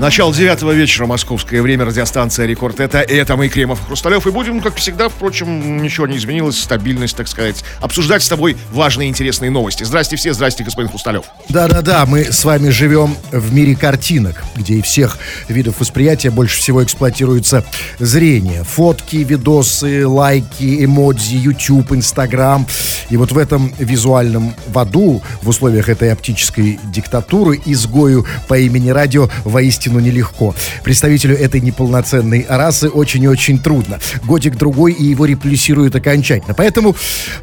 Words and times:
Начало 0.00 0.32
девятого 0.32 0.72
вечера, 0.72 1.04
московское 1.04 1.60
время, 1.60 1.84
радиостанция 1.84 2.46
«Рекорд». 2.46 2.80
Это, 2.80 3.00
это 3.00 3.36
мы, 3.36 3.48
Кремов 3.48 3.84
Хрусталев. 3.84 4.26
И 4.26 4.30
будем, 4.30 4.62
как 4.62 4.76
всегда, 4.76 5.10
впрочем, 5.10 5.82
ничего 5.82 6.06
не 6.06 6.16
изменилось, 6.16 6.58
стабильность, 6.58 7.14
так 7.14 7.28
сказать, 7.28 7.62
обсуждать 7.82 8.22
с 8.22 8.28
тобой 8.30 8.56
важные 8.72 9.10
интересные 9.10 9.50
новости. 9.50 9.84
Здрасте 9.84 10.16
все, 10.16 10.32
здрасте, 10.32 10.64
господин 10.64 10.88
Хрусталев. 10.88 11.26
Да-да-да, 11.50 12.06
мы 12.06 12.24
с 12.24 12.46
вами 12.46 12.70
живем 12.70 13.14
в 13.30 13.52
мире 13.52 13.76
картинок, 13.76 14.42
где 14.56 14.76
и 14.76 14.80
всех 14.80 15.18
видов 15.48 15.80
восприятия 15.80 16.30
больше 16.30 16.56
всего 16.56 16.82
эксплуатируется 16.82 17.62
зрение. 17.98 18.64
Фотки, 18.64 19.16
видосы, 19.16 20.06
лайки, 20.06 20.82
эмодзи, 20.82 21.36
YouTube, 21.36 21.92
Instagram. 21.92 22.66
И 23.10 23.18
вот 23.18 23.32
в 23.32 23.36
этом 23.36 23.70
визуальном 23.78 24.54
в 24.66 24.78
аду, 24.78 25.20
в 25.42 25.48
условиях 25.50 25.90
этой 25.90 26.10
оптической 26.10 26.80
диктатуры, 26.84 27.60
изгою 27.66 28.26
по 28.48 28.58
имени 28.58 28.88
радио 28.88 29.28
воистину 29.44 29.89
нелегко. 29.98 30.54
Представителю 30.84 31.36
этой 31.36 31.60
неполноценной 31.60 32.46
расы 32.48 32.88
очень 32.88 33.24
и 33.24 33.28
очень 33.28 33.58
трудно. 33.58 33.98
Годик-другой 34.24 34.92
и 34.92 35.04
его 35.04 35.24
реплюсируют 35.24 35.96
окончательно. 35.96 36.54
Поэтому 36.54 36.94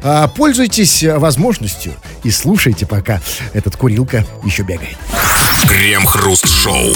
а, 0.02 0.28
пользуйтесь 0.28 1.02
возможностью 1.02 1.92
и 2.24 2.30
слушайте, 2.30 2.86
пока 2.86 3.20
этот 3.52 3.76
курилка 3.76 4.24
еще 4.44 4.62
бегает. 4.62 4.96
Крем-хруст-шоу. 5.66 6.94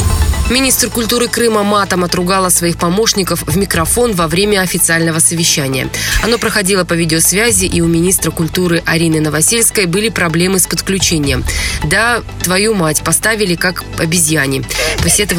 Министр 0.51 0.91
культуры 0.91 1.29
Крыма 1.29 1.62
матом 1.62 2.05
отругала 2.05 2.48
своих 2.48 2.77
помощников 2.77 3.43
в 3.43 3.57
микрофон 3.57 4.12
во 4.12 4.29
время 4.29 4.60
официального 4.60 5.19
совещания. 5.19 5.88
Оно 6.23 6.38
проходило 6.38 6.84
по 6.84 6.95
видеосвязи, 6.95 7.65
и 7.65 7.80
у 7.80 7.87
министра 7.87 8.30
культуры 8.30 8.82
Арины 8.84 9.21
Новосельской 9.21 9.87
были 9.87 10.09
проблемы 10.09 10.59
с 10.59 10.66
подключением. 10.66 11.45
Да, 11.84 12.23
твою 12.43 12.74
мать 12.74 13.02
поставили 13.02 13.55
как 13.55 13.82
обезьяне. 13.98 14.62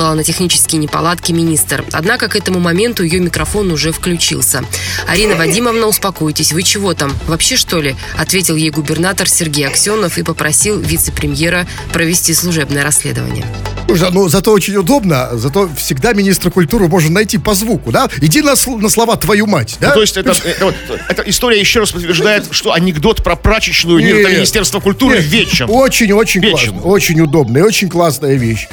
Посетовала 0.04 0.16
на 0.16 0.24
технические 0.26 0.82
неполадки 0.82 1.32
министр. 1.32 1.86
Однако 1.94 2.28
к 2.28 2.36
этому 2.36 2.60
моменту 2.60 3.04
ее 3.04 3.22
микрофон 3.22 3.72
уже 3.72 3.94
включился. 3.94 4.66
Арина 5.08 5.38
Вадимовна, 5.38 5.88
успокойтесь, 5.88 6.52
вы 6.52 6.64
чего 6.64 6.94
там? 6.94 7.14
Вообще 7.26 7.56
что 7.56 7.80
ли? 7.80 7.96
Ответил 8.18 8.58
ей 8.58 8.70
губернатор 8.70 9.30
Сергей 9.30 9.66
Аксенов 9.66 10.18
и 10.18 10.24
попросил 10.24 10.78
вице-премьера 10.78 11.66
провести 11.94 12.34
служебное 12.34 12.84
расследование. 12.84 13.46
Ну 13.88 14.30
зато 14.30 14.52
очень 14.52 14.76
удобно, 14.76 15.30
зато 15.34 15.70
всегда 15.76 16.14
министра 16.14 16.50
культуры 16.50 16.88
можно 16.88 17.12
найти 17.12 17.38
по 17.38 17.54
звуку, 17.54 17.92
да? 17.92 18.10
Иди 18.22 18.42
на, 18.42 18.54
на 18.78 18.90
слова 18.90 19.16
твою 19.16 19.48
мать, 19.48 19.78
да? 19.80 19.90
Ну, 19.90 19.94
то 19.96 20.02
есть 20.02 20.18
это, 20.18 20.32
это, 20.32 20.74
эта 21.10 21.22
история 21.24 21.60
еще 21.60 21.80
раз 21.80 21.92
подтверждает, 21.92 22.48
что 22.52 22.74
анекдот 22.74 23.24
про 23.24 23.36
прачечную 23.36 24.00
Нет. 24.00 24.18
это 24.18 24.32
Министерство 24.32 24.80
культуры 24.80 25.18
Нет, 25.18 25.26
вечен. 25.26 25.66
Очень-очень 25.70 26.42
классно, 26.42 26.82
очень 26.82 27.20
удобно 27.22 27.60
и 27.60 27.62
очень 27.62 27.90
классная 27.90 28.36
вещь. 28.36 28.68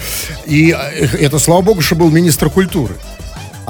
И 0.47 0.75
э, 0.77 1.07
это, 1.19 1.39
слава 1.39 1.63
богу, 1.63 1.81
что 1.81 1.95
был 1.97 2.11
министр 2.11 2.51
культуры. 2.51 2.95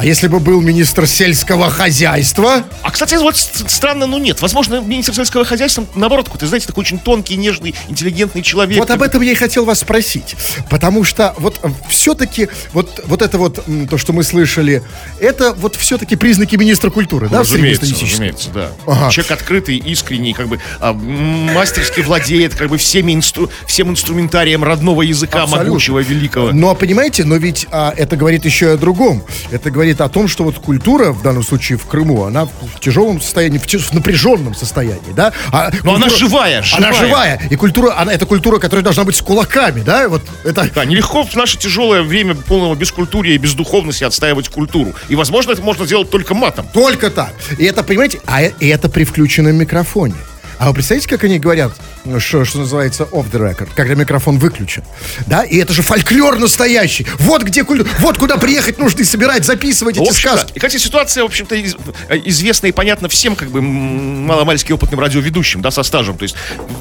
А 0.00 0.04
если 0.06 0.28
бы 0.28 0.40
был 0.40 0.62
министр 0.62 1.06
сельского 1.06 1.68
хозяйства, 1.68 2.64
А, 2.80 2.90
кстати, 2.90 3.16
вот 3.16 3.36
странно, 3.36 4.06
но 4.06 4.18
нет. 4.18 4.40
Возможно, 4.40 4.80
министр 4.80 5.12
сельского 5.12 5.44
хозяйства, 5.44 5.84
наоборот, 5.94 6.24
какой-то, 6.24 6.46
знаете, 6.46 6.66
такой 6.66 6.84
очень 6.84 6.98
тонкий, 6.98 7.36
нежный, 7.36 7.74
интеллигентный 7.86 8.40
человек. 8.40 8.78
вот 8.78 8.90
об 8.90 9.02
этом 9.02 9.20
я 9.20 9.32
и 9.32 9.34
хотел 9.34 9.66
вас 9.66 9.80
спросить. 9.80 10.36
Потому 10.70 11.04
что 11.04 11.34
вот 11.36 11.60
все-таки 11.90 12.48
вот, 12.72 13.02
вот 13.04 13.20
это 13.20 13.36
вот, 13.36 13.62
то, 13.90 13.98
что 13.98 14.14
мы 14.14 14.22
слышали, 14.22 14.82
это 15.20 15.52
вот 15.52 15.76
все-таки 15.76 16.16
признаки 16.16 16.56
министра 16.56 16.88
культуры, 16.88 17.28
да, 17.28 17.40
разумеется, 17.40 17.84
разумеется, 17.84 18.48
да. 18.54 18.70
Ага. 18.86 19.10
Человек 19.10 19.32
открытый, 19.32 19.76
искренний, 19.76 20.32
как 20.32 20.48
бы 20.48 20.60
а, 20.80 20.94
мастерски 20.94 22.00
владеет 22.00 22.54
как 22.54 22.70
бы 22.70 22.78
всеми 22.78 23.12
инстру- 23.12 23.50
всем 23.66 23.90
инструментарием 23.90 24.64
родного 24.64 25.02
языка 25.02 25.42
Абсолютно. 25.42 25.68
могучего, 25.68 25.98
великого. 25.98 26.52
Но 26.52 26.74
понимаете, 26.74 27.24
но 27.24 27.36
ведь 27.36 27.66
а, 27.70 27.92
это 27.94 28.16
говорит 28.16 28.46
еще 28.46 28.64
и 28.64 28.68
о 28.70 28.76
другом. 28.78 29.22
Это 29.50 29.70
говорит 29.70 29.89
о 29.98 30.08
том, 30.08 30.28
что 30.28 30.44
вот 30.44 30.58
культура, 30.58 31.12
в 31.12 31.22
данном 31.22 31.42
случае 31.42 31.78
в 31.78 31.86
Крыму, 31.86 32.24
она 32.24 32.44
в 32.44 32.78
тяжелом 32.80 33.20
состоянии, 33.20 33.58
в, 33.58 33.64
в 33.66 33.92
напряженном 33.94 34.54
состоянии, 34.54 35.12
да? 35.16 35.32
А 35.52 35.70
Но 35.82 35.94
она 35.94 36.06
культура- 36.06 36.18
живая, 36.18 36.64
Она 36.76 36.92
живая. 36.92 37.08
живая. 37.08 37.40
И 37.50 37.56
культура, 37.56 37.98
она, 37.98 38.12
это 38.12 38.26
культура, 38.26 38.58
которая 38.58 38.84
должна 38.84 39.04
быть 39.04 39.16
с 39.16 39.22
кулаками, 39.22 39.80
да? 39.80 40.08
Вот 40.08 40.22
это... 40.44 40.68
Да, 40.74 40.84
нелегко 40.84 41.24
в 41.24 41.34
наше 41.34 41.58
тяжелое 41.58 42.02
время 42.02 42.34
полного 42.34 42.74
бескультурия 42.74 43.34
и 43.34 43.38
бездуховности 43.38 44.04
отстаивать 44.04 44.48
культуру. 44.48 44.94
И, 45.08 45.16
возможно, 45.16 45.52
это 45.52 45.62
можно 45.62 45.86
сделать 45.86 46.10
только 46.10 46.34
матом. 46.34 46.66
Только 46.72 47.10
так. 47.10 47.32
И 47.58 47.64
это, 47.64 47.82
понимаете, 47.82 48.20
а 48.26 48.42
и 48.42 48.66
это 48.68 48.88
при 48.88 49.04
включенном 49.04 49.56
микрофоне. 49.56 50.14
А 50.58 50.68
вы 50.68 50.74
представляете, 50.74 51.08
как 51.08 51.24
они 51.24 51.38
говорят, 51.38 51.72
что, 52.18 52.44
что 52.44 52.58
называется 52.60 53.04
off 53.12 53.30
the 53.30 53.38
record, 53.40 53.68
когда 53.74 53.94
микрофон 53.94 54.38
выключен? 54.38 54.82
Да, 55.26 55.42
и 55.44 55.56
это 55.58 55.72
же 55.72 55.82
фольклор 55.82 56.38
настоящий. 56.38 57.06
Вот 57.18 57.42
где 57.42 57.62
вот 57.98 58.18
куда 58.18 58.36
приехать 58.38 58.78
нужно 58.78 59.00
и 59.00 59.04
собирать, 59.04 59.44
записывать 59.44 59.96
эти 59.98 60.12
сказки. 60.12 60.48
да. 60.48 60.52
И, 60.54 60.58
кстати, 60.58 60.76
ситуация, 60.82 61.22
в 61.22 61.26
общем-то, 61.26 61.54
из- 61.54 61.76
э, 62.08 62.16
известна 62.24 62.66
и 62.68 62.72
понятна 62.72 63.08
всем, 63.08 63.36
как 63.36 63.50
бы, 63.50 63.60
маломальски 63.62 64.72
опытным 64.72 64.98
радиоведущим, 65.00 65.60
да, 65.62 65.70
со 65.70 65.82
стажем. 65.82 66.16
То 66.16 66.22
есть 66.24 66.34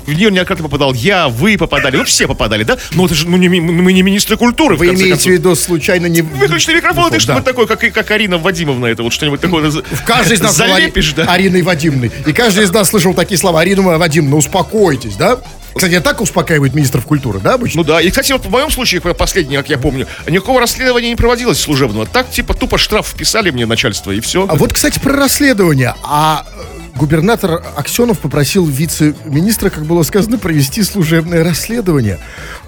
в 0.06 0.10
нее 0.14 0.32
неоднократно 0.32 0.64
попадал 0.66 0.94
я, 0.94 1.28
вы 1.28 1.58
попадали, 1.58 1.98
ну, 1.98 2.04
все 2.06 2.28
попадали, 2.28 2.64
да? 2.64 2.78
Но 2.94 3.06
это 3.06 3.16
же, 3.16 3.28
ну, 3.28 3.38
не, 3.38 3.50
мы 3.50 3.94
не 3.94 4.02
министры 4.02 4.38
культуры, 4.38 4.76
Вы 4.78 4.88
имеете 4.94 5.30
в 5.30 5.34
виду 5.34 5.56
случайно 5.56 6.08
не... 6.08 6.22
Выключенный 6.22 6.76
микрофон, 6.78 7.12
Да. 7.12 7.20
что-нибудь 7.20 7.46
такое, 7.46 7.66
как, 7.68 7.80
как 7.94 8.12
Арина 8.12 8.38
Вадимовна, 8.38 8.86
это 8.88 9.04
вот 9.04 9.14
что-нибудь 9.14 9.42
такое. 9.42 9.70
В 9.70 10.04
каждой 10.06 10.38
из 10.38 10.42
нас 10.42 10.56
залепишь, 10.56 11.14
да? 11.14 11.26
Ариной 11.26 11.62
Вадимовной. 11.62 12.12
И 12.26 12.34
каждый 12.34 12.64
из 12.64 12.72
нас 12.72 12.90
слышал 12.90 13.14
такие 13.14 13.38
слова. 13.38 13.62
Арина 13.62 13.98
Вадимовна, 13.98 14.38
успокойтесь, 14.38 15.09
да? 15.18 15.40
Кстати, 15.76 15.96
а 15.96 16.02
так 16.02 16.20
успокаивает 16.22 16.74
министров 16.74 17.06
культуры, 17.06 17.40
да, 17.40 17.54
обычно? 17.54 17.82
Ну 17.82 17.84
да, 17.88 18.02
и, 18.02 18.10
кстати, 18.10 18.32
вот 18.32 18.46
в 18.46 18.50
моем 18.50 18.70
случае, 18.70 19.02
последний, 19.02 19.56
как 19.56 19.70
я 19.70 19.78
помню, 19.78 20.08
никакого 20.28 20.60
расследования 20.60 21.10
не 21.10 21.16
проводилось 21.16 21.60
служебного. 21.60 22.06
Так, 22.06 22.30
типа, 22.30 22.54
тупо 22.54 22.78
штраф 22.78 23.08
вписали 23.08 23.52
мне 23.52 23.66
начальство, 23.66 24.12
и 24.12 24.20
все. 24.20 24.46
А 24.50 24.56
вот, 24.56 24.74
кстати, 24.74 25.00
про 25.00 25.14
расследование. 25.14 25.96
А 26.04 26.46
э, 26.54 26.98
губернатор 26.98 27.64
Аксенов 27.76 28.20
попросил 28.20 28.66
вице-министра, 28.66 29.70
как 29.70 29.86
было 29.86 30.04
сказано, 30.04 30.38
провести 30.38 30.84
служебное 30.84 31.44
расследование. 31.44 32.20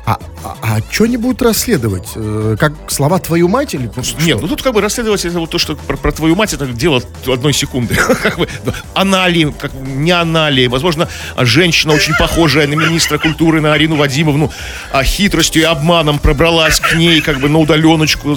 А, 0.05 0.19
а, 0.43 0.57
а 0.63 0.79
что 0.89 1.03
они 1.03 1.17
будут 1.17 1.41
расследовать? 1.43 2.09
Э, 2.15 2.55
Как 2.59 2.73
слова 2.87 3.19
твою 3.19 3.47
мать 3.47 3.75
или 3.75 3.89
что? 4.01 4.19
Нет, 4.21 4.41
ну 4.41 4.47
тут 4.47 4.63
как 4.63 4.73
бы 4.73 4.81
расследовать 4.81 5.23
это 5.25 5.39
вот 5.39 5.51
то, 5.51 5.59
что 5.59 5.75
про, 5.75 5.95
про 5.95 6.11
твою 6.11 6.35
мать, 6.35 6.53
это 6.53 6.65
дело 6.65 7.01
одной 7.27 7.53
секунды. 7.53 7.95
Как 8.23 8.37
бы, 8.37 8.47
да, 8.65 8.73
Она 8.95 9.27
ли, 9.27 9.51
как, 9.51 9.73
не 9.73 10.11
она 10.11 10.49
ли, 10.49 10.67
возможно, 10.67 11.07
женщина 11.37 11.93
очень 11.93 12.15
похожая 12.15 12.67
на 12.67 12.73
министра 12.73 13.17
культуры, 13.19 13.61
на 13.61 13.73
Арину 13.73 13.95
Вадимовну, 13.95 14.51
а 14.91 15.03
хитростью 15.03 15.61
и 15.61 15.65
обманом 15.65 16.17
пробралась 16.19 16.79
к 16.79 16.95
ней, 16.95 17.21
как 17.21 17.39
бы 17.39 17.49
на 17.49 17.59
удаленочку, 17.59 18.35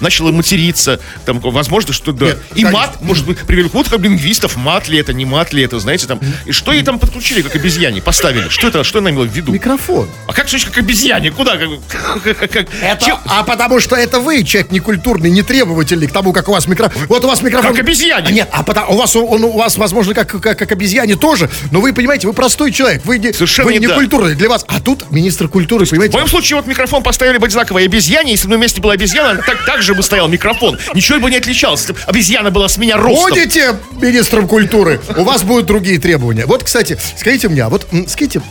начала 0.00 0.32
материться. 0.32 1.00
Там, 1.24 1.40
возможно, 1.40 1.92
что 1.92 2.12
да. 2.12 2.26
Нет, 2.26 2.38
и 2.54 2.62
конечно. 2.62 2.72
мат, 2.72 3.02
может 3.02 3.26
быть, 3.26 3.38
привели 3.38 3.70
вот 3.72 3.88
как 3.88 4.00
лингвистов, 4.00 4.56
мат 4.56 4.88
ли 4.88 4.98
это, 4.98 5.12
не 5.12 5.24
мат 5.24 5.52
ли 5.52 5.62
это, 5.62 5.78
знаете, 5.78 6.06
там. 6.06 6.20
И 6.44 6.52
что 6.52 6.72
ей 6.72 6.82
там 6.82 6.98
подключили, 6.98 7.42
как 7.42 7.54
обезьяне, 7.56 8.02
поставили? 8.02 8.48
Что 8.48 8.68
это, 8.68 8.84
что 8.84 8.98
она 8.98 9.10
имела 9.10 9.24
в 9.24 9.32
виду? 9.34 9.52
Микрофон. 9.52 10.08
А 10.26 10.32
как 10.32 10.48
значит, 10.48 10.68
как 10.68 10.78
обезьяне? 10.78 11.05
Куда? 11.36 11.56
Как, 11.88 12.38
как- 12.38 12.50
как- 12.50 12.66
Это, 12.82 13.04
чем- 13.04 13.18
а 13.26 13.42
потому 13.44 13.80
что 13.80 13.96
это 13.96 14.20
вы, 14.20 14.42
человек 14.42 14.70
некультурный, 14.72 15.30
нетребовательный 15.30 16.06
к 16.06 16.12
тому, 16.12 16.32
как 16.32 16.48
у 16.48 16.52
вас 16.52 16.66
микрофон. 16.66 17.02
Вот 17.08 17.24
у 17.24 17.28
вас 17.28 17.42
микрофон... 17.42 17.72
Как 17.72 17.80
обезьяне. 17.80 18.32
Нет, 18.32 18.48
а 18.52 18.62
потому, 18.62 18.94
у, 18.94 18.96
вас, 18.96 19.14
он 19.16 19.44
у 19.44 19.56
вас, 19.56 19.76
возможно, 19.76 20.14
как, 20.14 20.28
как, 20.40 20.58
как 20.58 20.72
обезьяне 20.72 21.16
тоже, 21.16 21.48
но 21.70 21.80
вы, 21.80 21.92
понимаете, 21.92 22.26
вы 22.26 22.32
простой 22.32 22.72
человек, 22.72 23.04
вы 23.04 23.18
не, 23.18 23.32
Совершенно 23.32 23.66
вы 23.66 23.74
не 23.74 23.78
не 23.80 23.88
культурный 23.88 24.34
для 24.34 24.48
вас. 24.48 24.64
А 24.68 24.80
тут 24.80 25.10
министр 25.10 25.48
культуры, 25.48 25.84
В 25.86 25.90
понимаете, 25.90 26.14
моем 26.14 26.28
случае 26.28 26.56
вот 26.56 26.66
микрофон 26.66 27.02
поставили 27.02 27.38
бы 27.38 27.46
одинаково 27.46 27.78
и 27.78 27.84
обезьяне, 27.86 28.32
если 28.32 28.48
бы 28.48 28.56
на 28.56 28.60
месте 28.60 28.80
была 28.80 28.94
обезьяна, 28.94 29.40
так, 29.42 29.64
так 29.64 29.82
же 29.82 29.94
бы 29.94 30.02
стоял 30.02 30.28
микрофон. 30.28 30.78
Ничего 30.94 31.20
бы 31.20 31.30
не 31.30 31.36
отличалось. 31.36 31.86
Обезьяна 32.06 32.50
была 32.50 32.68
с 32.68 32.78
меня 32.78 32.96
ростом. 32.96 33.30
Будете 33.30 33.76
министром 34.00 34.48
культуры, 34.48 35.00
у 35.16 35.22
вас 35.24 35.42
будут 35.42 35.66
другие 35.66 35.98
требования. 35.98 36.46
Вот, 36.46 36.64
кстати, 36.64 36.98
скажите 37.16 37.48
мне, 37.48 37.62
а 37.62 37.68
вот, 37.68 37.86
скажите, 38.08 38.42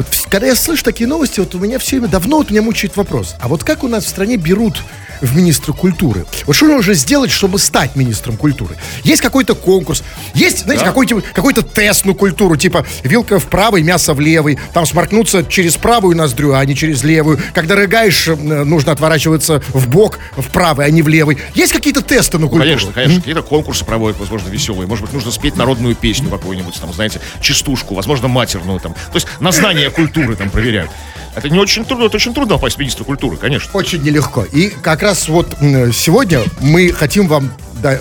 вот 0.00 0.06
когда 0.30 0.46
я 0.46 0.54
слышу 0.54 0.82
такие 0.82 1.06
новости, 1.06 1.40
вот 1.40 1.54
у 1.54 1.58
меня 1.58 1.78
все 1.78 1.96
время 1.96 2.08
давно 2.08 2.38
вот 2.38 2.50
меня 2.50 2.62
мучает 2.62 2.96
вопрос. 2.96 3.34
А 3.38 3.48
вот 3.48 3.64
как 3.64 3.84
у 3.84 3.88
нас 3.88 4.06
в 4.06 4.08
стране 4.08 4.38
берут 4.38 4.82
в 5.20 5.36
министра 5.36 5.74
культуры? 5.74 6.24
Вот 6.46 6.56
что 6.56 6.68
нужно 6.68 6.94
сделать, 6.94 7.30
чтобы 7.30 7.58
стать 7.58 7.96
министром 7.96 8.38
культуры? 8.38 8.76
Есть 9.04 9.20
какой-то 9.20 9.54
конкурс, 9.54 10.02
есть, 10.32 10.60
знаете, 10.60 10.86
какой-то, 10.86 11.20
какой-то 11.34 11.62
тест 11.62 12.06
на 12.06 12.14
культуру, 12.14 12.56
типа 12.56 12.86
вилка 13.02 13.38
в 13.38 13.46
правой, 13.48 13.82
мясо 13.82 14.14
в 14.14 14.20
левой, 14.20 14.58
там 14.72 14.86
сморкнуться 14.86 15.44
через 15.44 15.76
правую 15.76 16.16
ноздрю, 16.16 16.54
а 16.54 16.64
не 16.64 16.74
через 16.74 17.02
левую. 17.02 17.38
Когда 17.52 17.74
рыгаешь, 17.74 18.28
э, 18.28 18.34
нужно 18.34 18.92
отворачиваться 18.92 19.62
в 19.68 19.86
бок, 19.86 20.18
в 20.34 20.48
правый, 20.48 20.86
а 20.86 20.90
не 20.90 21.02
в 21.02 21.08
левый. 21.08 21.36
Есть 21.54 21.74
какие-то 21.74 22.00
тесты 22.00 22.38
на 22.38 22.46
культуру? 22.46 22.64
Конечно, 22.64 22.92
конечно. 22.92 23.16
Какие-то 23.16 23.42
конкурсы 23.42 23.84
проводят, 23.84 24.18
возможно, 24.18 24.48
веселые. 24.48 24.86
Может 24.86 25.04
быть, 25.04 25.12
нужно 25.12 25.30
спеть 25.30 25.56
народную 25.56 25.94
песню 25.94 26.30
какую-нибудь, 26.30 26.80
там, 26.80 26.90
знаете, 26.94 27.20
частушку, 27.42 27.94
возможно, 27.94 28.28
матерную 28.28 28.80
там. 28.80 28.94
То 28.94 29.16
есть 29.16 29.26
на 29.40 29.52
знание 29.52 29.89
культуры 29.90 30.36
там 30.36 30.50
проверяют. 30.50 30.90
Это 31.34 31.48
не 31.48 31.58
очень 31.58 31.84
трудно, 31.84 32.04
это 32.04 32.16
очень 32.16 32.34
трудно 32.34 32.54
попасть 32.54 32.76
в 32.76 32.78
министра 32.80 33.04
культуры, 33.04 33.36
конечно. 33.36 33.70
Очень 33.72 34.02
нелегко. 34.02 34.44
И 34.44 34.68
как 34.82 35.02
раз 35.02 35.28
вот 35.28 35.56
сегодня 35.60 36.42
мы 36.60 36.92
хотим 36.92 37.28
вам 37.28 37.52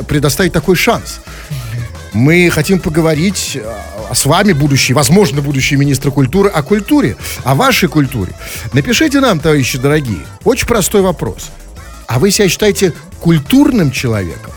предоставить 0.07 0.51
такой 0.51 0.75
шанс. 0.75 1.19
Мы 2.11 2.49
хотим 2.49 2.79
поговорить 2.79 3.57
а, 3.63 4.15
с 4.15 4.25
вами, 4.25 4.53
будущий, 4.53 4.93
возможно, 4.93 5.41
будущий 5.41 5.75
министр 5.75 6.09
культуры, 6.09 6.49
о 6.49 6.63
культуре, 6.63 7.15
о 7.43 7.53
вашей 7.53 7.87
культуре. 7.87 8.33
Напишите 8.73 9.19
нам, 9.19 9.39
товарищи 9.39 9.77
дорогие, 9.77 10.25
очень 10.43 10.65
простой 10.65 11.01
вопрос. 11.01 11.51
А 12.07 12.17
вы 12.17 12.31
себя 12.31 12.49
считаете 12.49 12.93
культурным 13.19 13.91
человеком? 13.91 14.51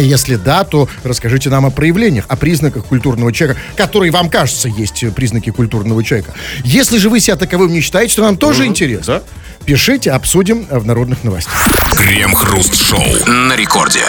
Если 0.00 0.36
да, 0.36 0.64
то 0.64 0.88
расскажите 1.04 1.50
нам 1.50 1.66
о 1.66 1.70
проявлениях, 1.70 2.24
о 2.28 2.36
признаках 2.36 2.84
культурного 2.86 3.32
человека, 3.32 3.60
которые 3.76 4.10
вам 4.12 4.30
кажется 4.30 4.68
есть 4.68 5.04
признаки 5.14 5.50
культурного 5.50 6.02
человека. 6.02 6.34
Если 6.64 6.98
же 6.98 7.10
вы 7.10 7.20
себя 7.20 7.36
таковым 7.36 7.72
не 7.72 7.80
считаете, 7.80 8.16
то 8.16 8.22
нам 8.22 8.36
тоже 8.36 8.66
интересно. 8.66 9.14
да. 9.18 9.22
Пишите, 9.66 10.10
обсудим 10.12 10.66
в 10.70 10.86
народных 10.86 11.22
новостях. 11.22 11.54
Крем-хруст-шоу 11.94 13.04
на 13.26 13.54
рекорде. 13.56 14.00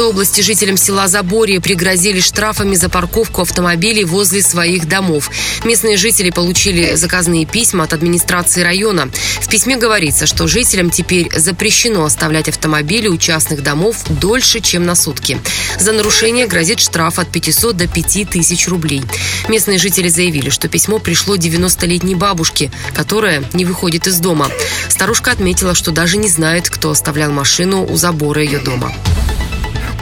Рязанской 0.00 0.14
области 0.14 0.40
жителям 0.40 0.78
села 0.78 1.08
Заборье 1.08 1.60
пригрозили 1.60 2.20
штрафами 2.20 2.74
за 2.74 2.88
парковку 2.88 3.42
автомобилей 3.42 4.04
возле 4.04 4.40
своих 4.40 4.88
домов. 4.88 5.30
Местные 5.62 5.98
жители 5.98 6.30
получили 6.30 6.94
заказные 6.94 7.44
письма 7.44 7.84
от 7.84 7.92
администрации 7.92 8.62
района. 8.62 9.10
В 9.42 9.48
письме 9.50 9.76
говорится, 9.76 10.24
что 10.24 10.46
жителям 10.46 10.88
теперь 10.88 11.30
запрещено 11.38 12.02
оставлять 12.02 12.48
автомобили 12.48 13.08
у 13.08 13.18
частных 13.18 13.62
домов 13.62 13.98
дольше, 14.08 14.60
чем 14.60 14.86
на 14.86 14.94
сутки. 14.94 15.38
За 15.78 15.92
нарушение 15.92 16.46
грозит 16.46 16.80
штраф 16.80 17.18
от 17.18 17.30
500 17.30 17.76
до 17.76 17.86
5000 17.86 18.68
рублей. 18.68 19.02
Местные 19.48 19.76
жители 19.76 20.08
заявили, 20.08 20.48
что 20.48 20.68
письмо 20.68 20.98
пришло 20.98 21.36
90-летней 21.36 22.14
бабушке, 22.14 22.70
которая 22.94 23.44
не 23.52 23.66
выходит 23.66 24.06
из 24.06 24.18
дома. 24.18 24.48
Старушка 24.88 25.32
отметила, 25.32 25.74
что 25.74 25.90
даже 25.90 26.16
не 26.16 26.28
знает, 26.28 26.70
кто 26.70 26.90
оставлял 26.90 27.30
машину 27.30 27.84
у 27.84 27.96
забора 27.96 28.42
ее 28.42 28.60
дома. 28.60 28.94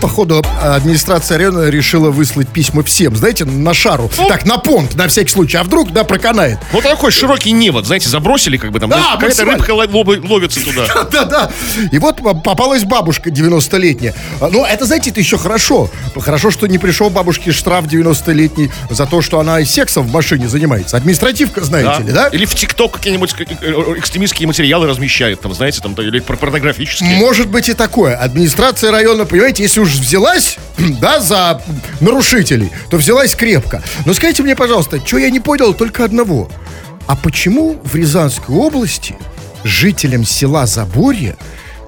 Походу, 0.00 0.44
администрация 0.62 1.38
района 1.38 1.68
решила 1.70 2.10
выслать 2.10 2.48
письма 2.48 2.82
всем, 2.84 3.16
знаете, 3.16 3.44
на 3.44 3.74
шару. 3.74 4.10
Ну. 4.16 4.28
Так, 4.28 4.44
на 4.46 4.58
понт, 4.58 4.94
на 4.94 5.08
всякий 5.08 5.30
случай. 5.30 5.56
А 5.56 5.64
вдруг, 5.64 5.92
да, 5.92 6.04
проканает. 6.04 6.58
Вот 6.72 6.84
такой 6.84 7.10
широкий 7.10 7.50
невод, 7.52 7.86
знаете, 7.86 8.08
забросили, 8.08 8.56
как 8.58 8.70
бы 8.70 8.78
там. 8.78 8.90
Да, 8.90 9.16
какая-то 9.16 9.44
максимально. 9.44 9.58
рыбка 9.64 10.30
ловится 10.32 10.60
туда. 10.64 10.86
Да-да. 11.12 11.50
И 11.90 11.98
вот 11.98 12.18
попалась 12.44 12.84
бабушка 12.84 13.30
90-летняя. 13.30 14.14
А, 14.40 14.48
Ну, 14.48 14.64
это, 14.64 14.84
знаете, 14.84 15.10
это 15.10 15.18
еще 15.20 15.36
хорошо. 15.36 15.90
Хорошо, 16.20 16.50
что 16.50 16.66
не 16.66 16.78
пришел 16.78 17.10
бабушке 17.10 17.50
штраф 17.52 17.86
90-летний 17.86 18.70
за 18.90 19.06
то, 19.06 19.20
что 19.20 19.40
она 19.40 19.64
сексом 19.64 20.06
в 20.06 20.12
машине 20.12 20.48
занимается. 20.48 20.96
Административка, 20.96 21.64
знаете 21.64 22.02
ли, 22.04 22.12
да? 22.12 22.28
Или 22.28 22.44
в 22.44 22.54
ТикТок 22.54 22.92
какие-нибудь 22.92 23.34
э, 23.38 23.44
э, 23.60 23.72
экстремистские 23.98 24.46
материалы 24.46 24.86
размещает, 24.86 25.40
там, 25.40 25.54
знаете, 25.54 25.80
там, 25.80 25.94
или 25.94 26.20
пор- 26.20 26.36
порнографические. 26.36 27.16
Может 27.16 27.48
быть 27.48 27.68
и 27.68 27.74
такое. 27.74 28.16
Администрация 28.16 28.90
района, 28.92 29.24
понимаете, 29.24 29.62
если 29.64 29.80
уж 29.88 29.94
взялась, 29.94 30.58
да, 31.00 31.20
за 31.20 31.62
нарушителей, 32.00 32.70
то 32.90 32.98
взялась 32.98 33.34
крепко. 33.34 33.82
Но 34.04 34.14
скажите 34.14 34.42
мне, 34.42 34.54
пожалуйста, 34.54 35.04
что 35.04 35.18
я 35.18 35.30
не 35.30 35.40
понял 35.40 35.74
только 35.74 36.04
одного. 36.04 36.50
А 37.06 37.16
почему 37.16 37.80
в 37.82 37.94
Рязанской 37.94 38.54
области 38.54 39.16
жителям 39.64 40.24
села 40.24 40.66
Заборье 40.66 41.36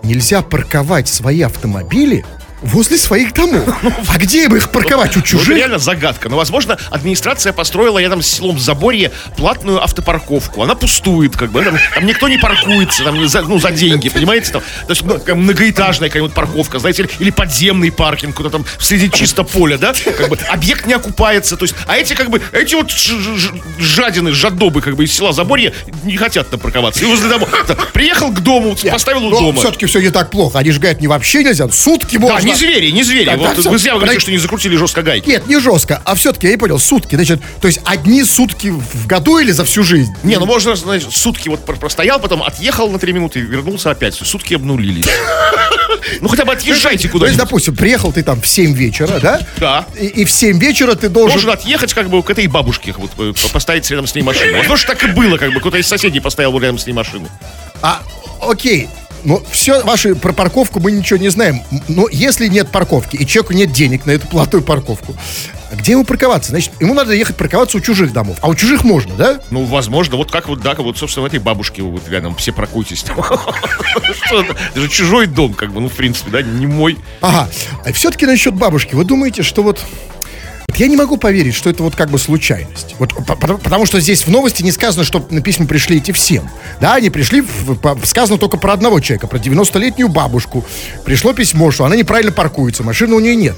нельзя 0.02 0.40
парковать 0.40 1.08
свои 1.08 1.42
автомобили 1.42 2.24
возле 2.62 2.96
своих 2.98 3.32
домов? 3.34 3.62
А 4.08 4.18
где 4.18 4.44
им 4.44 4.56
их 4.56 4.70
парковать? 4.70 5.12
У 5.12 5.14
Ну, 5.14 5.20
это 5.20 5.28
чужих? 5.28 5.56
реально 5.56 5.78
загадка. 5.78 6.28
Но, 6.28 6.36
возможно, 6.36 6.78
администрация 6.90 7.52
построила 7.52 7.98
рядом 7.98 8.22
с 8.22 8.26
селом 8.28 8.58
Заборье 8.58 9.12
платную 9.36 9.82
автопарковку. 9.82 10.62
Она 10.62 10.74
пустует, 10.74 11.36
как 11.36 11.50
бы. 11.52 11.62
Там, 11.64 11.76
там 11.94 12.06
никто 12.06 12.28
не 12.28 12.38
паркуется, 12.38 13.04
там, 13.04 13.26
за, 13.28 13.42
ну, 13.42 13.58
за 13.58 13.70
деньги, 13.70 14.08
понимаете? 14.08 14.52
Там, 14.52 14.62
то 14.86 14.90
есть, 14.90 15.02
ну, 15.02 15.18
многоэтажная 15.34 16.08
какая-нибудь 16.08 16.34
парковка, 16.34 16.78
знаете, 16.78 17.02
или, 17.04 17.10
или 17.18 17.30
подземный 17.30 17.92
паркинг, 17.92 18.34
куда 18.36 18.50
там 18.50 18.64
среди 18.78 19.10
чисто 19.10 19.44
поля, 19.44 19.78
да? 19.78 19.92
Как 20.16 20.28
бы 20.28 20.38
объект 20.48 20.86
не 20.86 20.94
окупается. 20.94 21.56
То 21.56 21.64
есть, 21.64 21.74
а 21.86 21.96
эти, 21.96 22.14
как 22.14 22.30
бы, 22.30 22.40
эти 22.52 22.74
вот 22.74 22.90
жадины, 23.78 24.32
жадобы, 24.32 24.80
как 24.82 24.96
бы, 24.96 25.04
из 25.04 25.12
села 25.12 25.32
Заборье 25.32 25.72
не 26.04 26.16
хотят 26.16 26.50
там 26.50 26.60
парковаться. 26.60 27.02
И 27.02 27.06
возле 27.06 27.28
дома. 27.28 27.46
Да, 27.68 27.74
Приехал 27.92 28.30
к 28.32 28.40
дому, 28.40 28.76
поставил 28.90 29.26
у 29.26 29.30
дома. 29.30 29.58
все-таки 29.60 29.86
все 29.86 30.00
не 30.00 30.10
так 30.10 30.30
плохо. 30.30 30.58
Они 30.58 30.70
же 30.70 30.80
говорят, 30.80 31.00
не 31.00 31.08
вообще 31.08 31.44
нельзя. 31.44 31.68
Сутки 31.70 32.16
Да, 32.16 32.20
можно. 32.34 32.49
Не 32.50 32.56
звери, 32.56 32.90
не 32.90 33.02
звери. 33.02 33.24
Да, 33.24 33.36
вот 33.36 33.62
да, 33.62 33.70
вы 33.70 33.78
зря 33.78 33.94
говорите, 33.94 34.20
что 34.20 34.30
не 34.30 34.38
закрутили 34.38 34.76
жестко 34.76 35.02
гайки. 35.02 35.28
Нет, 35.28 35.46
не 35.46 35.58
жестко. 35.60 36.02
А 36.04 36.14
все-таки, 36.14 36.46
я 36.46 36.52
не 36.52 36.58
понял, 36.58 36.78
сутки. 36.78 37.14
Значит, 37.14 37.40
то 37.60 37.68
есть 37.68 37.80
одни 37.84 38.24
сутки 38.24 38.68
в 38.68 39.06
году 39.06 39.38
или 39.38 39.50
за 39.52 39.64
всю 39.64 39.82
жизнь? 39.82 40.12
Не, 40.22 40.38
ну 40.38 40.46
можно, 40.46 40.74
значит, 40.76 41.12
сутки 41.12 41.48
вот 41.48 41.64
про- 41.64 41.76
простоял, 41.76 42.20
потом 42.20 42.42
отъехал 42.42 42.90
на 42.90 42.98
три 42.98 43.12
минуты, 43.12 43.40
вернулся 43.40 43.90
опять. 43.90 44.14
Сутки 44.14 44.54
обнулились. 44.54 45.06
Ну 46.20 46.28
хотя 46.28 46.44
бы 46.44 46.52
отъезжайте 46.52 46.98
То 46.98 47.02
есть, 47.04 47.12
куда-нибудь. 47.12 47.38
допустим, 47.38 47.76
приехал 47.76 48.12
ты 48.12 48.22
там 48.22 48.40
в 48.40 48.46
7 48.46 48.72
вечера, 48.74 49.20
да? 49.20 49.40
Да. 49.58 49.86
И, 49.98 50.06
и 50.06 50.24
в 50.24 50.30
7 50.30 50.58
вечера 50.58 50.94
ты 50.94 51.08
должен... 51.08 51.30
Должен 51.34 51.50
отъехать 51.50 51.92
как 51.94 52.08
бы 52.08 52.22
к 52.22 52.30
этой 52.30 52.46
бабушке, 52.46 52.94
вот, 52.96 53.10
э, 53.18 53.32
поставить 53.52 53.88
рядом 53.90 54.06
с 54.06 54.14
ней 54.14 54.22
машину. 54.22 54.56
Вот 54.56 54.68
может 54.68 54.86
так 54.86 55.02
и 55.04 55.08
было, 55.08 55.36
как 55.36 55.52
бы 55.52 55.60
кто-то 55.60 55.78
из 55.78 55.86
соседей 55.86 56.20
поставил 56.20 56.58
рядом 56.58 56.78
с 56.78 56.86
ней 56.86 56.92
машину. 56.92 57.28
А, 57.82 58.02
окей. 58.40 58.88
Ну, 59.24 59.42
все, 59.50 59.82
ваши 59.82 60.14
про 60.14 60.32
парковку 60.32 60.80
мы 60.80 60.92
ничего 60.92 61.18
не 61.18 61.28
знаем. 61.28 61.62
Но 61.88 62.08
если 62.10 62.46
нет 62.48 62.70
парковки, 62.70 63.16
и 63.16 63.26
человеку 63.26 63.52
нет 63.52 63.72
денег 63.72 64.06
на 64.06 64.12
эту 64.12 64.26
платную 64.26 64.62
парковку, 64.62 65.14
где 65.72 65.92
ему 65.92 66.04
парковаться? 66.04 66.50
Значит, 66.50 66.72
ему 66.80 66.94
надо 66.94 67.12
ехать 67.12 67.36
парковаться 67.36 67.76
у 67.76 67.80
чужих 67.80 68.12
домов. 68.12 68.38
А 68.40 68.48
у 68.48 68.54
чужих 68.54 68.82
можно, 68.82 69.14
да? 69.14 69.40
Ну, 69.50 69.64
возможно, 69.64 70.16
вот 70.16 70.30
как 70.30 70.48
вот, 70.48 70.60
да, 70.60 70.74
вот, 70.74 70.98
собственно, 70.98 71.24
в 71.24 71.26
этой 71.26 71.38
бабушке 71.38 71.82
вот 71.82 72.08
рядом 72.08 72.34
все 72.34 72.52
это? 74.40 74.56
Это 74.70 74.80
же 74.80 74.88
чужой 74.88 75.26
дом, 75.26 75.54
как 75.54 75.72
бы, 75.72 75.80
ну, 75.80 75.88
в 75.88 75.92
принципе, 75.92 76.30
да, 76.30 76.42
не 76.42 76.66
мой. 76.66 76.98
Ага. 77.20 77.48
А 77.84 77.92
все-таки 77.92 78.26
насчет 78.26 78.54
бабушки. 78.54 78.94
Вы 78.94 79.04
думаете, 79.04 79.42
что 79.42 79.62
вот... 79.62 79.84
я 80.80 80.86
не 80.88 80.96
могу 80.96 81.18
поверить, 81.18 81.54
что 81.54 81.68
это 81.68 81.82
вот 81.82 81.94
как 81.94 82.08
бы 82.10 82.18
случайность. 82.18 82.96
Вот, 82.98 83.14
по- 83.26 83.36
потому, 83.36 83.84
что 83.84 84.00
здесь 84.00 84.26
в 84.26 84.30
новости 84.30 84.62
не 84.62 84.72
сказано, 84.72 85.04
что 85.04 85.26
на 85.30 85.42
письма 85.42 85.66
пришли 85.66 85.98
эти 85.98 86.10
всем. 86.12 86.48
Да, 86.80 86.94
они 86.94 87.10
пришли, 87.10 87.44
сказано 88.04 88.38
только 88.38 88.56
про 88.56 88.72
одного 88.72 88.98
человека, 89.00 89.26
про 89.26 89.36
90-летнюю 89.38 90.08
бабушку. 90.08 90.64
Пришло 91.04 91.34
письмо, 91.34 91.70
что 91.70 91.84
она 91.84 91.96
неправильно 91.96 92.32
паркуется, 92.32 92.82
машины 92.82 93.14
у 93.14 93.20
нее 93.20 93.36
нет. 93.36 93.56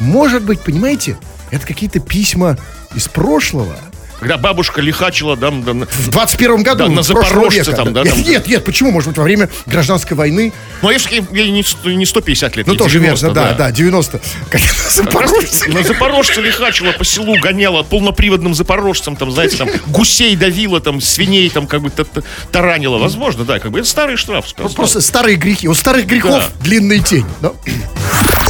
Может 0.00 0.42
быть, 0.42 0.60
понимаете, 0.62 1.16
это 1.52 1.64
какие-то 1.64 2.00
письма 2.00 2.58
из 2.96 3.06
прошлого. 3.06 3.76
Когда 4.24 4.38
бабушка 4.38 4.80
лихачила, 4.80 5.36
да, 5.36 5.50
да, 5.50 5.74
на- 5.74 5.84
В 5.84 6.08
21 6.08 6.62
году, 6.62 6.84
Да, 6.84 6.88
на 6.88 7.02
Запорожце 7.02 7.58
века, 7.58 7.72
там, 7.72 7.92
да, 7.92 8.04
Нет, 8.04 8.14
там. 8.14 8.22
нет, 8.22 8.46
нет, 8.46 8.64
почему? 8.64 8.90
Может 8.90 9.10
быть, 9.10 9.18
во 9.18 9.24
время 9.24 9.50
гражданской 9.66 10.16
войны? 10.16 10.50
Ну, 10.80 10.88
а 10.88 10.92
если 10.94 11.22
ей 11.30 11.50
не, 11.50 11.62
сто- 11.62 11.90
не 11.90 12.06
150 12.06 12.56
лет, 12.56 12.66
Ну, 12.66 12.74
тоже 12.74 13.00
90, 13.00 13.26
верно, 13.26 13.34
да, 13.34 13.52
да, 13.52 13.70
90. 13.70 14.22
Как 14.48 14.62
раз 14.62 14.94
Запорожцы. 14.96 15.68
На 15.68 15.82
Запорожце 15.82 16.40
лихачила 16.40 16.92
по 16.92 17.04
селу, 17.04 17.36
гоняла 17.38 17.82
полноприводным 17.82 18.54
запорожцем, 18.54 19.14
там, 19.16 19.30
знаете, 19.30 19.58
там, 19.58 19.68
гусей 19.88 20.34
давила, 20.36 20.80
там, 20.80 21.02
свиней, 21.02 21.50
там, 21.50 21.66
как 21.66 21.82
бы 21.82 21.90
та- 21.90 22.04
та- 22.04 22.22
таранила. 22.50 22.96
Возможно, 22.96 23.44
да, 23.44 23.58
как 23.58 23.72
бы 23.72 23.80
это 23.80 23.88
старый 23.88 24.16
штраф. 24.16 24.46
Просто 24.74 25.02
старые 25.02 25.36
грехи. 25.36 25.68
У 25.68 25.74
старых 25.74 26.06
грехов 26.06 26.44
Да. 26.44 26.50
длинные 26.64 27.00
тени. 27.00 27.26
да? 27.42 27.52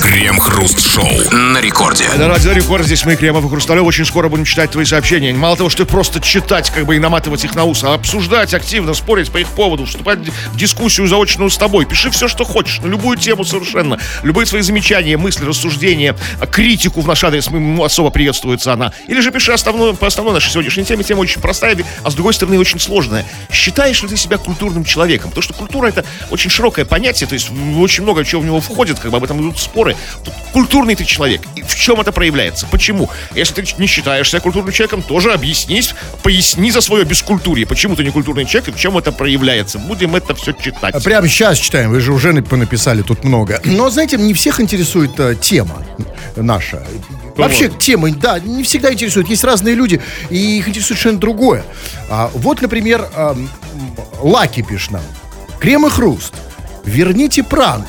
Крем-хруст-шоу 0.01 1.09
на 1.33 1.61
рекорде. 1.61 2.05
Это 2.05 2.29
Радио 2.29 2.53
Рекорд, 2.53 2.85
здесь 2.85 3.05
мы, 3.05 3.17
Кремов 3.17 3.45
и 3.47 3.49
Хрусталев. 3.49 3.85
Очень 3.85 4.05
скоро 4.05 4.29
будем 4.29 4.45
читать 4.45 4.71
твои 4.71 4.85
сообщения. 4.85 5.33
Мало 5.33 5.57
того, 5.57 5.64
что 5.69 5.87
просто 5.87 6.21
читать, 6.21 6.71
как 6.71 6.87
бы 6.87 6.97
и 6.97 6.99
наматывать 6.99 7.45
их 7.45 7.55
на 7.55 7.65
ус, 7.65 7.85
а 7.85 7.95
обсуждать 7.95 8.55
активно, 8.55 8.95
спорить 8.95 9.31
по 9.31 9.39
их 9.39 9.49
поводу, 9.49 9.85
вступать 9.85 10.19
в 10.19 10.57
дискуссию 10.57 11.07
заочную 11.07 11.51
с 11.51 11.57
тобой. 11.57 11.87
Пиши 11.87 12.11
все, 12.11 12.29
что 12.29 12.45
хочешь, 12.45 12.81
на 12.81 12.87
любую 12.87 13.17
тему 13.19 13.45
совершенно. 13.45 13.99
Любые 14.23 14.47
свои 14.47 14.63
замечания, 14.63 15.17
мысли, 15.17 15.45
рассуждения, 15.45 16.17
а, 16.41 16.47
критику 16.47 17.01
в 17.01 17.07
наш 17.07 17.23
адрес, 17.25 17.51
мы, 17.51 17.85
особо 17.85 18.11
приветствуется 18.11 18.73
она. 18.73 18.93
Или 19.07 19.21
же 19.21 19.31
пиши 19.31 19.53
основную, 19.53 19.95
по 19.95 20.07
основной 20.07 20.35
нашей 20.35 20.51
сегодняшней 20.51 20.85
теме. 20.85 21.05
Тема 21.05 21.21
очень 21.21 21.41
простая, 21.41 21.77
а 22.03 22.11
с 22.11 22.15
другой 22.15 22.35
стороны 22.35 22.59
очень 22.59 22.81
сложная. 22.81 23.25
Считаешь 23.51 24.03
ли 24.03 24.09
ты 24.09 24.17
себя 24.17 24.39
культурным 24.39 24.85
человеком? 24.85 25.31
Потому 25.31 25.43
что 25.43 25.55
культура 25.55 25.89
это 25.89 26.05
очень 26.31 26.51
широкое 26.51 26.85
понятие, 26.85 27.29
то 27.29 27.35
есть 27.35 27.51
очень 27.79 28.03
много 28.03 28.25
чего 28.25 28.41
в 28.41 28.45
него 28.45 28.61
входит, 28.61 28.99
как 28.99 29.11
бы 29.11 29.17
об 29.17 29.25
этом 29.25 29.41
идут 29.41 29.59
споры. 29.59 29.97
Культурный 30.53 30.95
ты 30.95 31.05
человек. 31.05 31.43
И 31.57 31.63
в 31.63 31.75
чем 31.75 32.01
это 32.01 32.13
проявляется? 32.13 32.67
Почему? 32.67 33.11
Если 33.35 33.63
ты 33.63 33.75
не 33.79 33.87
считаешь 33.87 34.31
себя 34.31 34.41
культурным 34.41 34.73
человеком, 34.73 35.03
тоже 35.03 35.33
объяснись, 35.55 35.95
поясни 36.23 36.71
за 36.71 36.81
свое 36.81 37.05
бескультурье. 37.05 37.67
Почему 37.67 37.95
ты 37.95 38.03
не 38.05 38.11
культурный 38.11 38.45
человек 38.45 38.69
и 38.69 38.73
в 38.73 38.77
чем 38.77 38.99
это 38.99 39.13
проявляется? 39.13 39.79
Будем 39.79 40.17
это 40.17 40.35
все 40.35 40.53
читать. 40.53 40.95
А 40.95 41.01
Прямо 41.01 41.29
сейчас 41.29 41.59
читаем, 41.59 41.91
вы 41.91 42.01
же 42.01 42.13
уже 42.13 42.33
нап- 42.33 42.57
написали 42.57 43.03
тут 43.03 43.25
много. 43.25 43.61
Но, 43.65 43.89
знаете, 43.91 44.17
не 44.17 44.35
всех 44.35 44.61
интересует 44.61 45.19
э, 45.21 45.37
тема 45.41 45.83
наша. 46.37 46.83
Вообще, 47.37 47.69
темы, 47.69 48.13
да, 48.13 48.39
не 48.41 48.63
всегда 48.63 48.93
интересуют. 48.93 49.29
Есть 49.29 49.45
разные 49.45 49.75
люди, 49.75 50.01
и 50.31 50.59
их 50.59 50.69
интересует 50.69 50.99
совершенно 50.99 51.19
другое. 51.19 51.65
А, 52.11 52.31
вот, 52.35 52.61
например, 52.63 53.09
ам, 53.15 53.49
Лаки 54.21 54.63
пишет 54.63 54.93
нам. 54.93 55.03
Крем 55.61 55.87
и 55.87 55.91
хруст. 55.91 56.35
Верните 56.85 57.43
пранк. 57.43 57.87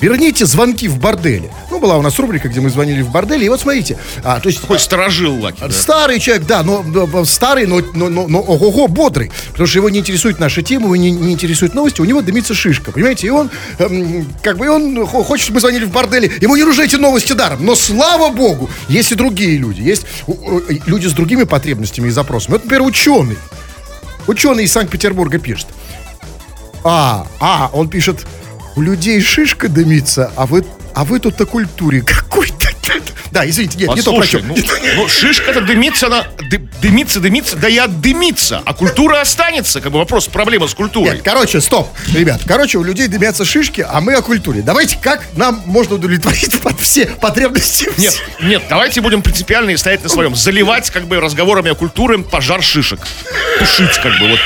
Верните 0.00 0.46
звонки 0.46 0.88
в 0.88 0.98
борделе. 0.98 1.50
Ну, 1.70 1.78
была 1.78 1.98
у 1.98 2.02
нас 2.02 2.18
рубрика, 2.18 2.48
где 2.48 2.60
мы 2.60 2.70
звонили 2.70 3.02
в 3.02 3.10
борделе. 3.10 3.44
И 3.46 3.48
вот 3.48 3.60
смотрите. 3.60 3.98
А, 4.24 4.40
то 4.40 4.48
есть 4.48 4.60
Такой 4.62 4.78
сторожил 4.78 5.38
Лаки. 5.40 5.60
да. 5.60 5.70
Старый 5.70 6.18
человек, 6.20 6.46
да, 6.46 6.62
но, 6.62 6.82
но- 6.82 7.24
старый, 7.26 7.66
но, 7.66 7.80
но, 7.94 8.08
но, 8.08 8.26
но 8.26 8.40
ого-го, 8.40 8.88
бодрый. 8.88 9.30
Потому 9.52 9.66
что 9.66 9.78
его 9.78 9.90
не 9.90 9.98
интересует 9.98 10.38
наша 10.38 10.62
тема, 10.62 10.86
его 10.86 10.96
не, 10.96 11.10
не 11.10 11.32
интересуют 11.32 11.74
новости, 11.74 12.00
у 12.00 12.04
него 12.04 12.22
дымится 12.22 12.54
шишка, 12.54 12.92
понимаете? 12.92 13.26
И 13.26 13.30
он, 13.30 13.50
эм, 13.78 14.26
как 14.42 14.56
бы, 14.56 14.70
он 14.70 15.06
хо- 15.06 15.22
хочет, 15.22 15.44
чтобы 15.44 15.56
мы 15.56 15.60
звонили 15.60 15.84
в 15.84 15.90
борделе, 15.90 16.32
ему 16.40 16.56
не 16.56 16.64
нужны 16.64 16.82
эти 16.84 16.96
новости 16.96 17.34
даром. 17.34 17.64
Но, 17.64 17.74
слава 17.74 18.30
богу, 18.30 18.70
есть 18.88 19.12
и 19.12 19.14
другие 19.14 19.58
люди. 19.58 19.82
Есть 19.82 20.06
люди 20.86 21.06
с 21.08 21.12
другими 21.12 21.44
потребностями 21.44 22.08
и 22.08 22.10
запросами. 22.10 22.52
Вот, 22.54 22.64
например, 22.64 22.86
ученый. 22.86 23.36
Ученый 24.26 24.64
из 24.64 24.72
Санкт-Петербурга 24.72 25.38
пишет. 25.38 25.66
А, 26.84 27.26
а, 27.40 27.70
он 27.74 27.88
пишет, 27.88 28.26
у 28.76 28.82
людей 28.82 29.20
шишка 29.20 29.68
дымится, 29.68 30.32
а 30.36 30.46
вы, 30.46 30.64
а 30.94 31.04
вы 31.04 31.18
тут 31.20 31.40
о 31.40 31.46
культуре 31.46 32.02
какой-то. 32.02 32.68
Да, 33.30 33.48
извините, 33.48 33.78
нет, 33.78 33.94
не 33.94 34.02
то 34.02 34.12
про 34.12 34.20
Послушай, 34.22 34.40
чё. 34.42 34.46
ну, 34.46 34.56
ну, 34.96 35.08
шишка-то 35.08 35.60
дымится, 35.60 36.06
она 36.06 36.26
ды- 36.50 36.68
дымится, 36.82 37.20
дымится, 37.20 37.56
да 37.56 37.68
и 37.68 37.78
отдымится. 37.78 38.62
А 38.64 38.74
культура 38.74 39.20
останется. 39.20 39.80
Как 39.80 39.92
бы 39.92 39.98
вопрос, 39.98 40.26
проблема 40.26 40.66
с 40.66 40.74
культурой. 40.74 41.12
Нет, 41.14 41.22
короче, 41.22 41.60
стоп, 41.60 41.88
ребят. 42.12 42.40
Короче, 42.46 42.78
у 42.78 42.82
людей 42.82 43.06
дымятся 43.06 43.44
шишки, 43.44 43.86
а 43.88 44.00
мы 44.00 44.14
о 44.14 44.22
культуре. 44.22 44.62
Давайте, 44.62 44.98
как 45.00 45.22
нам 45.36 45.62
можно 45.66 45.94
удовлетворить 45.96 46.60
под 46.60 46.80
все 46.80 47.06
потребности? 47.06 47.88
Нет, 47.98 48.20
нет, 48.42 48.62
давайте 48.68 49.00
будем 49.00 49.22
принципиально 49.22 49.70
и 49.70 49.76
стоять 49.76 50.02
на 50.02 50.08
своем. 50.08 50.34
Заливать, 50.34 50.90
как 50.90 51.06
бы, 51.06 51.20
разговорами 51.20 51.70
о 51.70 51.74
культуре 51.74 52.18
пожар 52.18 52.62
шишек. 52.62 53.00
Тушить, 53.58 53.96
как 54.02 54.18
бы, 54.18 54.28
вот. 54.30 54.40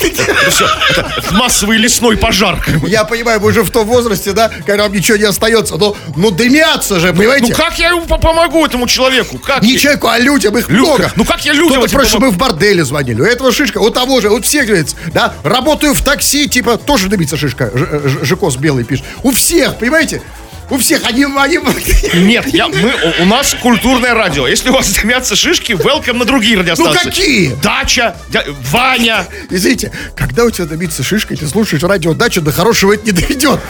Это 0.00 0.50
все, 0.50 0.66
это 0.90 1.10
массовый 1.32 1.78
лесной 1.78 2.16
пожар. 2.16 2.56
как 2.64 2.76
бы. 2.80 2.88
Я 2.88 3.04
понимаю, 3.04 3.38
вы 3.40 3.50
уже 3.50 3.62
в 3.62 3.70
том 3.70 3.86
возрасте, 3.86 4.32
да, 4.32 4.50
когда 4.66 4.84
вам 4.84 4.92
ничего 4.92 5.16
не 5.16 5.24
остается. 5.24 5.76
Но, 5.76 5.96
ну 6.16 6.30
дымятся 6.30 6.98
же, 6.98 7.12
понимаете? 7.12 7.52
Ну 7.52 7.54
как 7.64 7.78
я 7.78 7.94
по- 7.96 8.18
помогу 8.24 8.64
этому 8.66 8.86
человеку? 8.88 9.38
Как? 9.38 9.62
Не 9.62 9.74
я- 9.74 9.78
человеку, 9.78 10.08
а 10.08 10.18
людям 10.18 10.56
их 10.58 10.68
Людка, 10.68 10.86
много. 10.94 11.12
ну 11.16 11.24
как 11.24 11.44
я 11.44 11.52
людям 11.52 11.78
Кто-то 11.80 11.92
просит, 11.94 12.12
помогу? 12.14 12.26
мы 12.32 12.36
в 12.36 12.38
борделе 12.38 12.84
звонили. 12.84 13.20
У 13.20 13.24
этого 13.24 13.52
шишка, 13.52 13.78
у 13.78 13.90
того 13.90 14.20
же, 14.20 14.28
вот 14.30 14.44
всех, 14.44 14.66
говорится, 14.66 14.96
да, 15.12 15.34
работаю 15.44 15.94
в 15.94 16.02
такси, 16.02 16.48
типа, 16.48 16.78
тоже 16.78 17.08
дымится 17.08 17.36
шишка. 17.36 17.70
Ж- 17.74 18.08
Ж- 18.08 18.24
Жикос 18.24 18.56
белый 18.56 18.84
пишет. 18.84 19.04
У 19.22 19.30
всех, 19.32 19.78
понимаете? 19.78 20.22
У 20.70 20.78
всех, 20.78 21.02
они, 21.04 21.26
они... 21.36 21.58
Нет, 22.14 22.46
я, 22.54 22.68
мы, 22.68 22.94
у, 23.18 23.22
у 23.24 23.26
нас 23.26 23.54
культурное 23.60 24.14
радио. 24.14 24.48
Если 24.48 24.70
у 24.70 24.72
вас 24.72 24.88
дымятся 24.94 25.36
шишки, 25.36 25.72
welcome 25.72 26.14
на 26.14 26.24
другие 26.24 26.58
радиостанции. 26.58 26.98
Ну, 27.04 27.04
какие? 27.04 27.48
Дача, 27.62 28.16
дя- 28.30 28.46
Ваня. 28.72 29.26
Извините, 29.50 29.92
когда 30.16 30.44
у 30.46 30.50
тебя 30.50 30.64
дымится 30.64 31.02
шишка, 31.02 31.36
ты 31.36 31.46
слушаешь 31.46 31.82
радио 31.82 32.14
«Дача», 32.14 32.40
до 32.40 32.50
хорошего 32.50 32.94
это 32.94 33.04
не 33.04 33.12
доведет. 33.12 33.60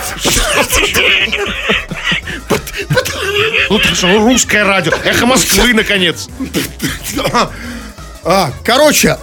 Ну, 3.75 4.25
русское 4.25 4.62
радио. 4.62 4.93
Эхо 5.04 5.26
Москвы, 5.26 5.75
наконец. 5.75 6.28
А, 8.23 8.52
короче, 8.64 9.19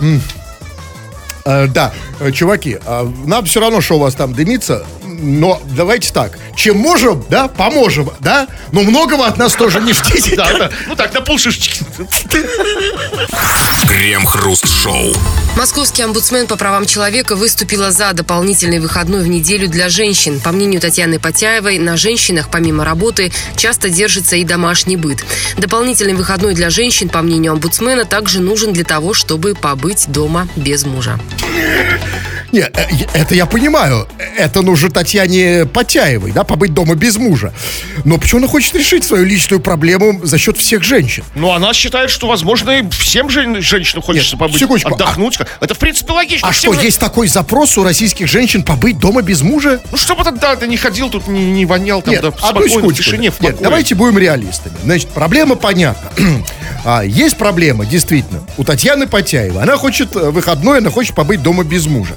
э, 1.46 1.68
да, 1.68 1.94
э, 2.20 2.32
чуваки, 2.32 2.78
а, 2.86 3.12
нам 3.26 3.46
все 3.46 3.62
равно, 3.62 3.82
что 3.82 3.96
у 3.96 4.00
вас 4.00 4.14
там 4.14 4.34
дымится, 4.34 4.86
но 5.22 5.62
давайте 5.76 6.12
так, 6.12 6.38
чем 6.56 6.78
можем, 6.78 7.24
да, 7.30 7.48
поможем, 7.48 8.12
да, 8.20 8.48
но 8.72 8.82
многого 8.82 9.26
от 9.26 9.38
нас 9.38 9.54
тоже 9.54 9.80
не 9.80 9.94
ждите. 9.94 10.36
Да, 10.36 10.52
да. 10.58 10.72
Ну 10.88 10.96
так, 10.96 11.14
на 11.14 11.22
полшишечки. 11.22 11.84
Крем-хруст-шоу. 13.88 15.14
Московский 15.56 16.04
омбудсмен 16.04 16.48
по 16.48 16.56
правам 16.56 16.86
человека 16.86 17.36
выступила 17.36 17.92
за 17.92 18.14
дополнительный 18.14 18.80
выходной 18.80 19.22
в 19.24 19.28
неделю 19.28 19.68
для 19.68 19.90
женщин. 19.90 20.40
По 20.40 20.52
мнению 20.52 20.82
Татьяны 20.82 21.20
Потяевой, 21.20 21.78
на 21.78 21.98
женщинах, 21.98 22.50
помимо 22.50 22.86
работы, 22.86 23.32
часто 23.56 23.90
держится 23.90 24.38
и 24.38 24.44
домашний 24.44 24.98
быт. 24.98 25.24
Дополнительный 25.58 26.14
выходной 26.14 26.54
для 26.54 26.70
женщин, 26.70 27.10
по 27.10 27.22
мнению 27.22 27.54
омбудсмена, 27.54 28.06
также 28.06 28.40
нужен 28.40 28.74
для 28.74 28.84
того, 28.84 29.14
чтобы 29.14 29.54
побыть 29.54 30.06
дома 30.08 30.48
без 30.56 30.86
мужа. 30.86 31.20
Не, 32.52 32.62
э, 32.62 32.70
это 33.14 33.34
я 33.36 33.46
понимаю, 33.46 34.08
это 34.38 34.62
нужно 34.62 34.90
Татьяне 34.90 35.66
Потяевой, 35.66 36.32
да, 36.32 36.44
побыть 36.44 36.74
дома 36.74 36.96
без 36.96 37.18
мужа. 37.18 37.54
Но 38.04 38.18
почему 38.18 38.40
она 38.40 38.48
хочет 38.48 38.76
решить 38.76 39.04
свою 39.04 39.26
личную 39.26 39.60
проблему 39.62 40.20
за 40.24 40.38
счет 40.38 40.58
всех 40.58 40.84
женщин? 40.84 41.24
Ну, 41.36 41.52
она 41.52 41.74
считает, 41.74 42.10
что, 42.10 42.28
возможно, 42.28 42.72
и 42.72 42.90
всем 42.90 43.30
жен- 43.30 43.62
женщинам 43.62 44.02
хочется 44.04 44.32
Нет, 44.36 44.40
побыть, 44.40 44.60
секундочку, 44.60 44.94
отдохнуть. 44.96 45.38
Это, 45.60 45.74
в 45.74 45.80
принципе, 45.80 46.12
логично. 46.14 46.48
А 46.48 46.54
что, 46.54 46.74
же- 46.74 46.82
есть 46.82 47.00
такой 47.00 47.28
запрос 47.28 47.78
у 47.78 47.84
российских 47.84 48.28
женщин 48.28 48.64
побыть 48.64 49.00
дома 49.00 49.22
без 49.22 49.42
мужа? 49.42 49.80
Ну, 49.92 49.98
чтобы 49.98 50.24
ты, 50.24 50.32
да, 50.32 50.56
ты 50.56 50.68
не 50.68 50.78
ходил 50.78 51.10
тут, 51.10 51.28
не, 51.28 51.52
не 51.52 51.66
вонял 51.66 52.02
там, 52.02 52.14
Нет, 52.14 52.22
да, 52.22 52.32
спокойно, 52.32 52.68
в 52.68 52.70
секундочку. 52.70 53.04
тишине, 53.04 53.32
в 53.32 53.40
Нет, 53.40 53.52
покое. 53.52 53.64
давайте 53.64 53.96
будем 53.96 54.18
реалистами. 54.18 54.76
Значит, 54.84 55.10
проблема 55.10 55.56
понятна. 55.56 56.12
А, 56.84 57.04
есть 57.04 57.38
проблема, 57.38 57.86
действительно, 57.86 58.42
у 58.58 58.64
Татьяны 58.64 59.06
Потяевой. 59.06 59.62
Она 59.62 59.78
хочет 59.78 60.16
э, 60.16 60.32
выходной, 60.32 60.80
она 60.80 60.90
хочет 60.90 61.14
побыть 61.14 61.44
дома 61.44 61.64
без 61.64 61.86
мужа. 61.86 62.16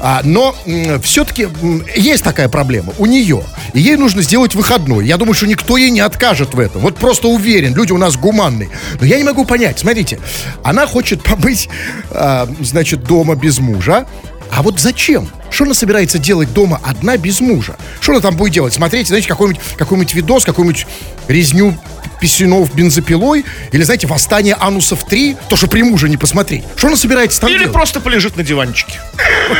А, 0.00 0.20
но 0.24 0.54
все-таки 1.02 1.48
есть 1.96 2.24
такая 2.24 2.48
проблема 2.48 2.92
у 2.98 3.06
нее. 3.06 3.42
И 3.72 3.80
ей 3.80 3.96
нужно 3.96 4.22
сделать 4.22 4.54
выходной. 4.54 5.06
Я 5.06 5.16
думаю, 5.16 5.34
что 5.34 5.46
никто 5.46 5.76
ей 5.76 5.90
не 5.90 6.00
откажет 6.00 6.54
в 6.54 6.60
этом. 6.60 6.82
Вот 6.82 6.96
просто 6.96 7.28
уверен, 7.28 7.74
люди 7.74 7.92
у 7.92 7.98
нас 7.98 8.16
гуманные. 8.16 8.70
Но 9.00 9.06
я 9.06 9.18
не 9.18 9.24
могу 9.24 9.44
понять. 9.44 9.78
Смотрите, 9.78 10.18
она 10.62 10.86
хочет 10.86 11.22
побыть, 11.24 11.68
а, 12.10 12.48
значит, 12.60 13.04
дома 13.04 13.34
без 13.34 13.58
мужа. 13.58 14.06
А 14.52 14.62
вот 14.62 14.78
зачем? 14.78 15.28
Что 15.50 15.64
она 15.64 15.72
собирается 15.72 16.18
делать 16.18 16.52
дома 16.52 16.78
одна 16.84 17.16
без 17.16 17.40
мужа? 17.40 17.76
Что 18.00 18.12
она 18.12 18.20
там 18.20 18.36
будет 18.36 18.52
делать? 18.52 18.74
Смотреть, 18.74 19.08
знаете, 19.08 19.26
какой-нибудь 19.26 19.60
какой 19.78 20.04
видос, 20.04 20.44
какую-нибудь 20.44 20.86
резню 21.26 21.76
писюнов 22.20 22.74
бензопилой? 22.74 23.46
Или, 23.72 23.82
знаете, 23.82 24.06
восстание 24.06 24.54
анусов 24.60 25.04
3? 25.04 25.36
То, 25.48 25.56
что 25.56 25.68
при 25.68 25.82
муже 25.82 26.10
не 26.10 26.18
посмотреть. 26.18 26.64
Что 26.76 26.88
она 26.88 26.96
собирается 26.96 27.40
там 27.40 27.48
Или 27.48 27.60
делать? 27.60 27.72
просто 27.72 28.00
полежит 28.00 28.36
на 28.36 28.44
диванчике. 28.44 29.00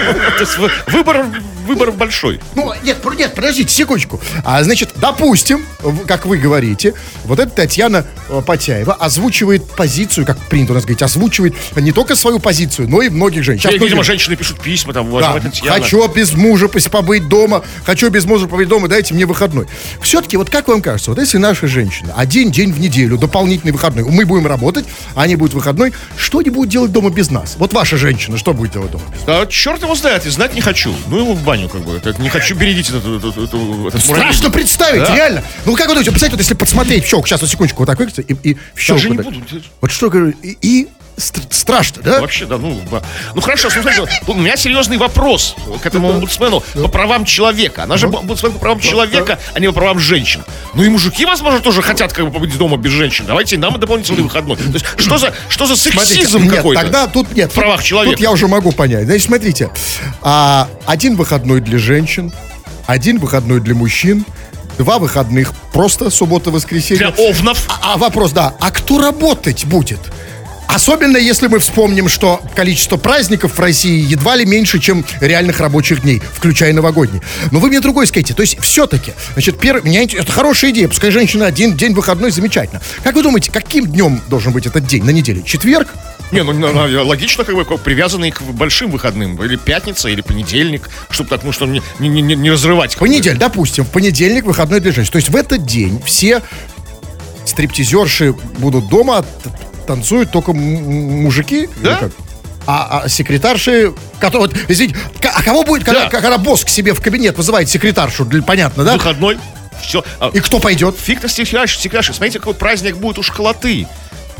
Выбор, 0.88 1.24
выбор 1.72 1.92
большой. 1.92 2.40
Ну, 2.54 2.72
нет, 2.82 2.98
нет, 3.16 3.34
подождите, 3.34 3.72
секундочку. 3.72 4.20
А, 4.44 4.62
значит, 4.62 4.90
допустим, 4.96 5.64
как 6.06 6.26
вы 6.26 6.38
говорите, 6.38 6.94
вот 7.24 7.38
эта 7.38 7.50
Татьяна 7.50 8.04
э, 8.28 8.42
Потяева 8.44 8.94
озвучивает 8.94 9.68
позицию, 9.70 10.26
как 10.26 10.38
принято 10.48 10.72
у 10.72 10.74
нас 10.74 10.84
говорить, 10.84 11.02
озвучивает 11.02 11.54
не 11.76 11.92
только 11.92 12.14
свою 12.14 12.38
позицию, 12.38 12.88
но 12.88 13.02
и 13.02 13.08
многих 13.08 13.42
женщин. 13.42 13.70
Сейчас 13.70 13.80
Видимо, 13.80 14.04
женщины 14.04 14.36
пишут 14.36 14.60
письма, 14.60 14.92
там, 14.92 15.10
Да, 15.10 15.38
Татьяна. 15.40 15.80
хочу 15.80 16.06
без 16.08 16.32
мужа 16.32 16.68
побыть 16.68 17.28
дома, 17.28 17.62
хочу 17.84 18.10
без 18.10 18.24
мужа 18.24 18.46
побыть 18.46 18.68
дома, 18.68 18.88
дайте 18.88 19.14
мне 19.14 19.26
выходной. 19.26 19.66
Все-таки, 20.00 20.36
вот 20.36 20.50
как 20.50 20.68
вам 20.68 20.82
кажется, 20.82 21.10
вот 21.10 21.18
если 21.18 21.38
наши 21.38 21.66
женщины 21.66 22.12
один 22.16 22.50
день 22.50 22.72
в 22.72 22.80
неделю, 22.80 23.18
дополнительный 23.18 23.72
выходной, 23.72 24.04
мы 24.04 24.24
будем 24.24 24.46
работать, 24.46 24.84
а 25.14 25.22
они 25.22 25.36
будут 25.36 25.54
выходной, 25.54 25.92
что 26.16 26.38
они 26.38 26.50
будут 26.50 26.70
делать 26.70 26.92
дома 26.92 27.10
без 27.10 27.30
нас? 27.30 27.56
Вот 27.58 27.72
ваша 27.72 27.96
женщина, 27.96 28.36
что 28.36 28.52
будет 28.52 28.72
делать 28.72 28.90
дома? 28.90 29.04
Да, 29.26 29.46
черт 29.46 29.82
его 29.82 29.94
знает, 29.94 30.26
и 30.26 30.30
знать 30.30 30.54
не 30.54 30.60
хочу. 30.60 30.94
Ну 31.08 31.18
его 31.18 31.34
в 31.34 31.42
баню, 31.42 31.61
как 31.68 31.82
бы. 31.82 31.96
Это, 31.96 32.20
не 32.20 32.28
хочу 32.28 32.54
бередить 32.54 32.88
этот, 32.90 33.04
этот, 33.04 33.36
этот, 33.36 34.02
Страшно 34.02 34.50
представить, 34.50 35.02
Да. 35.02 35.16
реально. 35.16 35.44
Ну, 35.64 35.74
как 35.74 35.86
вы 35.86 35.94
думаете, 35.94 36.10
представьте, 36.10 36.36
вот 36.36 36.40
если 36.40 36.54
подсмотреть 36.54 37.04
в 37.04 37.08
щелк, 37.08 37.26
сейчас, 37.26 37.40
вот 37.40 37.50
секундочку, 37.50 37.80
вот 37.80 37.86
так 37.86 37.98
выкрутится, 37.98 38.22
и, 38.22 38.34
и 38.50 38.56
в 38.74 38.80
щелк. 38.80 39.00
Вот 39.04 39.16
так. 39.16 39.62
Вот 39.80 39.90
что, 39.90 40.10
говорю, 40.10 40.34
и, 40.42 40.56
и 40.60 40.88
страшно, 41.16 42.02
да? 42.02 42.20
Вообще, 42.20 42.46
да, 42.46 42.58
ну, 42.58 42.80
да. 42.90 43.02
ну 43.34 43.40
хорошо, 43.40 43.70
смотрите, 43.70 44.06
у 44.26 44.34
меня 44.34 44.56
серьезный 44.56 44.96
вопрос 44.96 45.56
к 45.82 45.86
этому 45.86 46.10
омбудсмену 46.10 46.62
по 46.74 46.88
правам 46.88 47.24
человека. 47.24 47.84
Она 47.84 47.96
же 47.96 48.06
омбудсмен 48.06 48.52
по 48.52 48.58
правам 48.58 48.80
человека, 48.80 49.38
а 49.54 49.60
не 49.60 49.66
по 49.68 49.74
правам 49.74 49.98
женщин. 49.98 50.44
Ну 50.74 50.82
и 50.82 50.88
мужики, 50.88 51.24
возможно, 51.24 51.60
тоже 51.60 51.82
хотят 51.82 52.12
как 52.12 52.26
бы 52.26 52.32
побыть 52.32 52.56
дома 52.56 52.76
без 52.76 52.92
женщин. 52.92 53.24
Давайте 53.26 53.58
нам 53.58 53.78
дополнительный 53.78 54.22
выходной. 54.22 54.56
То 54.56 54.62
есть, 54.72 54.86
что 54.96 55.18
за, 55.18 55.34
что 55.48 55.66
за 55.66 55.76
сексизм 55.76 56.48
какой-то? 56.48 56.82
тогда 56.82 57.06
тут 57.06 57.32
нет. 57.34 57.50
В 57.50 57.54
правах 57.54 57.82
человека. 57.82 58.16
Тут 58.16 58.22
я 58.22 58.30
уже 58.30 58.48
могу 58.48 58.72
понять. 58.72 59.04
Значит, 59.04 59.26
смотрите, 59.26 59.70
а, 60.22 60.68
один 60.86 61.16
выходной 61.16 61.60
для 61.60 61.78
женщин, 61.78 62.32
один 62.86 63.18
выходной 63.18 63.60
для 63.60 63.74
мужчин, 63.74 64.24
два 64.78 64.98
выходных 64.98 65.52
просто 65.72 66.10
суббота-воскресенье. 66.10 67.12
Для 67.12 67.24
овнов. 67.24 67.66
А, 67.68 67.94
а 67.94 67.96
вопрос, 67.96 68.32
да, 68.32 68.54
а 68.60 68.70
кто 68.70 69.00
работать 69.00 69.64
будет? 69.64 70.00
Особенно 70.68 71.16
если 71.16 71.48
мы 71.48 71.58
вспомним, 71.58 72.08
что 72.08 72.42
количество 72.54 72.96
праздников 72.96 73.56
в 73.56 73.60
России 73.60 74.00
едва 74.00 74.36
ли 74.36 74.46
меньше, 74.46 74.78
чем 74.78 75.04
реальных 75.20 75.60
рабочих 75.60 76.02
дней, 76.02 76.22
включая 76.32 76.72
новогодние. 76.72 77.22
Но 77.50 77.58
вы 77.58 77.68
мне 77.68 77.80
другой 77.80 78.06
скажите. 78.06 78.32
То 78.34 78.42
есть 78.42 78.58
все-таки, 78.60 79.12
значит, 79.34 79.58
первый, 79.58 79.82
меня 79.84 80.02
это 80.02 80.32
хорошая 80.32 80.70
идея. 80.70 80.88
Пускай 80.88 81.10
женщина 81.10 81.46
один 81.46 81.76
день 81.76 81.92
выходной, 81.92 82.30
замечательно. 82.30 82.80
Как 83.04 83.14
вы 83.14 83.22
думаете, 83.22 83.50
каким 83.52 83.86
днем 83.86 84.20
должен 84.28 84.52
быть 84.52 84.66
этот 84.66 84.86
день 84.86 85.04
на 85.04 85.10
неделе? 85.10 85.42
Четверг? 85.42 85.88
Не, 86.32 86.42
ну, 86.42 87.04
логично, 87.04 87.44
как 87.44 87.54
бы, 87.54 87.64
привязанный 87.64 88.30
к 88.30 88.40
большим 88.40 88.90
выходным. 88.90 89.42
Или 89.44 89.56
пятница, 89.56 90.08
или 90.08 90.22
понедельник. 90.22 90.88
Чтобы 91.10 91.28
так, 91.28 91.44
ну, 91.44 91.52
что 91.52 91.66
не, 91.66 91.82
не, 91.98 92.08
не, 92.08 92.34
не 92.34 92.50
разрывать. 92.50 92.96
Понедельник, 92.96 93.38
допустим, 93.38 93.84
в 93.84 93.90
понедельник 93.90 94.44
выходной 94.44 94.80
для 94.80 94.92
женщин. 94.92 95.12
То 95.12 95.18
есть 95.18 95.28
в 95.28 95.36
этот 95.36 95.66
день 95.66 96.02
все 96.06 96.40
стриптизерши 97.44 98.32
будут 98.58 98.88
дома, 98.88 99.26
танцуют 99.86 100.30
только 100.30 100.52
мужики. 100.52 101.68
Да. 101.82 101.96
как? 101.96 102.12
А, 102.66 103.02
а 103.04 103.08
секретарши, 103.08 103.92
которые, 104.20 104.48
вот, 104.48 104.56
извините, 104.68 104.96
а 105.34 105.42
кого 105.42 105.64
будет, 105.64 105.84
когда, 105.84 106.04
Да. 106.04 106.10
когда 106.10 106.38
босс 106.38 106.64
к 106.64 106.68
себе 106.68 106.94
в 106.94 107.00
кабинет 107.00 107.36
вызывает 107.36 107.68
секретаршу, 107.68 108.24
понятно, 108.46 108.84
да? 108.84 108.94
Выходной. 108.94 109.38
Все. 109.82 110.04
И 110.32 110.38
кто 110.40 110.60
пойдет? 110.60 110.96
Фиг 110.96 111.22
на 111.22 111.28
секретарш, 111.28 111.76
секретарш. 111.78 112.06
Смотрите, 112.14 112.38
какой 112.38 112.54
праздник 112.54 112.96
будет 112.98 113.18
у 113.18 113.22
школоты. 113.22 113.88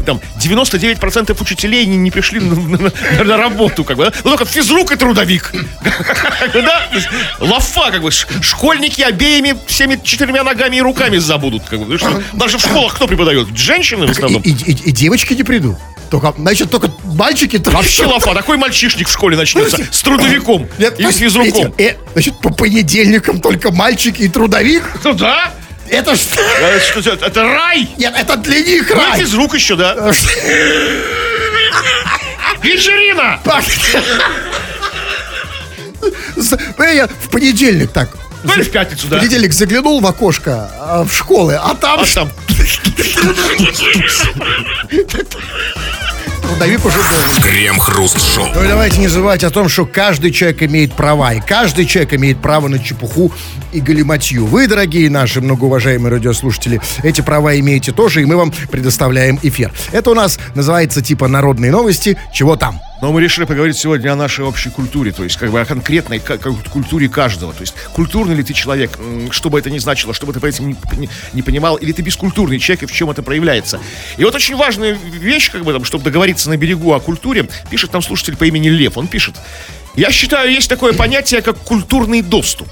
Там 0.04 0.21
99% 0.40 1.40
учителей 1.40 1.87
не, 1.87 1.97
не 1.97 2.11
пришли 2.11 2.40
на, 2.40 2.54
на- 2.56 3.25
на 3.25 3.37
работу, 3.37 3.85
как 3.85 3.97
бы, 3.97 4.04
да? 4.06 4.12
Ну, 4.25 4.30
только 4.30 4.44
физрук 4.44 4.92
и 4.92 4.97
трудовик. 4.97 5.52
Да? 6.52 6.88
Лафа, 7.40 7.90
как 7.90 8.02
бы, 8.02 8.11
школьники 8.11 9.00
обеими 9.02 9.54
всеми 9.66 9.99
четырьмя 10.02 10.42
ногами 10.42 10.76
и 10.76 10.80
руками 10.80 11.18
забудут, 11.18 11.62
как 11.68 11.80
бы. 11.80 11.99
Даже 12.32 12.59
в 12.59 12.61
школах 12.61 12.94
кто 12.94 13.06
преподает? 13.06 13.49
Женщины 13.56 14.06
в 14.06 14.11
основном. 14.11 14.42
и- 14.42 14.50
и- 14.50 14.88
и 14.88 14.90
девочки 14.92 15.35
не 15.35 15.42
придут. 15.42 15.76
Только, 16.11 16.35
значит, 16.37 16.71
только 16.71 16.92
мальчики... 17.04 17.56
Вообще 17.71 18.04
лафа, 18.04 18.35
такой 18.35 18.59
мальчишник 18.59 19.09
в 19.09 19.12
школе 19.12 19.35
начнется 19.37 19.78
с 19.90 20.02
трудовиком 20.02 20.68
Нет, 20.78 21.00
и 21.00 21.11
с 21.11 21.16
физруком. 21.16 21.73
э, 21.78 21.94
значит, 22.12 22.38
по 22.40 22.52
понедельникам 22.52 23.40
только 23.40 23.71
мальчики 23.73 24.23
и 24.23 24.28
трудовик? 24.28 24.82
Ну 25.04 25.14
да, 25.14 25.52
Это 25.92 26.16
ж... 26.16 26.20
Э, 26.58 26.80
что 26.80 27.00
это, 27.00 27.26
это 27.26 27.42
рай. 27.42 27.87
Нет, 27.99 28.14
это 28.16 28.37
для 28.38 28.61
них 28.61 28.90
рай. 28.90 29.20
физрук 29.20 29.54
еще, 29.54 29.76
да. 29.76 29.94
Вечерина! 32.62 33.38
Э, 36.78 36.94
я 36.94 37.07
В 37.07 37.28
понедельник 37.31 37.92
так. 37.92 38.09
Ну 38.42 38.55
или 38.55 38.62
в 38.62 38.72
пятницу, 38.72 39.07
В 39.07 39.11
да. 39.11 39.18
понедельник 39.18 39.52
заглянул 39.52 40.00
в 40.00 40.07
окошко 40.07 40.70
а, 40.81 41.05
в 41.05 41.12
школы, 41.12 41.61
а 41.62 41.74
там, 41.74 42.00
А 42.00 42.07
там 42.07 42.31
трудовик 46.52 46.84
уже 46.84 46.98
был. 46.98 47.42
Крем-хруст-шоу. 47.42 48.48
Ну 48.54 48.64
и 48.64 48.68
давайте 48.68 48.98
не 48.98 49.08
забывать 49.08 49.42
о 49.42 49.50
том, 49.50 49.68
что 49.68 49.86
каждый 49.86 50.32
человек 50.32 50.62
имеет 50.62 50.92
права, 50.92 51.32
и 51.32 51.40
каждый 51.40 51.86
человек 51.86 52.12
имеет 52.14 52.40
право 52.40 52.68
на 52.68 52.78
чепуху 52.78 53.32
и 53.72 53.80
галиматью. 53.80 54.44
Вы, 54.44 54.66
дорогие 54.66 55.08
наши 55.08 55.40
многоуважаемые 55.40 56.10
радиослушатели, 56.10 56.80
эти 57.02 57.22
права 57.22 57.58
имеете 57.58 57.92
тоже, 57.92 58.22
и 58.22 58.24
мы 58.26 58.36
вам 58.36 58.52
предоставляем 58.70 59.38
эфир. 59.42 59.72
Это 59.92 60.10
у 60.10 60.14
нас 60.14 60.38
называется 60.54 61.00
типа 61.00 61.26
народные 61.26 61.70
новости, 61.70 62.18
чего 62.34 62.56
там. 62.56 62.80
Но 63.02 63.10
мы 63.12 63.20
решили 63.20 63.44
поговорить 63.46 63.76
сегодня 63.76 64.12
о 64.12 64.16
нашей 64.16 64.44
общей 64.44 64.70
культуре, 64.70 65.10
то 65.10 65.24
есть 65.24 65.36
как 65.36 65.50
бы 65.50 65.60
о 65.60 65.64
конкретной 65.64 66.20
ка- 66.20 66.38
ка- 66.38 66.52
культуре 66.70 67.08
каждого. 67.08 67.52
То 67.52 67.62
есть 67.62 67.74
культурный 67.92 68.36
ли 68.36 68.44
ты 68.44 68.52
человек, 68.52 68.96
что 69.32 69.50
бы 69.50 69.58
это 69.58 69.70
ни 69.70 69.78
значило, 69.78 70.14
что 70.14 70.24
бы 70.24 70.32
ты 70.32 70.38
по 70.38 70.46
этим 70.46 70.68
не, 70.68 70.76
не- 70.96 71.08
не 71.32 71.42
понимал, 71.42 71.74
или 71.74 71.90
ты 71.90 72.00
бескультурный 72.02 72.60
человек, 72.60 72.84
и 72.84 72.86
в 72.86 72.92
чем 72.92 73.10
это 73.10 73.24
проявляется. 73.24 73.80
И 74.18 74.24
вот 74.24 74.36
очень 74.36 74.54
важная 74.54 74.92
вещь, 74.92 75.50
как 75.50 75.64
бы 75.64 75.72
там, 75.72 75.84
чтобы 75.84 76.04
договориться 76.04 76.48
на 76.48 76.56
берегу 76.56 76.92
о 76.94 77.00
культуре, 77.00 77.48
пишет 77.70 77.90
там 77.90 78.02
слушатель 78.02 78.36
по 78.36 78.44
имени 78.44 78.68
Лев. 78.68 78.96
Он 78.96 79.08
пишет, 79.08 79.34
я 79.96 80.12
считаю, 80.12 80.52
есть 80.52 80.68
такое 80.68 80.92
понятие, 80.92 81.42
как 81.42 81.58
культурный 81.58 82.22
доступ. 82.22 82.68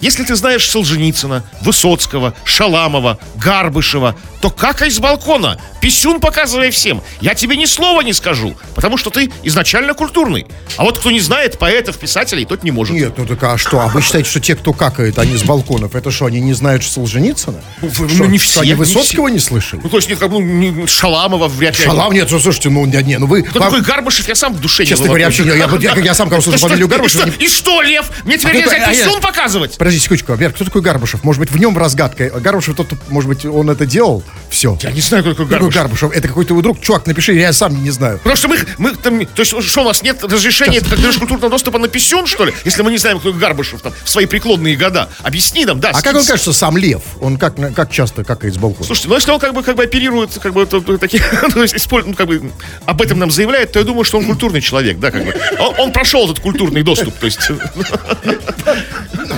Если 0.00 0.24
ты 0.24 0.36
знаешь 0.36 0.68
Солженицына, 0.68 1.44
Высоцкого, 1.62 2.34
Шаламова, 2.44 3.18
Гарбышева, 3.36 4.16
то 4.40 4.50
какай 4.50 4.90
с 4.90 4.98
балкона, 4.98 5.60
писюн 5.80 6.20
показывай 6.20 6.70
всем. 6.70 7.02
Я 7.20 7.34
тебе 7.34 7.56
ни 7.56 7.64
слова 7.64 8.02
не 8.02 8.12
скажу, 8.12 8.56
потому 8.74 8.96
что 8.96 9.10
ты 9.10 9.30
изначально 9.42 9.94
культурный. 9.94 10.46
А 10.76 10.84
вот 10.84 10.98
кто 10.98 11.10
не 11.10 11.20
знает 11.20 11.58
поэтов, 11.58 11.98
писателей, 11.98 12.44
тот 12.44 12.62
не 12.62 12.70
может. 12.70 12.94
Нет, 12.94 13.14
ну 13.16 13.26
так 13.26 13.42
а 13.42 13.58
что? 13.58 13.80
А 13.80 13.88
вы 13.88 14.00
считаете, 14.02 14.30
что 14.30 14.40
те, 14.40 14.54
кто 14.54 14.72
какает, 14.72 15.18
они 15.18 15.36
с 15.36 15.42
балконов, 15.42 15.94
это 15.94 16.10
что, 16.10 16.26
они 16.26 16.40
не 16.40 16.52
знают 16.52 16.84
Солженицына? 16.84 17.60
Ну, 17.82 17.90
Что, 17.92 18.04
ну, 18.04 18.24
не 18.26 18.38
что 18.38 18.50
все, 18.50 18.60
они 18.60 18.70
не 18.70 18.74
Высоцкого 18.76 19.28
не, 19.28 19.38
слышали? 19.38 19.80
Ну, 19.82 19.88
то 19.88 19.96
есть, 19.96 20.08
как, 20.18 20.30
ну, 20.30 20.86
Шаламова 20.86 21.48
вряд 21.48 21.78
ли. 21.78 21.84
Шалам, 21.84 22.12
нет, 22.12 22.28
ну, 22.30 22.38
слушайте, 22.38 22.70
ну, 22.70 22.86
не, 22.86 23.02
не, 23.02 23.18
ну 23.18 23.26
вы... 23.26 23.42
Кто 23.42 23.58
вам- 23.58 23.70
такой 23.70 23.84
Гарбышев, 23.84 24.28
я 24.28 24.34
сам 24.34 24.54
в 24.54 24.60
душе 24.60 24.84
Честно 24.84 25.04
не 25.04 25.08
говоря, 25.08 25.26
вообще, 25.26 25.44
я, 25.44 25.54
я, 25.54 25.68
я, 25.80 25.96
я 25.96 26.14
сам, 26.14 26.28
когда 26.30 26.42
слышу 26.42 26.58
фамилию 26.58 26.86
что- 26.86 26.96
Гарбушева, 26.96 27.30
и, 27.38 27.48
что, 27.48 27.56
что, 27.56 27.82
Лев? 27.82 28.10
Мне 28.24 28.38
теперь 28.38 28.56
нельзя 28.56 28.84
а 28.84 28.90
писюн 28.90 29.20
показывать? 29.20 29.76
Подождите, 29.88 30.04
секундочку, 30.04 30.34
Вер, 30.34 30.52
кто 30.52 30.66
такой 30.66 30.82
Гарбушев? 30.82 31.24
Может 31.24 31.40
быть, 31.40 31.50
в 31.50 31.56
нем 31.58 31.78
разгадка. 31.78 32.28
Гарбушев, 32.28 32.76
тот, 32.76 32.88
может 33.08 33.26
быть, 33.26 33.46
он 33.46 33.70
это 33.70 33.86
делал? 33.86 34.22
Все. 34.50 34.76
Я 34.82 34.92
не 34.92 35.00
знаю, 35.00 35.22
кто 35.22 35.32
такой 35.32 35.46
Какой 35.46 35.70
Гарбышев. 35.70 35.82
Гарбушев? 35.82 36.12
Это 36.12 36.28
какой-то 36.28 36.52
его 36.52 36.60
друг. 36.60 36.78
Чувак, 36.82 37.06
напиши, 37.06 37.32
я 37.32 37.54
сам 37.54 37.82
не 37.82 37.88
знаю. 37.90 38.18
Потому 38.18 38.36
что 38.36 38.48
мы, 38.48 38.58
мы 38.76 38.90
там, 38.94 39.24
то 39.24 39.40
есть, 39.40 39.62
что 39.62 39.80
у 39.80 39.84
нас 39.84 40.02
нет 40.02 40.22
разрешения 40.22 40.82
для 40.82 41.10
культурного 41.12 41.48
доступа 41.48 41.78
на 41.78 41.88
писюн, 41.88 42.26
что 42.26 42.44
ли? 42.44 42.52
Если 42.66 42.82
мы 42.82 42.90
не 42.90 42.98
знаем, 42.98 43.18
кто 43.18 43.32
Гарбышев 43.32 43.80
там 43.80 43.94
в 44.04 44.10
свои 44.10 44.26
преклонные 44.26 44.76
года. 44.76 45.08
Объясни 45.22 45.64
нам, 45.64 45.80
да. 45.80 45.92
А 45.94 46.02
как 46.02 46.16
он 46.16 46.24
кажется, 46.26 46.52
сам 46.52 46.76
Лев? 46.76 47.00
Он 47.22 47.38
как, 47.38 47.54
как 47.74 47.90
часто 47.90 48.24
какает 48.24 48.56
с 48.56 48.58
балкона? 48.58 48.84
Слушайте, 48.84 49.08
ну 49.08 49.14
если 49.14 49.30
он 49.30 49.40
как 49.40 49.54
бы, 49.54 49.62
как 49.62 49.76
бы 49.76 49.84
оперирует, 49.84 50.38
как 50.38 50.52
бы, 50.52 50.66
то- 50.66 50.98
такие, 50.98 51.22
использует, 51.74 52.08
ну, 52.08 52.14
как 52.14 52.26
бы, 52.26 52.52
об 52.84 53.00
этом 53.00 53.18
нам 53.18 53.30
заявляет, 53.30 53.72
то 53.72 53.78
я 53.78 53.86
думаю, 53.86 54.04
что 54.04 54.18
он 54.18 54.26
культурный 54.26 54.60
человек, 54.60 54.98
да, 54.98 55.10
как 55.10 55.24
бы. 55.24 55.34
Он, 55.58 55.74
он 55.78 55.92
прошел 55.92 56.26
этот 56.26 56.40
культурный 56.40 56.82
доступ, 56.82 57.14
то 57.14 57.24
есть. 57.24 57.40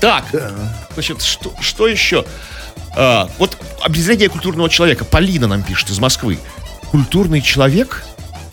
Так, 0.00 0.24
значит, 0.94 1.22
что, 1.22 1.54
что 1.60 1.88
еще? 1.88 2.24
А, 2.96 3.28
вот 3.38 3.56
определение 3.80 4.28
культурного 4.28 4.68
человека. 4.68 5.04
Полина 5.04 5.46
нам 5.46 5.62
пишет 5.62 5.90
из 5.90 5.98
Москвы. 5.98 6.38
Культурный 6.90 7.40
человек 7.40 8.04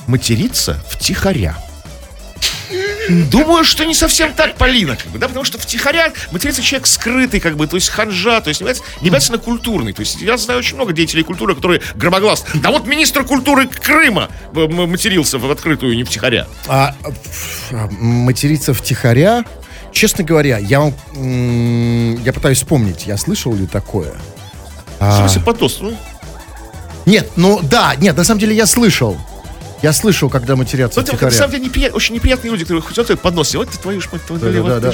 матерится 0.08 0.80
втихаря. 0.90 1.58
Думаю, 3.10 3.64
что 3.64 3.84
не 3.84 3.94
совсем 3.94 4.32
так, 4.34 4.56
Полина, 4.56 4.96
как 4.96 5.08
бы, 5.08 5.20
да, 5.20 5.28
потому 5.28 5.44
что 5.44 5.58
втихаря 5.58 6.14
матерится 6.32 6.62
человек 6.62 6.88
скрытый, 6.88 7.40
как 7.40 7.58
бы, 7.58 7.68
то 7.68 7.76
есть 7.76 7.90
ханжа, 7.90 8.40
то 8.42 8.50
есть 8.50 8.62
не 8.62 9.10
обязательно, 9.10 9.38
культурный. 9.38 9.92
То 9.92 10.02
есть 10.02 10.22
я 10.22 10.38
знаю 10.38 10.60
очень 10.60 10.76
много 10.76 10.94
деятелей 10.94 11.24
культуры, 11.24 11.56
которые 11.56 11.82
громогласно. 11.96 12.62
Да 12.62 12.72
вот 12.72 12.88
министр 12.88 13.24
культуры 13.24 13.68
Крыма 13.68 14.30
матерился 14.54 15.40
в 15.40 15.52
открытую, 15.52 15.96
не 15.96 16.04
втихаря. 16.04 16.48
А, 16.68 16.96
а, 17.72 17.88
материться 17.90 18.74
втихаря? 18.74 19.44
Честно 19.92 20.24
говоря, 20.24 20.58
я 20.58 20.80
вам... 20.80 20.94
Я 22.24 22.34
пытаюсь 22.34 22.58
вспомнить, 22.60 23.06
я 23.08 23.18
слышал 23.18 23.54
ли 23.54 23.68
такое? 23.68 24.14
В 25.00 25.18
смысле, 25.18 25.42
потос. 25.42 25.80
Ну, 25.82 25.94
Нет, 27.06 27.32
ну 27.36 27.60
да, 27.64 27.96
нет, 27.98 28.16
на 28.16 28.24
самом 28.24 28.40
деле 28.40 28.56
я 28.56 28.66
слышал. 28.66 29.18
Я 29.82 29.94
слышал, 29.94 30.30
когда 30.30 30.56
матерятся 30.56 31.00
Ну, 31.00 31.04
это, 31.04 31.14
на 31.14 31.18
втихаря. 31.18 31.36
самом 31.36 31.52
деле 31.54 31.64
неприят- 31.66 31.94
очень 31.96 32.14
неприятные 32.14 32.52
люди, 32.52 32.64
которые 32.66 32.84
хотят 32.84 33.20
под 33.20 33.34
нос. 33.34 33.56
Вот 33.56 33.68
ты 33.72 33.80
твою 33.80 34.00
ж 34.00 34.10
мать, 34.12 34.22
Да, 34.30 34.36
да, 34.52 34.80
да, 34.80 34.92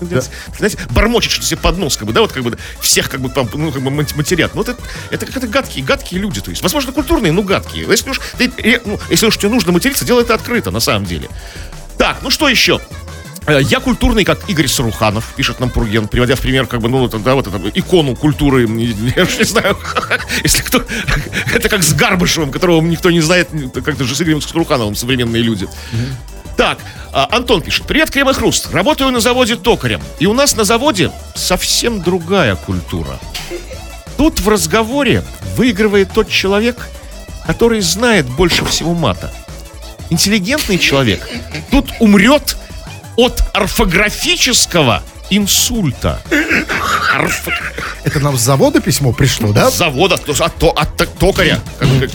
да. 0.00 0.22
Знаете, 0.56 0.78
бормочет 0.90 1.32
что-то 1.32 1.46
себе 1.48 1.58
под 1.60 1.76
нос, 1.76 1.98
как 1.98 2.06
бы, 2.06 2.14
да, 2.14 2.22
вот 2.22 2.32
как 2.32 2.42
бы 2.42 2.56
всех 2.80 3.10
как 3.10 3.20
бы 3.20 3.28
там, 3.28 3.46
ну, 3.52 3.70
как 3.70 3.82
бы 3.82 3.90
мат- 3.90 4.16
матерят. 4.16 4.54
Ну, 4.54 4.62
это, 4.62 4.74
это 5.10 5.26
как-то 5.26 5.46
гадкие, 5.46 5.84
гадкие 5.84 6.18
люди, 6.18 6.40
то 6.40 6.48
есть. 6.48 6.62
Возможно, 6.62 6.92
культурные, 6.92 7.30
но 7.30 7.42
гадкие. 7.42 7.84
Если 7.86 8.08
уж, 8.08 8.20
ты, 8.38 8.50
э, 8.56 8.80
ну, 8.86 8.98
если 9.10 9.26
уж 9.26 9.36
тебе 9.36 9.50
нужно 9.50 9.70
материться, 9.70 10.06
делай 10.06 10.22
это 10.24 10.32
открыто, 10.32 10.70
на 10.70 10.80
самом 10.80 11.04
деле. 11.04 11.28
Так, 11.98 12.16
ну 12.22 12.30
что 12.30 12.48
еще? 12.48 12.80
Э, 13.46 13.60
Я 13.62 13.80
культурный, 13.80 14.24
как 14.24 14.48
Игорь 14.48 14.68
Саруханов, 14.68 15.32
пишет 15.36 15.60
нам 15.60 15.70
Пурген, 15.70 16.06
приводя 16.06 16.36
в 16.36 16.40
пример, 16.40 16.66
как 16.66 16.80
бы, 16.80 16.88
ну, 16.88 16.98
вот, 16.98 17.22
да, 17.22 17.34
вот 17.34 17.46
это, 17.46 17.60
икону 17.74 18.14
культуры, 18.14 18.62
я 19.16 19.22
уж 19.24 19.38
не 19.38 19.44
знаю, 19.44 19.76
если 20.42 20.62
кто, 20.62 20.84
это 21.54 21.68
как 21.68 21.82
с 21.82 21.92
Гарбышевым, 21.92 22.50
которого 22.50 22.80
никто 22.82 23.10
не 23.10 23.20
знает, 23.20 23.48
как-то 23.84 24.04
же 24.04 24.14
с 24.14 24.22
Игорем 24.22 24.40
Сарухановым 24.40 24.94
современные 24.94 25.42
люди. 25.42 25.68
Так, 26.56 26.78
а, 27.12 27.28
Антон 27.32 27.62
пишет. 27.62 27.86
Привет, 27.86 28.10
Крем 28.10 28.28
и 28.28 28.34
Хруст. 28.34 28.72
Работаю 28.72 29.10
на 29.10 29.20
заводе 29.20 29.56
токарем. 29.56 30.02
И 30.18 30.26
у 30.26 30.34
нас 30.34 30.54
на 30.54 30.64
заводе 30.64 31.10
совсем 31.34 32.02
другая 32.02 32.56
культура. 32.56 33.18
Тут 34.18 34.38
в 34.38 34.48
разговоре 34.48 35.24
выигрывает 35.56 36.12
тот 36.12 36.28
человек, 36.28 36.76
который 37.46 37.80
знает 37.80 38.26
больше 38.26 38.64
всего 38.66 38.92
мата. 38.92 39.32
Интеллигентный 40.10 40.78
человек 40.78 41.26
тут 41.70 41.86
умрет 41.98 42.56
от 43.16 43.42
орфографического 43.52 45.02
инсульта. 45.30 46.20
Орфо- 47.14 47.52
Это 48.04 48.20
нам 48.20 48.36
с 48.36 48.40
завода 48.40 48.80
письмо 48.80 49.12
пришло, 49.12 49.52
да? 49.52 49.70
С 49.70 49.76
завода, 49.76 50.16
от, 50.16 50.24
то- 50.58 50.70
от 50.70 50.96
то- 50.96 51.06
токаря. 51.18 51.60
Как- 51.78 51.88
как- 52.00 52.10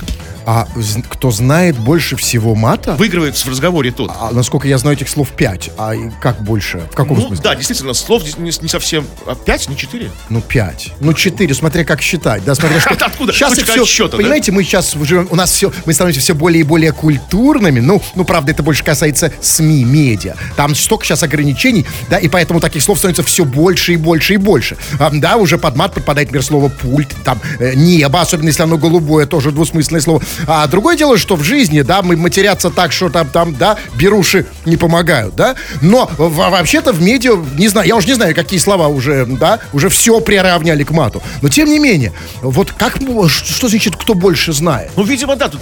А 0.49 0.65
кто 1.09 1.29
знает 1.29 1.77
больше 1.77 2.15
всего 2.15 2.55
мата? 2.55 2.95
Выигрывает 2.95 3.35
в 3.35 3.49
разговоре 3.49 3.91
тот. 3.91 4.09
А, 4.17 4.31
насколько 4.31 4.65
я 4.65 4.77
знаю, 4.77 4.95
этих 4.95 5.09
слов 5.09 5.31
пять. 5.31 5.69
А 5.77 5.91
как 6.21 6.41
больше? 6.41 6.87
В 6.89 6.95
каком 6.95 7.17
Ну, 7.17 7.27
смысле? 7.27 7.43
да, 7.43 7.53
действительно, 7.53 7.93
слов 7.93 8.23
не, 8.37 8.53
не 8.61 8.69
совсем... 8.69 9.05
А 9.25 9.35
пять, 9.35 9.67
не 9.67 9.75
четыре? 9.75 10.09
Ну, 10.29 10.39
пять. 10.39 10.93
Ну, 11.01 11.13
четыре, 11.13 11.53
смотря 11.53 11.83
как 11.83 12.01
считать. 12.01 12.45
Да, 12.45 12.55
смотря 12.55 12.79
что... 12.79 12.91
Откуда? 12.91 13.33
Сейчас 13.33 13.55
Точка 13.55 13.71
все, 13.73 13.83
отсчета, 13.83 14.11
да? 14.11 14.17
Понимаете, 14.23 14.53
мы 14.53 14.63
сейчас 14.63 14.93
живем... 14.93 15.27
У 15.31 15.35
нас 15.35 15.51
все... 15.51 15.69
Мы 15.85 15.93
становимся 15.93 16.21
все 16.21 16.33
более 16.33 16.61
и 16.61 16.63
более 16.63 16.93
культурными. 16.93 17.81
Ну, 17.81 18.01
ну, 18.15 18.23
правда, 18.23 18.51
это 18.53 18.63
больше 18.63 18.85
касается 18.85 19.33
СМИ, 19.41 19.83
медиа. 19.83 20.35
Там 20.55 20.75
столько 20.75 21.03
сейчас 21.03 21.23
ограничений, 21.23 21.85
да, 22.09 22.19
и 22.19 22.29
поэтому 22.29 22.61
таких 22.61 22.83
слов 22.83 22.99
становится 22.99 23.23
все 23.23 23.43
больше 23.43 23.91
и 23.91 23.97
больше 23.97 24.35
и 24.35 24.37
больше. 24.37 24.77
А, 24.97 25.09
да, 25.11 25.35
уже 25.35 25.57
под 25.57 25.75
мат 25.75 25.93
подпадает, 25.93 26.29
например, 26.29 26.45
слово 26.45 26.69
пульт, 26.69 27.13
там, 27.25 27.41
э, 27.59 27.73
небо, 27.75 28.21
особенно 28.21 28.47
если 28.47 28.63
оно 28.63 28.77
голубое, 28.77 29.25
тоже 29.25 29.51
двусмысленное 29.51 29.99
слово. 29.99 30.21
А 30.45 30.67
другое 30.67 30.95
дело, 30.97 31.17
что 31.17 31.35
в 31.35 31.43
жизни, 31.43 31.81
да, 31.81 32.01
мы 32.01 32.15
матерятся 32.17 32.69
так, 32.69 32.91
что 32.91 33.09
там, 33.09 33.27
там, 33.29 33.55
да, 33.55 33.77
беруши 33.95 34.45
не 34.65 34.77
помогают, 34.77 35.35
да, 35.35 35.55
но 35.81 36.09
вообще-то 36.17 36.91
в 36.93 37.01
медиа, 37.01 37.35
не 37.57 37.67
знаю, 37.67 37.87
я 37.87 37.95
уже 37.95 38.07
не 38.07 38.13
знаю, 38.13 38.35
какие 38.35 38.59
слова 38.59 38.87
уже, 38.87 39.25
да, 39.25 39.59
уже 39.73 39.89
все 39.89 40.19
приравняли 40.19 40.83
к 40.83 40.91
мату. 40.91 41.21
Но 41.41 41.49
тем 41.49 41.69
не 41.69 41.79
менее, 41.79 42.13
вот 42.41 42.71
как, 42.71 42.99
ш- 43.29 43.45
что 43.45 43.67
значит, 43.69 43.95
кто 43.95 44.13
больше 44.13 44.53
знает? 44.53 44.91
Ну, 44.95 45.03
видимо, 45.03 45.35
да, 45.35 45.49
тут 45.49 45.61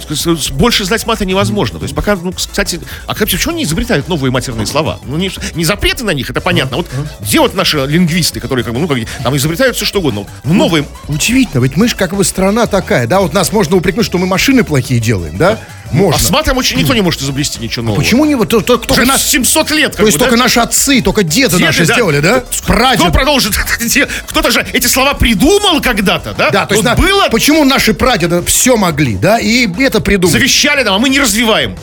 больше 0.52 0.84
знать 0.84 1.06
мата 1.06 1.24
невозможно. 1.24 1.78
То 1.78 1.84
есть 1.84 1.94
пока, 1.94 2.16
ну, 2.16 2.32
кстати, 2.32 2.80
а 3.06 3.14
как- 3.14 3.28
почему 3.30 3.54
они 3.54 3.64
изобретают 3.64 4.08
новые 4.08 4.30
матерные 4.30 4.66
слова? 4.66 4.98
Ну, 5.04 5.16
не, 5.16 5.30
не 5.54 5.64
запреты 5.64 6.04
на 6.04 6.10
них, 6.10 6.30
это 6.30 6.40
понятно. 6.40 6.78
Вот 6.78 6.86
где 7.20 7.40
вот 7.40 7.54
наши 7.54 7.78
лингвисты, 7.86 8.40
которые, 8.40 8.64
как 8.64 8.74
бы, 8.74 8.80
ну, 8.80 8.88
как, 8.88 8.98
там 9.22 9.36
изобретают 9.36 9.76
все 9.76 9.84
что 9.84 10.00
угодно. 10.00 10.26
Вот 10.44 10.52
новые, 10.54 10.84
Удивительно, 11.08 11.62
ведь 11.62 11.76
мы 11.76 11.88
же 11.88 11.96
как 11.96 12.14
бы 12.14 12.24
страна 12.24 12.66
такая, 12.66 13.06
да, 13.06 13.20
вот 13.20 13.32
нас 13.32 13.52
можно 13.52 13.76
упрекнуть, 13.76 14.06
что 14.06 14.18
мы 14.18 14.26
машины 14.26 14.64
плохие 14.66 15.00
делаем, 15.00 15.36
да? 15.36 15.58
Можно. 15.92 16.20
а 16.20 16.24
с 16.24 16.30
матом 16.30 16.56
очень 16.58 16.76
никто 16.78 16.94
не 16.94 17.00
может 17.00 17.22
изобрести 17.22 17.60
ничего 17.60 17.84
нового. 17.84 18.00
Почему 18.00 18.24
не 18.24 18.34
вот 18.34 18.48
то- 18.48 18.60
то- 18.60 18.76
только 18.76 18.90
Уже 19.02 19.06
нас, 19.06 19.22
700 19.22 19.70
лет, 19.70 19.90
как 19.92 19.98
то 19.98 20.02
есть 20.06 20.16
бы, 20.18 20.24
да? 20.24 20.24
только 20.30 20.36
наши 20.42 20.58
отцы, 20.58 21.00
только 21.00 21.22
деды, 21.22 21.52
Деды, 21.52 21.64
наши 21.64 21.86
да. 21.86 21.94
сделали, 21.94 22.18
да? 22.18 22.40
Кто 22.40 22.64
Прадед. 22.66 23.12
продолжит? 23.12 23.54
Где- 23.80 24.08
Кто-то 24.26 24.50
же 24.50 24.66
эти 24.72 24.86
слова 24.88 25.14
придумал 25.14 25.80
когда-то, 25.80 26.34
да? 26.36 26.50
Да, 26.50 26.66
то 26.66 26.74
есть 26.74 26.84
Вот 26.84 26.96
на- 26.98 27.00
было, 27.00 27.28
почему 27.30 27.64
наши 27.64 27.94
прадеды 27.94 28.42
все 28.42 28.76
могли, 28.76 29.14
да, 29.14 29.38
и 29.38 29.68
это 29.80 30.00
придумали. 30.00 30.36
завещали 30.36 30.82
нам, 30.82 30.94
а 30.94 30.98
мы 30.98 31.08
не 31.08 31.20
развиваем. 31.20 31.76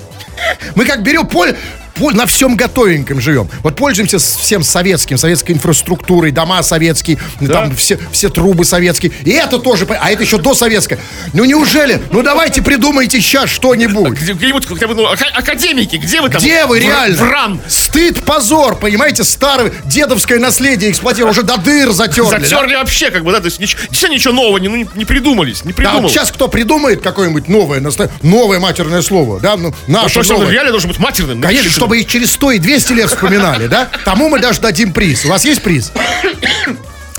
Мы 0.76 0.84
как 0.86 1.02
берем 1.02 1.26
поле- 1.26 1.56
на 2.00 2.26
всем 2.26 2.56
готовеньком 2.56 3.22
живем. 3.22 3.50
Вот 3.62 3.76
пользуемся 3.76 4.20
всем 4.20 4.64
советским, 4.64 5.18
советской 5.18 5.52
инфраструктурой, 5.54 6.32
дома 6.32 6.64
советские, 6.64 7.20
там 7.48 7.76
все, 7.76 8.00
все 8.12 8.30
трубы 8.30 8.66
советские. 8.66 9.12
И 9.24 9.32
это 9.32 9.60
тоже, 9.60 9.88
а 10.00 10.12
это 10.12 10.24
еще 10.24 10.38
до 10.38 10.54
советское. 10.54 11.00
Ну 11.34 11.46
неужели? 11.46 12.02
Ну 12.12 12.22
давайте 12.24 12.62
придумайте 12.62 13.22
сейчас 13.22 13.50
что-нибудь. 13.50 14.14
Где- 14.20 14.34
Где-нибудь, 14.34 14.66
хотя 14.68 14.88
бы, 14.88 14.96
ну, 14.96 15.04
ака- 15.06 15.32
академики, 15.34 15.98
где 15.98 16.22
вы 16.22 16.30
там? 16.30 16.42
Где 16.42 16.66
вы 16.66 16.80
реально? 16.80 17.18
Вран. 17.18 17.62
Стыд, 17.68 18.24
позор, 18.24 18.76
понимаете, 18.76 19.24
старое 19.24 19.72
дедовское 19.86 20.40
наследие 20.40 20.92
эксплуатировали, 20.92 21.32
уже 21.32 21.44
до 21.44 21.58
дыр 21.58 21.92
затерли. 21.92 22.30
да? 22.32 22.40
Затерли 22.40 22.76
вообще, 22.76 23.12
как 23.12 23.24
бы, 23.24 23.32
да, 23.32 23.40
то 23.40 23.46
есть 23.46 23.60
ничего, 23.60 23.82
действительно 23.90 24.16
ничего 24.16 24.34
нового 24.34 24.58
не, 24.58 24.68
ну, 24.68 24.76
не, 24.78 24.88
не 24.96 25.06
придумались, 25.06 25.64
не 25.64 25.72
Да, 25.72 25.78
придумал. 25.78 26.02
вот 26.04 26.12
сейчас 26.12 26.32
кто 26.32 26.48
придумает 26.48 27.02
какое-нибудь 27.02 27.48
новое, 27.48 27.82
новое 28.22 28.60
матерное 28.60 29.02
слово, 29.02 29.40
да, 29.40 29.56
ну, 29.58 29.74
Ну, 29.88 30.02
наше 30.02 30.24
что, 30.24 30.34
новое. 30.34 30.52
реально 30.52 30.72
должен 30.72 30.90
быть 30.90 31.00
матерным. 31.00 31.40
ну, 31.40 31.48
Конечно. 31.48 31.70
Чтобы 31.84 32.00
их 32.00 32.08
через 32.08 32.32
100 32.32 32.52
и 32.52 32.60
200 32.60 32.94
лет 32.94 33.10
вспоминали, 33.10 33.68
да? 33.68 33.90
Тому 34.06 34.30
мы 34.30 34.40
даже 34.40 34.62
дадим 34.62 34.94
приз. 34.94 35.26
У 35.26 35.28
вас 35.28 35.44
есть 35.44 35.62
приз? 35.62 35.92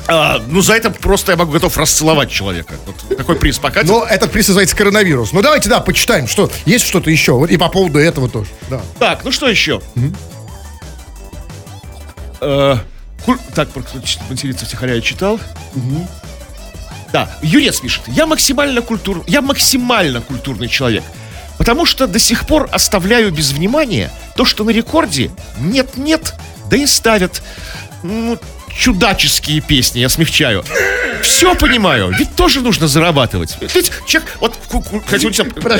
А, 0.06 0.42
ну, 0.48 0.62
за 0.62 0.74
это 0.74 0.90
просто 0.90 1.32
я 1.32 1.36
могу 1.36 1.52
готов 1.52 1.76
расцеловать 1.76 2.30
человека. 2.30 2.74
Вот 2.86 3.16
такой 3.16 3.36
приз 3.36 3.58
покатит. 3.58 3.90
Но 3.90 4.04
этот 4.04 4.32
приз 4.32 4.48
называется 4.48 4.74
коронавирус. 4.74 5.32
Ну, 5.32 5.42
давайте, 5.42 5.68
да, 5.68 5.80
почитаем, 5.80 6.26
что 6.28 6.50
есть 6.64 6.86
что-то 6.86 7.10
еще. 7.10 7.32
Вот 7.32 7.50
и 7.50 7.58
по 7.58 7.68
поводу 7.68 7.98
этого 7.98 8.28
тоже. 8.30 8.48
Да. 8.70 8.80
Так, 8.98 9.22
ну 9.24 9.30
что 9.32 9.48
еще? 9.48 9.82
Э, 12.40 12.76
куль- 13.26 13.38
Так, 13.54 13.68
про 13.70 13.82
материться 14.30 14.64
втихаря 14.64 14.94
я 14.94 15.00
читал. 15.02 15.38
Да, 17.12 17.30
Юрец 17.42 17.80
пишет. 17.80 18.02
Я 18.08 18.26
максимально 18.26 18.80
культур... 18.80 19.24
Я 19.26 19.40
максимально 19.42 20.20
культурный 20.22 20.68
человек. 20.68 21.04
Потому 21.58 21.86
что 21.86 22.06
до 22.06 22.18
сих 22.18 22.46
пор 22.46 22.68
оставляю 22.72 23.30
без 23.30 23.52
внимания 23.52 24.10
то, 24.36 24.44
что 24.44 24.64
на 24.64 24.70
рекорде 24.70 25.30
нет-нет, 25.58 26.34
да 26.68 26.76
и 26.76 26.86
ставят 26.86 27.42
ну, 28.02 28.38
чудаческие 28.76 29.60
песни, 29.60 30.00
я 30.00 30.08
смягчаю. 30.08 30.64
Все 31.24 31.54
понимаю, 31.54 32.12
ведь 32.18 32.34
тоже 32.36 32.60
нужно 32.60 32.86
зарабатывать. 32.88 33.56
Ведь 33.74 33.90
человек, 34.06 34.30
вот, 34.40 34.54
вот, 34.70 34.84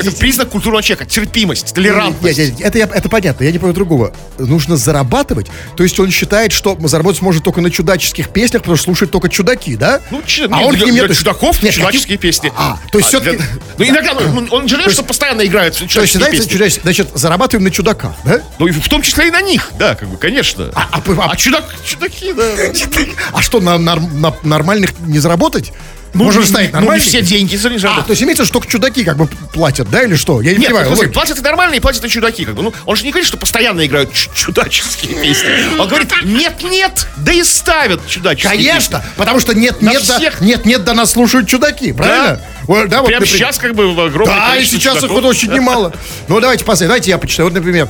это 0.07 0.11
признак 0.17 0.49
культурного 0.49 0.81
человека, 0.83 1.05
терпимость, 1.09 1.73
толерантность. 1.73 2.37
Нет, 2.37 2.59
нет, 2.59 2.67
это, 2.67 2.77
я- 2.79 2.85
это 2.91 3.09
понятно, 3.09 3.43
я 3.43 3.51
не 3.51 3.57
понимаю 3.57 3.73
другого. 3.75 4.13
Нужно 4.37 4.75
зарабатывать, 4.77 5.47
то 5.77 5.83
есть 5.83 5.99
он 5.99 6.09
считает, 6.11 6.51
что 6.51 6.77
заработать 6.81 7.21
может 7.21 7.43
только 7.43 7.61
на 7.61 7.69
чудаческих 7.71 8.29
песнях, 8.29 8.63
потому 8.63 8.75
что 8.77 8.85
слушает 8.85 9.11
только 9.11 9.29
чудаки, 9.29 9.75
да? 9.75 10.01
Ну, 10.11 10.21
че- 10.25 10.45
а 10.45 10.57
нет, 10.57 10.67
он 10.67 10.75
для, 10.75 10.85
нет- 10.91 11.17
чудаков 11.17 11.61
Нет, 11.61 11.73
чудаческие 11.73 12.17
песни. 12.17 12.51
А, 12.57 12.77
то 12.91 12.97
есть 12.97 13.13
А, 13.13 13.19
все-таки... 13.19 13.41
Ну, 13.77 13.85
иногда, 13.85 14.13
ну, 14.13 14.47
он 14.51 14.67
жалеет, 14.67 14.91
что 14.91 15.03
постоянно 15.03 15.45
играют 15.45 15.75
То 15.77 15.83
есть, 15.83 15.93
чудаческие 15.93 16.31
песни. 16.31 16.49
чудаческие- 16.51 16.81
значит, 16.83 17.07
зарабатываем 17.13 17.63
на 17.65 17.71
чудаках, 17.71 18.13
да? 18.23 18.41
Ну, 18.59 18.67
и 18.67 18.71
в 18.71 18.87
том 18.89 19.01
числе 19.01 19.27
и 19.27 19.31
на 19.31 19.41
них, 19.41 19.71
да, 19.77 19.95
как 19.95 20.09
бы, 20.09 20.17
конечно. 20.17 20.71
А- 20.73 20.87
а- 20.91 21.01
а- 21.05 21.31
А 21.31 21.35
чудак, 21.35 21.63
чудаки, 21.85 22.33
да. 22.33 22.43
А 23.33 23.41
что, 23.41 23.59
на, 23.59 23.77
нар- 23.77 23.99
на 24.01 24.33
нормальных 24.43 24.91
не 24.99 25.19
заработать? 25.35 25.71
Ну, 26.13 26.23
Можно 26.23 26.45
ставить 26.45 26.71
ну, 26.71 26.79
нормальных? 26.79 27.05
все 27.05 27.21
деньги 27.21 27.57
заряжают. 27.57 27.99
А, 27.99 28.01
то 28.03 28.11
есть 28.11 28.23
имеется, 28.23 28.45
что 28.45 28.53
только 28.53 28.69
чудаки 28.69 29.03
как 29.03 29.17
бы 29.17 29.27
платят, 29.53 29.89
да, 29.89 30.01
или 30.01 30.15
что? 30.15 30.39
Я 30.41 30.51
не 30.53 30.59
Нет, 30.59 30.67
понимаю. 30.67 30.85
ну, 30.89 30.95
смотри, 30.95 31.07
логики. 31.07 31.13
платят 31.13 31.37
и 31.39 31.41
нормальные, 31.41 31.81
платят 31.81 32.05
и 32.05 32.09
чудаки. 32.09 32.45
Как 32.45 32.55
бы. 32.55 32.63
Ну, 32.63 32.73
он 32.85 32.95
же 32.95 33.03
не 33.03 33.09
говорит, 33.11 33.27
что 33.27 33.35
постоянно 33.35 33.85
играют 33.85 34.13
чу- 34.13 34.29
чудаческие 34.33 35.13
песни. 35.21 35.77
Он 35.77 35.89
говорит, 35.89 36.13
нет-нет, 36.23 37.07
да 37.17 37.33
и 37.33 37.43
ставят 37.43 38.07
чудаческие 38.07 38.49
Конечно, 38.49 38.99
песни. 38.99 39.11
потому 39.17 39.41
что 39.41 39.53
нет, 39.53 39.81
На 39.81 39.89
нет, 39.91 40.03
да, 40.07 40.17
всех. 40.17 40.39
нет, 40.39 40.65
нет, 40.65 40.85
да 40.85 40.93
нас 40.93 41.11
слушают 41.11 41.49
чудаки, 41.49 41.91
правильно? 41.91 42.39
Вот, 42.63 42.87
да, 42.87 43.01
вот, 43.01 43.07
Прямо 43.07 43.19
например. 43.19 43.27
сейчас 43.27 43.57
как 43.57 43.75
бы 43.75 43.93
в 43.93 43.99
огромное 43.99 44.33
Да, 44.37 44.55
и 44.55 44.63
сейчас 44.63 44.95
их 44.95 45.01
чудаков. 45.01 45.21
вот 45.21 45.29
очень 45.29 45.51
немало. 45.51 45.93
Ну, 46.29 46.39
давайте 46.39 46.63
посмотрим. 46.63 46.87
Давайте 46.87 47.11
я 47.11 47.17
почитаю. 47.17 47.49
Вот, 47.49 47.53
например, 47.55 47.89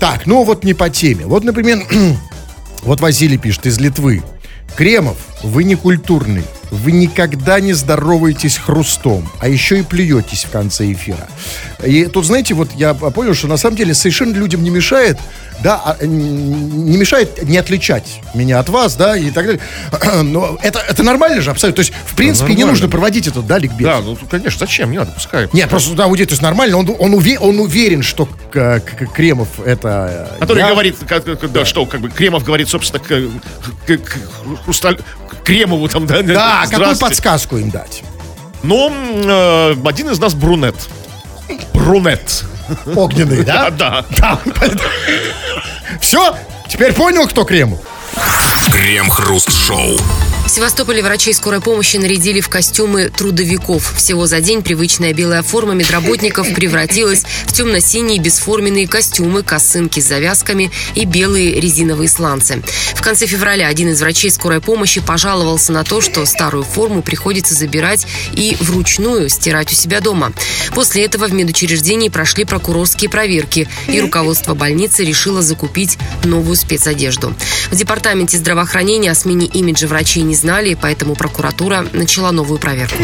так, 0.00 0.26
ну 0.26 0.42
вот 0.42 0.64
не 0.64 0.74
по 0.74 0.90
теме. 0.90 1.26
Вот, 1.26 1.44
например, 1.44 1.78
вот 2.82 3.00
Василий 3.00 3.38
пишет 3.38 3.66
из 3.66 3.78
Литвы. 3.78 4.22
Кремов, 4.76 5.16
вы 5.44 5.62
не 5.64 5.76
культурный. 5.76 6.42
Вы 6.72 6.92
никогда 6.92 7.60
не 7.60 7.74
здороваетесь 7.74 8.56
хрустом, 8.56 9.28
а 9.40 9.48
еще 9.48 9.80
и 9.80 9.82
плюетесь 9.82 10.44
в 10.44 10.50
конце 10.50 10.90
эфира. 10.90 11.28
И 11.84 12.06
тут, 12.06 12.24
знаете, 12.24 12.54
вот 12.54 12.70
я 12.74 12.94
понял, 12.94 13.34
что 13.34 13.46
на 13.46 13.58
самом 13.58 13.76
деле 13.76 13.92
совершенно 13.92 14.32
людям 14.34 14.62
не 14.64 14.70
мешает, 14.70 15.18
да, 15.62 15.76
а, 15.84 15.96
не 16.06 16.96
мешает 16.96 17.42
не 17.46 17.58
отличать 17.58 18.20
меня 18.34 18.58
от 18.58 18.70
вас, 18.70 18.96
да, 18.96 19.16
и 19.18 19.30
так 19.30 19.44
далее. 19.46 19.60
Но 20.22 20.58
это, 20.62 20.78
это 20.80 21.02
нормально 21.02 21.42
же, 21.42 21.50
абсолютно. 21.50 21.76
То 21.84 21.88
есть, 21.88 21.92
в 22.06 22.14
принципе, 22.16 22.48
не 22.48 22.54
нормально. 22.60 22.72
нужно 22.72 22.88
проводить 22.88 23.26
этот, 23.26 23.46
да, 23.46 23.58
ликбез. 23.58 23.86
Да, 23.86 24.00
ну, 24.00 24.16
конечно, 24.30 24.58
зачем? 24.60 24.90
Не 24.90 24.98
надо, 24.98 25.12
пускай. 25.12 25.48
Нет, 25.52 25.68
просто 25.68 25.94
да, 25.94 26.04
аудит, 26.04 26.28
то 26.28 26.32
есть 26.32 26.42
нормально. 26.42 26.78
Он, 26.78 26.88
он, 26.98 27.14
уве- 27.14 27.38
он 27.38 27.58
уверен, 27.60 28.02
что 28.02 28.24
к- 28.26 28.80
к- 28.80 29.12
Кремов 29.12 29.48
это... 29.64 30.30
э, 30.36 30.40
Который 30.40 30.60
я. 30.60 30.70
говорит, 30.70 30.96
как- 31.06 31.24
как- 31.24 31.52
да, 31.52 31.66
что, 31.66 31.84
как 31.84 32.00
бы 32.00 32.08
Кремов 32.08 32.44
говорит, 32.44 32.68
собственно, 32.70 33.02
к, 33.04 33.08
к- 33.86 33.98
к 33.98 34.18
Хрусталь- 34.66 35.00
Кремову 35.44 35.88
там, 35.88 36.06
да? 36.06 36.22
Да, 36.22 36.64
какую 36.70 36.96
подсказку 36.98 37.56
им 37.56 37.70
дать? 37.70 38.02
Но 38.62 38.88
м, 38.88 38.94
э, 39.24 39.76
один 39.88 40.10
из 40.10 40.18
нас 40.18 40.34
брунет. 40.34 40.76
Брунет. 41.74 42.44
огненные, 42.94 43.42
да? 43.44 43.70
Да. 43.70 44.04
Да. 44.18 44.38
Все? 46.00 46.36
Теперь 46.68 46.92
понял, 46.92 47.26
кто 47.26 47.44
крем? 47.44 47.76
Крем-хруст-шоу. 48.70 49.98
В 50.52 50.54
Севастополе 50.54 51.02
врачей 51.02 51.32
скорой 51.32 51.62
помощи 51.62 51.96
нарядили 51.96 52.42
в 52.42 52.50
костюмы 52.50 53.08
трудовиков. 53.08 53.94
Всего 53.96 54.26
за 54.26 54.42
день 54.42 54.60
привычная 54.60 55.14
белая 55.14 55.42
форма 55.42 55.72
медработников 55.72 56.46
превратилась 56.54 57.24
в 57.46 57.54
темно-синие 57.54 58.18
бесформенные 58.18 58.86
костюмы, 58.86 59.42
косынки 59.42 60.00
с 60.00 60.08
завязками 60.08 60.70
и 60.94 61.06
белые 61.06 61.58
резиновые 61.58 62.10
сланцы. 62.10 62.62
В 62.94 63.00
конце 63.00 63.24
февраля 63.26 63.68
один 63.68 63.88
из 63.88 64.02
врачей 64.02 64.30
скорой 64.30 64.60
помощи 64.60 65.00
пожаловался 65.00 65.72
на 65.72 65.84
то, 65.84 66.02
что 66.02 66.26
старую 66.26 66.64
форму 66.64 67.00
приходится 67.00 67.54
забирать 67.54 68.06
и 68.34 68.54
вручную 68.60 69.30
стирать 69.30 69.72
у 69.72 69.74
себя 69.74 70.00
дома. 70.00 70.34
После 70.74 71.06
этого 71.06 71.28
в 71.28 71.32
медучреждении 71.32 72.10
прошли 72.10 72.44
прокурорские 72.44 73.08
проверки, 73.08 73.70
и 73.88 73.98
руководство 74.02 74.52
больницы 74.52 75.02
решило 75.02 75.40
закупить 75.40 75.96
новую 76.24 76.56
спецодежду. 76.56 77.34
В 77.70 77.74
департаменте 77.74 78.36
здравоохранения 78.36 79.12
о 79.12 79.14
смене 79.14 79.46
имиджа 79.46 79.86
врачей 79.86 80.22
не 80.24 80.41
знали, 80.42 80.74
поэтому 80.74 81.14
прокуратура 81.14 81.86
начала 81.92 82.32
новую 82.32 82.58
проверку. 82.58 83.02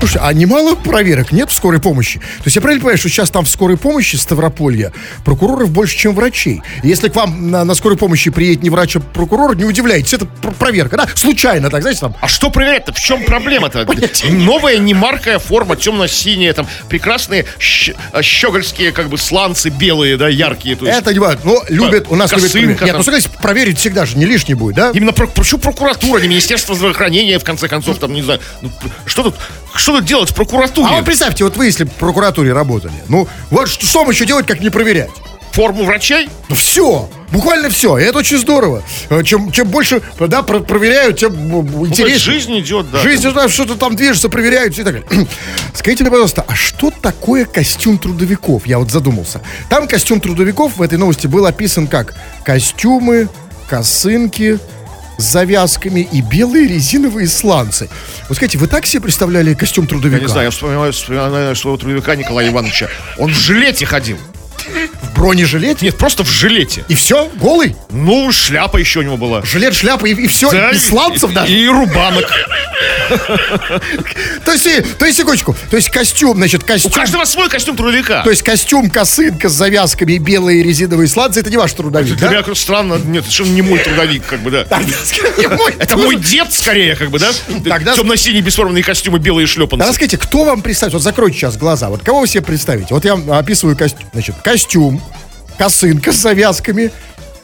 Слушай, 0.00 0.20
а 0.22 0.32
немало 0.32 0.74
проверок 0.76 1.30
нет 1.30 1.50
в 1.50 1.52
скорой 1.54 1.78
помощи? 1.80 2.18
То 2.20 2.44
есть 2.46 2.56
я 2.56 2.62
правильно 2.62 2.80
понимаю, 2.80 2.98
что 2.98 3.10
сейчас 3.10 3.30
там 3.30 3.44
в 3.44 3.50
скорой 3.50 3.76
помощи 3.76 4.16
Ставрополья 4.16 4.92
прокуроров 5.26 5.70
больше, 5.70 5.96
чем 5.96 6.14
врачей? 6.14 6.62
Если 6.82 7.08
к 7.10 7.14
вам 7.16 7.50
на, 7.50 7.64
на 7.64 7.74
скорой 7.74 7.98
помощи 7.98 8.30
приедет 8.30 8.62
не 8.62 8.70
врач, 8.70 8.96
а 8.96 9.00
прокурор, 9.00 9.54
не 9.56 9.64
удивляйтесь, 9.64 10.14
это 10.14 10.24
пр- 10.24 10.54
проверка, 10.54 10.96
да? 10.96 11.06
Случайно, 11.14 11.68
так, 11.68 11.82
знаете, 11.82 12.00
там, 12.00 12.16
А 12.20 12.28
что 12.28 12.50
проверять-то? 12.50 12.94
В 12.94 12.98
чем 12.98 13.24
проблема-то? 13.24 13.86
Новая 14.30 14.78
немаркая 14.78 15.38
форма, 15.38 15.76
темно-синяя, 15.76 16.54
там 16.54 16.66
прекрасные 16.88 17.44
щ- 17.58 17.94
а, 18.12 18.22
щегольские 18.22 18.92
как 18.92 19.10
бы 19.10 19.18
сланцы 19.18 19.68
белые, 19.68 20.16
да, 20.16 20.28
яркие. 20.28 20.76
То 20.76 20.86
есть. 20.86 20.98
это 20.98 21.12
не 21.12 21.18
важно. 21.18 21.40
Ну, 21.44 21.62
любят, 21.68 22.06
у 22.08 22.16
нас 22.16 22.32
любят 22.32 22.50
проверить. 22.52 22.80
Нет, 22.80 22.96
ну, 22.96 23.02
согласись, 23.02 23.28
проверить 23.42 23.78
всегда 23.78 24.06
же 24.06 24.16
не 24.16 24.24
лишний 24.24 24.54
будет, 24.54 24.76
да? 24.76 24.92
Именно 24.94 25.12
про, 25.12 25.26
почему 25.26 25.60
прокуратура, 25.60 26.20
не 26.20 26.28
Министерство 26.28 26.74
здравоохранения, 26.74 27.38
в 27.38 27.44
конце 27.44 27.68
концов, 27.68 27.98
там, 27.98 28.14
не 28.14 28.22
знаю, 28.22 28.40
ну, 28.62 28.70
что 29.04 29.24
тут, 29.24 29.34
что 29.74 29.96
тут 29.96 30.04
делать 30.04 30.30
в 30.30 30.34
прокуратуре? 30.34 30.88
А 30.90 30.96
вот 30.96 31.04
представьте, 31.04 31.44
вот 31.44 31.56
вы, 31.56 31.66
если 31.66 31.84
в 31.84 31.90
прокуратуре 31.92 32.52
работали, 32.52 32.92
ну, 33.08 33.28
вот 33.50 33.68
что, 33.68 33.86
что 33.86 34.10
еще 34.10 34.26
делать, 34.26 34.46
как 34.46 34.60
не 34.60 34.70
проверять? 34.70 35.10
Форму 35.52 35.82
врачей? 35.84 36.28
Ну, 36.48 36.54
все, 36.54 37.08
буквально 37.32 37.70
все, 37.70 37.98
и 37.98 38.04
это 38.04 38.18
очень 38.18 38.38
здорово. 38.38 38.84
Э, 39.08 39.24
Чем, 39.24 39.50
чем 39.50 39.66
больше, 39.66 40.00
да, 40.20 40.42
про- 40.42 40.60
проверяют, 40.60 41.18
тем 41.18 41.32
м, 41.32 41.66
Ну, 41.66 41.86
интереснее. 41.86 42.18
жизнь 42.18 42.58
идет, 42.60 42.88
да. 42.92 43.00
Жизнь, 43.00 43.28
да, 43.32 43.48
что-то 43.48 43.74
там 43.74 43.96
движется, 43.96 44.28
проверяют 44.28 44.78
и 44.78 44.84
так 44.84 45.04
далее. 45.08 45.26
Скажите 45.74 46.04
мне, 46.04 46.10
пожалуйста, 46.12 46.44
а 46.46 46.54
что 46.54 46.92
такое 46.92 47.46
костюм 47.46 47.98
трудовиков? 47.98 48.64
Я 48.64 48.78
вот 48.78 48.92
задумался. 48.92 49.40
Там 49.68 49.88
костюм 49.88 50.20
трудовиков 50.20 50.76
в 50.76 50.82
этой 50.82 50.98
новости 50.98 51.26
был 51.26 51.44
описан 51.46 51.88
как 51.88 52.14
костюмы, 52.44 53.28
косынки 53.68 54.60
с 55.20 55.24
завязками 55.24 56.08
и 56.10 56.20
белые 56.20 56.66
резиновые 56.66 57.28
сланцы. 57.28 57.88
Вот 58.28 58.36
скажите, 58.36 58.58
вы 58.58 58.66
так 58.66 58.86
себе 58.86 59.02
представляли 59.02 59.54
костюм 59.54 59.86
трудовика? 59.86 60.16
Я 60.16 60.22
не 60.22 60.28
знаю, 60.28 60.44
я 60.46 60.50
вспоминаю, 60.50 60.92
вспоминаю 60.92 61.56
своего 61.56 61.76
трудовика 61.76 62.16
Николая 62.16 62.48
Ивановича. 62.48 62.88
Он 63.18 63.30
в 63.30 63.36
жилете 63.36 63.86
ходил. 63.86 64.18
Бронежилете? 65.14 65.86
Нет, 65.86 65.96
просто 65.98 66.24
в 66.24 66.28
жилете. 66.30 66.84
И 66.88 66.94
все? 66.94 67.30
Голый? 67.36 67.76
Ну, 67.90 68.30
шляпа 68.32 68.76
еще 68.78 69.00
у 69.00 69.02
него 69.02 69.16
была. 69.16 69.42
Жилет, 69.44 69.74
шляпа 69.74 70.06
и, 70.06 70.26
все? 70.26 70.50
Да, 70.50 70.70
и 70.70 70.76
сланцев 70.78 71.30
и, 71.30 71.34
даже? 71.34 71.52
И 71.52 71.66
рубанок. 71.68 72.26
То 74.44 74.52
есть, 74.52 74.66
и- 74.66 74.80
то 74.80 75.04
есть, 75.04 75.18
секундочку, 75.18 75.54
то 75.70 75.76
есть 75.76 75.90
костюм, 75.90 76.36
значит, 76.36 76.62
У 76.62 76.66
костюм... 76.66 76.92
каждого 76.92 77.24
свой 77.24 77.48
костюм 77.48 77.76
трудовика. 77.76 78.22
То 78.22 78.30
есть 78.30 78.42
костюм, 78.42 78.88
косынка 78.90 79.48
с 79.48 79.52
завязками 79.52 80.12
и 80.14 80.18
белые 80.18 80.62
резиновые 80.62 81.08
сланцы, 81.08 81.40
это 81.40 81.50
не 81.50 81.56
ваш 81.56 81.72
трудовик, 81.72 82.16
Для 82.16 82.28
да? 82.28 82.32
меня 82.34 82.42
как 82.42 82.56
странно, 82.56 82.94
нет, 83.04 83.24
это 83.28 83.42
не 83.48 83.62
мой 83.62 83.78
трудовик, 83.80 84.24
как 84.26 84.40
бы, 84.40 84.50
да. 84.50 84.66
Это 85.78 85.96
мой 85.96 86.16
дед, 86.16 86.52
скорее, 86.52 86.96
как 86.96 87.10
бы, 87.10 87.18
да? 87.18 87.30
Тогда- 87.68 87.94
Темно-синие 87.94 88.42
бесформенные 88.42 88.82
костюмы, 88.84 89.18
белые 89.18 89.46
шлепанцы. 89.46 89.86
расскажите, 89.86 90.16
кто 90.16 90.44
вам 90.44 90.62
представит? 90.62 90.94
Вот 90.94 91.02
закройте 91.02 91.38
сейчас 91.38 91.56
глаза. 91.56 91.88
Вот 91.88 92.02
кого 92.02 92.20
вы 92.20 92.28
себе 92.28 92.42
представите? 92.42 92.94
Вот 92.94 93.04
я 93.04 93.14
описываю 93.38 93.76
костюм. 93.76 94.06
Значит, 94.12 94.36
костюм, 94.42 95.02
косынка 95.60 96.10
с 96.10 96.16
завязками 96.16 96.90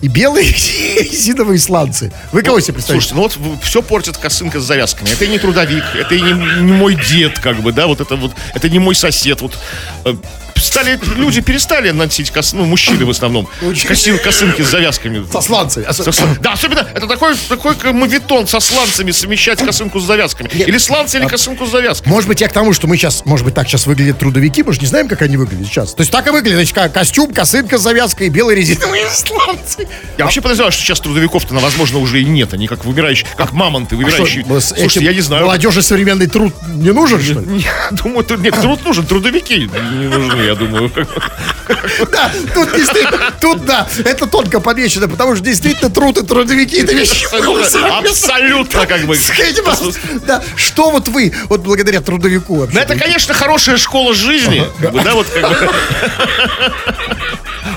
и 0.01 0.09
белые 0.09 0.47
резиновые 0.99 1.59
сланцы. 1.59 2.11
Вы 2.33 2.41
кого 2.41 2.61
себе 2.61 2.73
представите? 2.73 3.09
Слушайте, 3.09 3.39
ну 3.43 3.51
вот 3.51 3.63
все 3.63 3.83
портит 3.83 4.17
косынка 4.17 4.59
с 4.59 4.65
завязками. 4.65 5.11
Это 5.11 5.27
и 5.27 5.29
не 5.29 5.39
трудовик, 5.39 5.85
это 5.95 6.15
и 6.15 6.23
не, 6.23 6.33
не 6.33 6.73
мой 6.73 6.95
дед, 6.95 7.39
как 7.39 7.61
бы, 7.61 7.73
да, 7.73 7.87
вот 7.87 8.01
это 8.01 8.17
вот, 8.17 8.33
это 8.55 8.71
не 8.71 8.79
мой 8.79 8.95
сосед. 8.95 9.43
Вот 9.43 9.59
э, 10.07 10.15
стали, 10.61 10.99
люди 11.17 11.41
перестали 11.41 11.91
носить 11.91 12.31
кос, 12.31 12.53
ну, 12.53 12.65
мужчины 12.65 13.05
в 13.05 13.11
основном, 13.11 13.49
коси- 13.61 14.19
косынки 14.19 14.63
с 14.63 14.69
завязками. 14.71 15.25
Со 15.31 15.41
сланцами. 15.41 15.85
А 15.89 15.93
со- 15.93 16.05
Да, 16.41 16.53
особенно, 16.53 16.87
это 16.95 17.07
такой, 17.07 17.35
такой 17.49 17.75
мавитон 17.93 18.47
со 18.47 18.61
сланцами 18.61 19.11
совмещать 19.11 19.63
косынку 19.65 20.01
с 20.01 20.05
завязками. 20.05 20.49
Или 20.53 20.79
сланцы, 20.79 21.19
или 21.19 21.27
косынку 21.27 21.67
с 21.67 21.71
завязками. 21.71 22.13
Может 22.13 22.29
быть, 22.29 22.41
я 22.41 22.49
к 22.49 22.53
тому, 22.53 22.73
что 22.73 22.87
мы 22.87 22.97
сейчас, 22.97 23.25
может 23.25 23.45
быть, 23.45 23.55
так 23.55 23.69
сейчас 23.69 23.87
выглядят 23.87 24.19
трудовики, 24.19 24.63
мы 24.63 24.73
же 24.73 24.81
не 24.81 24.87
знаем, 24.87 25.09
как 25.09 25.23
они 25.23 25.37
выглядят 25.37 25.67
сейчас. 25.67 25.95
То 25.95 26.01
есть 26.03 26.11
так 26.13 26.27
и 26.27 26.31
выглядит, 26.31 26.57
значит, 26.57 26.75
ко- 26.75 26.89
костюм, 26.89 27.33
косынка 27.33 27.79
с 27.79 27.83
завязкой 27.83 28.29
белые 28.29 28.57
резиновые 28.57 29.07
сланцы. 29.13 29.89
Я 30.19 30.25
вообще 30.25 30.41
подозреваю, 30.41 30.73
что 30.73 30.83
сейчас 30.83 31.01
трудовиков-то, 31.01 31.55
возможно, 31.55 31.99
уже 31.99 32.21
и 32.21 32.25
нет. 32.25 32.53
Они 32.55 32.67
как 32.67 32.85
вымирающие, 32.85 33.27
как 33.37 33.53
мамонты, 33.53 33.97
А 33.97 33.99
что, 33.99 34.05
вымирающие. 34.23 34.61
с 34.61 34.69
Слушайте, 34.69 35.05
я 35.05 35.13
не 35.15 35.21
знаю. 35.21 35.43
Молодежи 35.45 35.83
современный 35.83 36.27
труд 36.27 36.55
не 36.69 36.91
нужен, 36.93 37.23
что 37.23 37.41
ли? 37.41 37.59
Я 37.67 37.97
думаю, 37.97 38.25
нет, 38.39 38.55
труд 38.61 38.85
нужен, 38.85 39.07
трудовики 39.07 39.59
не 39.61 40.09
нужны, 40.09 40.46
я 40.47 40.55
думаю. 40.55 40.91
Да, 42.13 42.31
тут 42.55 42.73
действительно, 42.75 43.33
тут 43.41 43.65
да, 43.65 43.87
это 44.05 44.27
тонко 44.27 44.61
помечено, 44.61 45.09
потому 45.09 45.35
что 45.35 45.45
действительно 45.45 45.91
труд 45.91 46.19
и 46.19 46.25
трудовики 46.25 46.79
это 46.79 46.95
вещи. 46.95 47.27
Абсолютно, 47.99 48.87
как 48.87 49.03
бы. 49.03 49.19
Да, 50.27 50.43
что 50.55 50.91
вот 50.91 51.09
вы, 51.09 51.33
вот 51.49 51.61
благодаря 51.61 52.01
трудовику 52.01 52.57
вообще? 52.57 52.77
Ну, 52.77 52.81
это, 52.81 52.97
конечно, 52.97 53.35
хорошая 53.35 53.77
школа 53.77 54.15
жизни. 54.15 54.65
Да, 54.81 55.15
вот 55.15 55.27
как 55.29 55.51
бы. 55.51 55.71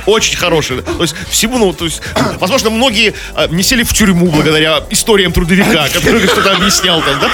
Очень 0.05 0.37
хорошая. 0.37 0.81
То 0.81 1.01
есть 1.01 1.15
всему, 1.29 1.57
ну, 1.57 1.73
то 1.73 1.85
есть, 1.85 2.01
возможно, 2.39 2.69
многие 2.69 3.13
а, 3.35 3.47
не 3.47 3.63
сели 3.63 3.83
в 3.83 3.93
тюрьму 3.93 4.27
благодаря 4.27 4.83
историям 4.89 5.31
трудовика, 5.31 5.87
который 5.93 6.25
что-то 6.25 6.55
объяснял 6.55 7.01
там, 7.01 7.19
да? 7.19 7.29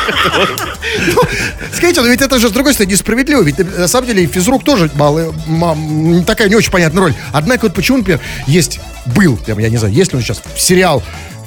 Скажите, 1.73 2.01
но 2.01 2.07
ведь 2.07 2.21
это 2.21 2.39
же, 2.39 2.49
с 2.49 2.51
другой 2.51 2.73
стороны, 2.73 2.91
несправедливо. 2.91 3.41
Ведь, 3.43 3.59
на 3.59 3.87
самом 3.87 4.07
деле, 4.07 4.25
физрук 4.27 4.63
тоже 4.63 4.89
малый, 4.95 5.24
мам, 5.47 6.23
такая 6.25 6.49
не 6.49 6.55
очень 6.55 6.71
понятная 6.71 7.01
роль. 7.01 7.13
Однако, 7.31 7.63
вот 7.63 7.73
почему, 7.73 7.97
например, 7.97 8.19
есть, 8.47 8.79
был, 9.05 9.39
я 9.47 9.69
не 9.69 9.77
знаю, 9.77 9.93
есть 9.93 10.11
ли 10.11 10.17
он 10.17 10.23
сейчас, 10.23 10.41
сериал 10.57 11.03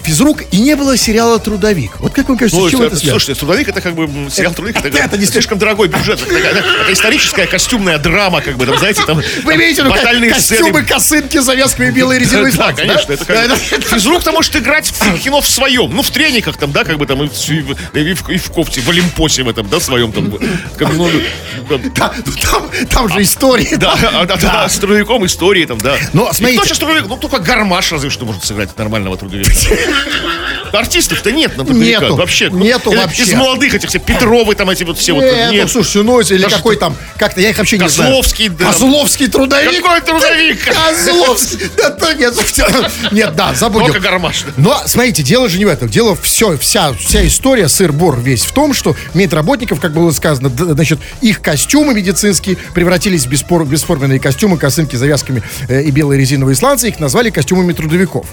физрук, 0.09 0.43
и 0.51 0.59
не 0.61 0.75
было 0.75 0.97
сериала 0.97 1.39
«Трудовик». 1.39 2.01
Вот 2.01 2.15
как 2.15 2.29
вам 2.29 2.39
кажется, 2.39 2.59
Ну, 2.59 2.67
с 2.67 2.71
чего 2.71 2.85
это, 2.85 2.93
это- 2.95 3.01
связано? 3.01 3.21
слушайте, 3.21 3.39
трудовик 3.41 3.69
это 3.69 3.81
как 3.83 3.95
бы 3.95 4.09
сериал 4.31 4.55
трудовик, 4.55 4.83
это, 4.83 4.97
это 4.99 5.19
не 5.19 5.27
слишком 5.27 5.59
дорогой 5.59 5.89
бюджет. 5.89 6.21
Это, 6.23 6.35
такая, 6.35 6.53
это 6.55 6.93
историческая 6.93 7.47
костюмная 7.47 7.99
драма, 7.99 8.41
как 8.41 8.57
бы, 8.57 8.65
там, 8.65 8.79
знаете, 8.79 9.03
там 9.07 9.21
Вы 9.45 9.55
имеете 9.57 9.83
в 9.83 9.87
виду 9.87 10.31
костюмы, 10.33 10.83
косынки, 10.83 11.39
завязками, 11.39 11.91
белые 11.91 12.21
резиновые 12.21 12.53
Да, 12.55 12.73
конечно, 12.73 13.13
это 13.13 13.33
это- 13.33 13.57
Физрук-то 13.83 14.33
может 14.33 14.57
играть 14.57 14.89
в 14.91 15.19
кино 15.19 15.41
в 15.43 15.49
своем, 15.49 15.95
ну, 15.95 16.03
в 16.03 16.11
трениках 16.11 16.57
там, 16.57 16.73
да, 16.73 16.85
как 16.85 16.97
бы 16.99 17.07
там, 17.07 17.23
и 17.23 17.29
в, 17.29 17.51
и 17.51 18.01
и 18.01 18.17
и 18.35 18.39
кофте, 18.39 18.81
в 18.81 18.89
Олимпосе 18.89 19.43
в 19.43 19.49
этом, 19.49 19.69
да, 19.69 19.79
своем 19.81 20.13
там. 20.13 20.31
ну, 20.31 20.39
там, 20.79 20.97
ну, 20.97 21.09
же 23.09 23.23
история. 23.23 23.77
Да, 23.77 23.95
а, 24.13 24.25
да, 24.25 24.37
да, 24.37 24.69
с 24.69 24.79
трудовиком 24.79 25.25
истории 25.27 25.65
там, 25.67 25.79
да. 25.79 25.97
Но, 26.13 26.29
И 26.31 26.35
смотрите- 26.35 26.65
сейчас 26.65 26.79
трудовик? 26.79 27.07
Ну, 27.09 27.17
только 27.17 27.39
гармаш 27.39 27.93
разве 27.93 28.11
что 28.11 28.25
может 28.25 28.45
сыграть 28.45 28.77
нормального 28.79 29.17
трудовика. 29.17 29.51
Артистов-то 30.73 31.33
нет 31.33 31.57
на. 31.57 31.63
Нету, 31.63 32.17
Вообще. 32.17 32.51
Ну, 32.51 32.59
нету 32.59 32.91
или 32.93 32.99
вообще. 32.99 33.23
Из 33.23 33.35
молодых 33.35 33.75
этих 33.75 33.89
все 33.89 33.99
Петровы 33.99 34.55
там 34.55 34.71
эти 34.71 34.85
вот 34.85 34.99
все 34.99 35.13
вот. 35.13 35.23
Нет, 35.23 35.53
Нет. 35.53 35.63
ну, 35.65 35.69
слушайте, 35.69 36.03
ну, 36.03 36.21
или 36.21 36.43
Да 36.43 36.51
какой 36.51 36.77
там, 36.77 36.97
как-то, 37.17 37.41
я 37.41 37.51
их 37.51 37.59
вообще 37.59 37.79
не 37.79 37.89
знаю. 37.89 38.11
Козловский, 38.11 38.49
да. 38.49 38.67
Козловский 38.67 39.29
трудовик. 39.29 39.83
Какой 39.83 40.01
трудовик? 40.01 40.59
Козловский. 40.65 41.71
Нет, 42.19 42.43
нет, 43.13 43.37
да, 43.37 43.55
забудем. 43.55 43.87
Только 43.87 44.01
гармаш. 44.01 44.45
Но, 44.57 44.83
смотрите, 44.87 45.23
дело 45.23 45.49
же 45.49 45.59
не 45.59 45.65
в 45.65 45.69
этом. 45.69 45.89
Дело 45.89 46.17
все, 46.17 46.57
вся, 46.59 46.93
вся 46.93 47.27
история, 47.27 47.69
сыр-бор 47.69 48.21
весь 48.21 48.45
в 48.45 48.53
том, 48.53 48.75
что 48.75 48.97
медработников, 49.15 49.81
как 49.81 49.93
было 49.93 50.11
сказано, 50.11 50.49
значит, 50.49 50.99
их 51.21 51.41
костюмы 51.41 51.95
медицинские 51.95 52.57
превратились 52.75 53.25
в 53.25 53.31
беспор- 53.31 53.65
бесформенные 53.65 54.21
костюмы, 54.21 54.59
косынки 54.59 54.97
завязками 54.97 55.43
э, 55.69 55.83
и 55.83 55.91
белые 55.91 56.21
резиновые 56.21 56.57
сланцы, 56.57 56.89
их 56.89 57.01
назвали 57.01 57.31
костюмами 57.31 57.73
трудовиков. 57.73 58.27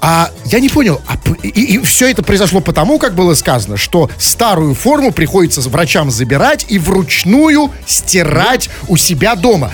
А 0.00 0.30
я 0.46 0.60
не 0.60 0.68
понял, 0.68 0.83
а 1.06 1.16
п- 1.16 1.48
и, 1.48 1.78
все 1.80 2.10
это 2.10 2.22
произошло 2.22 2.60
потому, 2.60 2.98
как 2.98 3.14
было 3.14 3.34
сказано, 3.34 3.76
что 3.76 4.10
старую 4.18 4.74
форму 4.74 5.12
приходится 5.12 5.60
врачам 5.66 6.10
забирать 6.10 6.66
и 6.68 6.78
вручную 6.78 7.70
стирать 7.86 8.70
у 8.88 8.96
себя 8.96 9.34
дома. 9.34 9.70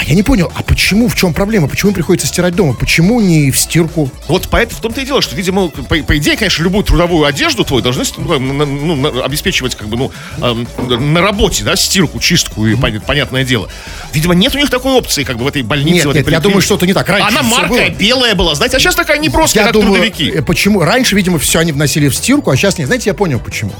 А 0.00 0.04
я 0.04 0.14
не 0.14 0.22
понял, 0.22 0.50
а 0.56 0.62
почему, 0.62 1.08
в 1.08 1.14
чем 1.14 1.34
проблема? 1.34 1.68
Почему 1.68 1.92
приходится 1.92 2.26
стирать 2.26 2.54
дома? 2.54 2.72
Почему 2.72 3.20
не 3.20 3.50
в 3.50 3.58
стирку? 3.58 4.10
Вот 4.28 4.48
поэтому 4.50 4.78
в 4.78 4.80
том-то 4.80 5.02
и 5.02 5.04
дело, 5.04 5.20
что, 5.20 5.36
видимо, 5.36 5.68
по, 5.68 5.94
по 5.96 6.16
идее, 6.16 6.38
конечно, 6.38 6.62
любую 6.62 6.84
трудовую 6.84 7.26
одежду 7.26 7.64
твою 7.64 7.82
должны 7.82 8.04
ну, 8.16 8.38
ну, 8.38 9.22
обеспечивать, 9.22 9.74
как 9.74 9.88
бы, 9.88 9.98
ну, 9.98 10.10
эм, 10.40 10.66
на 11.12 11.20
работе, 11.20 11.64
да, 11.64 11.76
стирку, 11.76 12.18
чистку 12.18 12.66
и 12.66 12.76
пон- 12.76 13.02
понятное 13.04 13.44
дело. 13.44 13.68
Видимо, 14.14 14.34
нет 14.34 14.54
у 14.54 14.58
них 14.58 14.70
такой 14.70 14.92
опции, 14.92 15.22
как 15.22 15.36
бы 15.36 15.44
в 15.44 15.48
этой 15.48 15.60
больнице. 15.60 15.96
Нет, 15.96 16.06
в 16.06 16.10
этой 16.12 16.18
нет, 16.20 16.30
я 16.30 16.40
думаю, 16.40 16.62
что-то 16.62 16.86
не 16.86 16.94
так. 16.94 17.06
Раньше 17.06 17.28
Она 17.28 17.42
маркая, 17.42 17.88
было. 17.90 17.98
белая 17.98 18.34
была, 18.34 18.54
знаете, 18.54 18.78
а 18.78 18.80
сейчас 18.80 18.94
такая 18.94 19.18
неброская, 19.18 19.64
Я 19.64 19.66
как 19.66 19.74
думаю, 19.74 19.96
трудовики. 20.00 20.30
э, 20.30 20.40
почему? 20.40 20.80
Раньше, 20.80 21.14
видимо, 21.14 21.38
все 21.38 21.58
они 21.58 21.72
вносили 21.72 22.08
в 22.08 22.16
стирку, 22.16 22.50
а 22.50 22.56
сейчас 22.56 22.78
нет. 22.78 22.86
Знаете, 22.86 23.10
я 23.10 23.14
понял, 23.14 23.38
почему. 23.38 23.72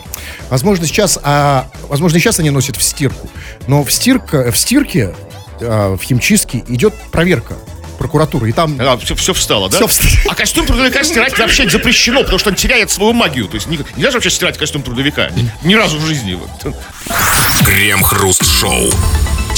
Возможно, 0.51 0.87
сейчас, 0.87 1.19
а, 1.23 1.71
возможно, 1.89 2.19
сейчас 2.21 2.39
они 2.41 2.51
носят 2.51 2.77
в 2.77 2.83
стирку. 2.83 3.31
Но 3.69 3.85
в, 3.85 3.91
стирка, 3.91 4.53
в 4.53 4.59
стирке, 4.59 5.15
а, 5.61 5.97
в 5.97 6.03
химчистке 6.03 6.65
идет 6.69 6.95
проверка 7.11 7.55
прокуратуры. 7.99 8.49
И 8.49 8.53
там 8.53 8.77
А, 8.81 8.97
все, 8.97 9.15
все 9.15 9.35
встало, 9.35 9.69
да? 9.69 9.77
Всё 9.77 9.87
встало. 9.87 10.11
А 10.29 10.35
костюм 10.35 10.67
трудовика 10.67 11.05
стирать 11.05 11.39
вообще 11.39 11.69
запрещено, 11.69 12.21
потому 12.21 12.39
что 12.39 12.49
он 12.51 12.57
теряет 12.57 12.91
свою 12.91 13.13
магию. 13.13 13.47
То 13.47 13.57
есть 13.57 13.67
не- 13.67 13.79
нельзя 13.97 14.11
же 14.11 14.17
вообще 14.17 14.31
стирать 14.31 14.57
костюм 14.57 14.83
трудовика. 14.83 15.31
Ни, 15.63 15.75
разу 15.75 15.99
в 15.99 16.07
жизни. 16.07 16.35
Вот. 16.35 16.75
Крем-хруст-шоу. 17.65 18.91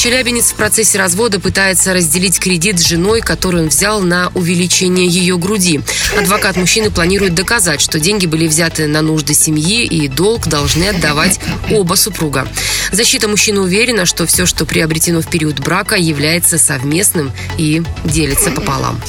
Челябинец 0.03 0.51
в 0.51 0.57
процессе 0.57 0.99
развода 0.99 1.39
пытается 1.39 1.95
разделить 1.95 2.41
кредит 2.41 2.81
с 2.81 2.83
женой, 2.89 3.21
который 3.21 3.63
он 3.63 3.69
взял 3.69 4.01
на 4.01 4.33
увеличение 4.35 5.07
ее 5.07 5.39
груди. 5.39 5.81
Адвокат 6.19 6.57
мужчины 6.57 6.91
планирует 6.91 7.37
доказать, 7.37 7.81
что 7.81 8.01
деньги 8.01 8.27
были 8.27 8.49
взяты 8.49 8.89
на 8.89 9.01
нужды 9.01 9.33
семьи 9.33 9.85
и 9.85 10.09
долг 10.09 10.49
должны 10.49 10.89
отдавать 10.89 11.39
оба 11.71 11.95
супруга. 11.95 12.49
Защита 12.91 13.29
мужчины 13.29 13.61
уверена, 13.61 14.05
что 14.05 14.27
все, 14.27 14.45
что 14.45 14.67
приобретено 14.67 15.21
в 15.21 15.31
период 15.31 15.61
брака, 15.61 15.95
является 15.95 16.59
совместным 16.59 17.31
и 17.57 17.81
делится 18.05 18.51
пополам. 18.51 19.01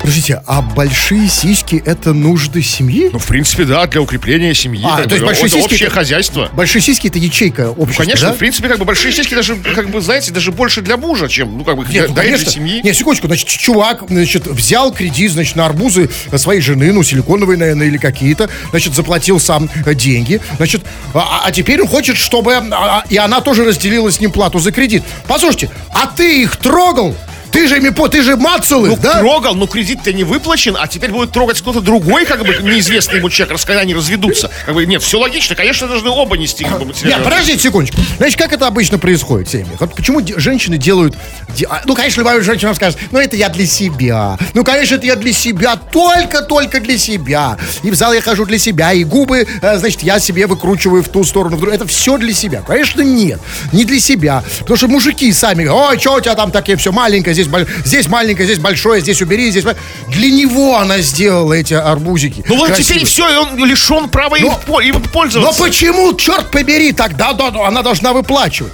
Подождите, 0.00 0.42
а 0.46 0.62
большие 0.62 1.28
сиськи 1.28 1.82
это 1.84 2.14
нужды 2.14 2.62
семьи? 2.62 3.10
Ну, 3.12 3.18
в 3.18 3.26
принципе, 3.26 3.64
да, 3.64 3.86
для 3.86 4.00
укрепления 4.00 4.54
семьи. 4.54 4.82
А, 4.82 5.02
то 5.02 5.10
есть 5.10 5.20
бы, 5.20 5.26
большие 5.26 5.46
это 5.48 5.56
сиськи 5.56 5.64
общее 5.74 5.86
это- 5.88 5.94
хозяйство. 5.94 6.48
Большие 6.54 6.80
сиськи 6.80 7.08
это 7.08 7.18
ячейка 7.18 7.64
Ну, 7.64 7.72
общества, 7.82 8.04
конечно, 8.04 8.28
да? 8.28 8.32
в 8.34 8.38
принципе, 8.38 8.68
как 8.68 8.78
бы 8.78 8.86
большие 8.86 9.12
сиськи 9.12 9.34
даже, 9.34 9.56
как 9.56 9.90
бы, 9.90 10.00
знаете, 10.00 10.32
даже 10.32 10.52
больше 10.52 10.80
для 10.80 10.96
мужа, 10.96 11.28
чем, 11.28 11.58
ну, 11.58 11.64
как 11.64 11.76
бы, 11.76 11.82
Нет, 11.82 11.90
для, 11.92 12.08
ну, 12.08 12.14
для 12.14 12.22
конечно. 12.22 12.50
семьи. 12.50 12.80
Нет, 12.82 12.96
секундочку, 12.96 13.26
значит, 13.26 13.46
чувак, 13.46 14.04
значит, 14.08 14.46
взял 14.46 14.90
кредит, 14.90 15.32
значит, 15.32 15.56
на 15.56 15.66
арбузы 15.66 16.08
своей 16.36 16.62
жены, 16.62 16.92
ну, 16.94 17.02
силиконовые, 17.02 17.58
наверное, 17.58 17.86
или 17.86 17.98
какие-то, 17.98 18.48
значит, 18.70 18.94
заплатил 18.94 19.38
сам 19.38 19.68
э, 19.84 19.94
деньги, 19.94 20.40
значит, 20.56 20.82
а, 21.12 21.42
а 21.44 21.52
теперь 21.52 21.82
он 21.82 21.88
хочет, 21.88 22.16
чтобы 22.16 22.54
а, 22.54 22.62
а, 22.72 23.04
и 23.10 23.18
она 23.18 23.42
тоже 23.42 23.64
разделила 23.66 24.10
с 24.10 24.18
ним 24.18 24.32
плату 24.32 24.60
за 24.60 24.72
кредит. 24.72 25.02
Послушайте, 25.28 25.68
а 25.92 26.06
ты 26.06 26.42
их 26.42 26.56
трогал? 26.56 27.14
Ты 27.52 27.66
же 27.68 27.76
ими 27.78 27.88
по, 27.90 28.08
ты 28.08 28.22
же 28.22 28.36
мацал 28.36 28.84
их, 28.84 28.90
Ну, 28.92 28.98
да? 29.02 29.18
трогал, 29.18 29.54
но 29.54 29.66
кредит-то 29.66 30.12
не 30.12 30.24
выплачен, 30.24 30.76
а 30.78 30.86
теперь 30.86 31.10
будет 31.10 31.32
трогать 31.32 31.60
кто-то 31.60 31.80
другой, 31.80 32.24
как 32.24 32.40
бы, 32.44 32.56
неизвестный 32.62 33.16
ему 33.18 33.28
человек, 33.30 33.52
раз 33.52 33.64
когда 33.64 33.80
они 33.80 33.94
разведутся. 33.94 34.50
Как 34.66 34.74
бы, 34.74 34.86
нет, 34.86 35.02
все 35.02 35.18
логично, 35.18 35.54
конечно, 35.56 35.88
должны 35.88 36.10
оба 36.10 36.36
нести, 36.36 36.64
как 36.64 36.78
бы, 36.78 36.84
Нет, 36.86 36.88
материальную 36.94 37.24
подождите 37.30 37.58
секундочку. 37.62 38.00
Значит, 38.18 38.38
как 38.38 38.52
это 38.52 38.66
обычно 38.66 38.98
происходит 38.98 39.48
в 39.48 39.50
семьях? 39.52 39.80
Вот 39.80 39.94
почему 39.94 40.20
женщины 40.36 40.76
делают... 40.78 41.16
де- 41.56 41.66
а, 41.68 41.82
Ну, 41.86 41.94
конечно, 41.94 42.20
любая 42.20 42.40
женщина 42.42 42.74
скажет, 42.74 42.98
ну, 43.10 43.18
это 43.18 43.36
я 43.36 43.48
для 43.48 43.66
себя. 43.66 44.38
Ну, 44.54 44.64
конечно, 44.64 44.94
это 44.94 45.06
я 45.06 45.16
для 45.16 45.32
себя, 45.32 45.76
только-только 45.76 46.80
для 46.80 46.98
себя. 46.98 47.56
И 47.82 47.90
в 47.90 47.94
зал 47.94 48.12
я 48.12 48.20
хожу 48.20 48.44
для 48.46 48.58
себя, 48.58 48.92
и 48.92 49.04
губы, 49.04 49.46
э, 49.62 49.78
значит, 49.78 50.02
я 50.02 50.18
себе 50.20 50.46
выкручиваю 50.46 51.02
в 51.02 51.08
ту 51.08 51.24
сторону. 51.24 51.56
в 51.56 51.58
другую. 51.60 51.74
Это 51.76 51.86
все 51.86 52.16
для 52.18 52.32
себя. 52.32 52.62
Конечно, 52.66 53.00
нет. 53.02 53.40
Не 53.72 53.84
для 53.84 53.98
себя. 54.00 54.44
Потому 54.60 54.76
что 54.76 54.88
мужики 54.88 55.32
сами 55.32 55.64
говорят, 55.64 55.90
ой, 55.92 55.98
что 55.98 56.14
у 56.14 56.20
тебя 56.20 56.34
там 56.34 56.50
такие 56.50 56.76
все 56.76 56.92
маленькое, 56.92 57.34
здесь, 57.44 57.66
здесь 57.84 58.08
маленькое, 58.08 58.46
здесь 58.46 58.58
большое, 58.58 59.00
здесь 59.00 59.20
убери, 59.22 59.50
здесь... 59.50 59.64
ма-». 59.64 59.76
Для 60.08 60.30
него 60.30 60.78
она 60.78 60.98
сделала 60.98 61.52
эти 61.52 61.74
арбузики. 61.74 62.44
Ну 62.48 62.56
вот 62.56 62.74
теперь 62.76 63.04
все, 63.04 63.28
и 63.32 63.36
он 63.36 63.64
лишен 63.64 64.08
права 64.08 64.36
им, 64.36 64.52
Но- 64.66 64.80
им 64.80 64.96
Но 64.96 65.08
пользоваться. 65.08 65.62
почему, 65.62 66.14
черт 66.14 66.50
побери, 66.50 66.92
тогда 66.92 67.32
да, 67.32 67.50
да, 67.50 67.66
она 67.66 67.82
должна 67.82 68.12
выплачивать? 68.12 68.72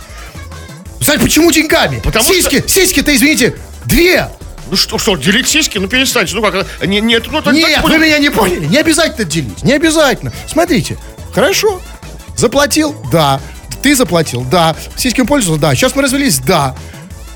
Знаете, 1.01 1.25
почему 1.25 1.53
деньгами? 1.53 2.01
Потому 2.03 2.25
сиськи, 2.25 2.65
сиськи-то, 2.67 3.15
извините, 3.15 3.57
две. 3.85 4.29
Ну 4.71 4.77
что, 4.77 4.99
что, 4.99 5.17
делить 5.17 5.47
сиськи? 5.49 5.79
Ну 5.79 5.87
перестаньте. 5.89 6.35
Ну 6.35 6.43
как, 6.43 6.67
не, 6.85 7.01
нет, 7.01 7.25
ну 7.31 7.41
так, 7.43 7.55
Нет, 7.55 7.75
так 7.77 7.85
вы 7.85 7.99
меня 7.99 8.19
не 8.19 8.31
поняли. 8.31 8.65
Не 8.67 8.79
обязательно 8.79 9.25
делить, 9.25 9.63
не 9.63 9.73
обязательно. 9.75 10.33
Смотрите, 10.49 10.97
хорошо. 11.33 11.81
Заплатил? 12.37 12.97
Да. 13.13 13.41
Ты 13.83 13.95
заплатил? 13.95 14.45
Да. 14.51 14.75
Сиськами 14.97 15.27
пользовался? 15.27 15.61
Да. 15.63 15.75
Сейчас 15.75 15.95
мы 15.95 16.03
развелись? 16.03 16.39
Да. 16.39 16.75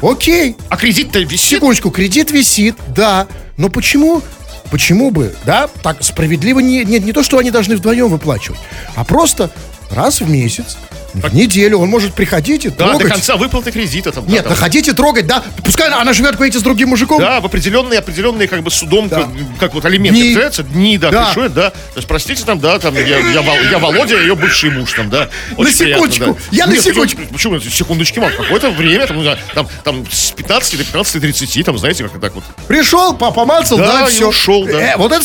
Окей. 0.02 0.56
А 0.68 0.76
кредит-то 0.76 1.20
висит. 1.20 1.40
Секундочку, 1.40 1.90
кредит 1.90 2.30
висит, 2.30 2.76
да. 2.88 3.26
Но 3.56 3.68
почему, 3.68 4.22
почему 4.70 5.10
бы, 5.10 5.34
да, 5.44 5.68
так 5.82 6.02
справедливо 6.02 6.60
не, 6.60 6.84
не, 6.84 6.98
не 6.98 7.12
то, 7.12 7.22
что 7.22 7.38
они 7.38 7.50
должны 7.50 7.76
вдвоем 7.76 8.08
выплачивать, 8.08 8.58
а 8.94 9.04
просто 9.04 9.50
раз 9.90 10.20
в 10.20 10.30
месяц, 10.30 10.78
в 11.14 11.34
неделю 11.34 11.78
он 11.78 11.88
может 11.88 12.14
приходить 12.14 12.64
и 12.66 12.68
Да, 12.70 12.86
трогать. 12.88 13.02
до 13.08 13.08
конца 13.14 13.36
выплаты 13.36 13.72
кредита 13.72 14.12
там. 14.12 14.24
да, 14.26 14.32
Нет, 14.32 14.44
там. 14.44 14.52
находите, 14.52 14.92
трогать, 14.92 15.26
да. 15.26 15.42
Пускай 15.64 15.88
она, 15.90 16.12
живет, 16.12 16.34
говорите, 16.36 16.58
с 16.58 16.62
другим 16.62 16.90
мужиком. 16.90 17.20
Да, 17.20 17.40
в 17.40 17.46
определенные, 17.46 17.98
определенные, 17.98 18.48
как 18.48 18.62
бы, 18.62 18.70
судом, 18.70 19.08
Да. 19.08 19.16
как, 19.22 19.28
как 19.58 19.74
вот 19.74 19.84
алименты 19.84 20.20
Дни. 20.20 20.62
дни, 20.72 20.98
да, 20.98 21.10
Да. 21.10 21.24
пришло, 21.26 21.48
да. 21.48 21.70
То 21.70 21.76
есть, 21.96 22.08
простите, 22.08 22.44
там, 22.44 22.60
да, 22.60 22.78
там, 22.78 22.94
я, 22.94 23.18
я, 23.18 23.40
Вол- 23.42 23.70
я 23.70 23.78
Володя, 23.78 24.18
ее 24.20 24.34
бывший 24.34 24.70
муж, 24.70 24.92
там, 24.92 25.10
да. 25.10 25.28
Очень 25.56 25.74
секундочку, 25.74 26.24
приятно, 26.24 26.34
да. 26.34 26.56
я 26.56 26.66
на 26.66 26.72
Нет, 26.72 26.82
секундочку. 26.82 27.20
Почему, 27.32 27.54
почему, 27.56 27.70
секундочки, 27.70 28.18
мам, 28.20 28.30
какое-то 28.36 28.70
время, 28.70 29.06
там, 29.06 29.16
ну, 29.18 29.24
да, 29.24 29.38
там, 29.54 29.68
там, 29.84 30.06
с 30.10 30.30
15 30.32 30.76
до 30.78 30.84
15-30, 30.84 31.64
там, 31.64 31.78
знаете, 31.78 32.08
как 32.08 32.20
так 32.20 32.34
вот. 32.34 32.44
Пришел, 32.68 33.14
по- 33.14 33.30
помацал, 33.30 33.78
да, 33.78 34.00
Да, 34.00 34.06
все. 34.06 34.28
ушел, 34.28 34.64
да. 34.66 34.94
вот 34.96 35.12
это... 35.12 35.24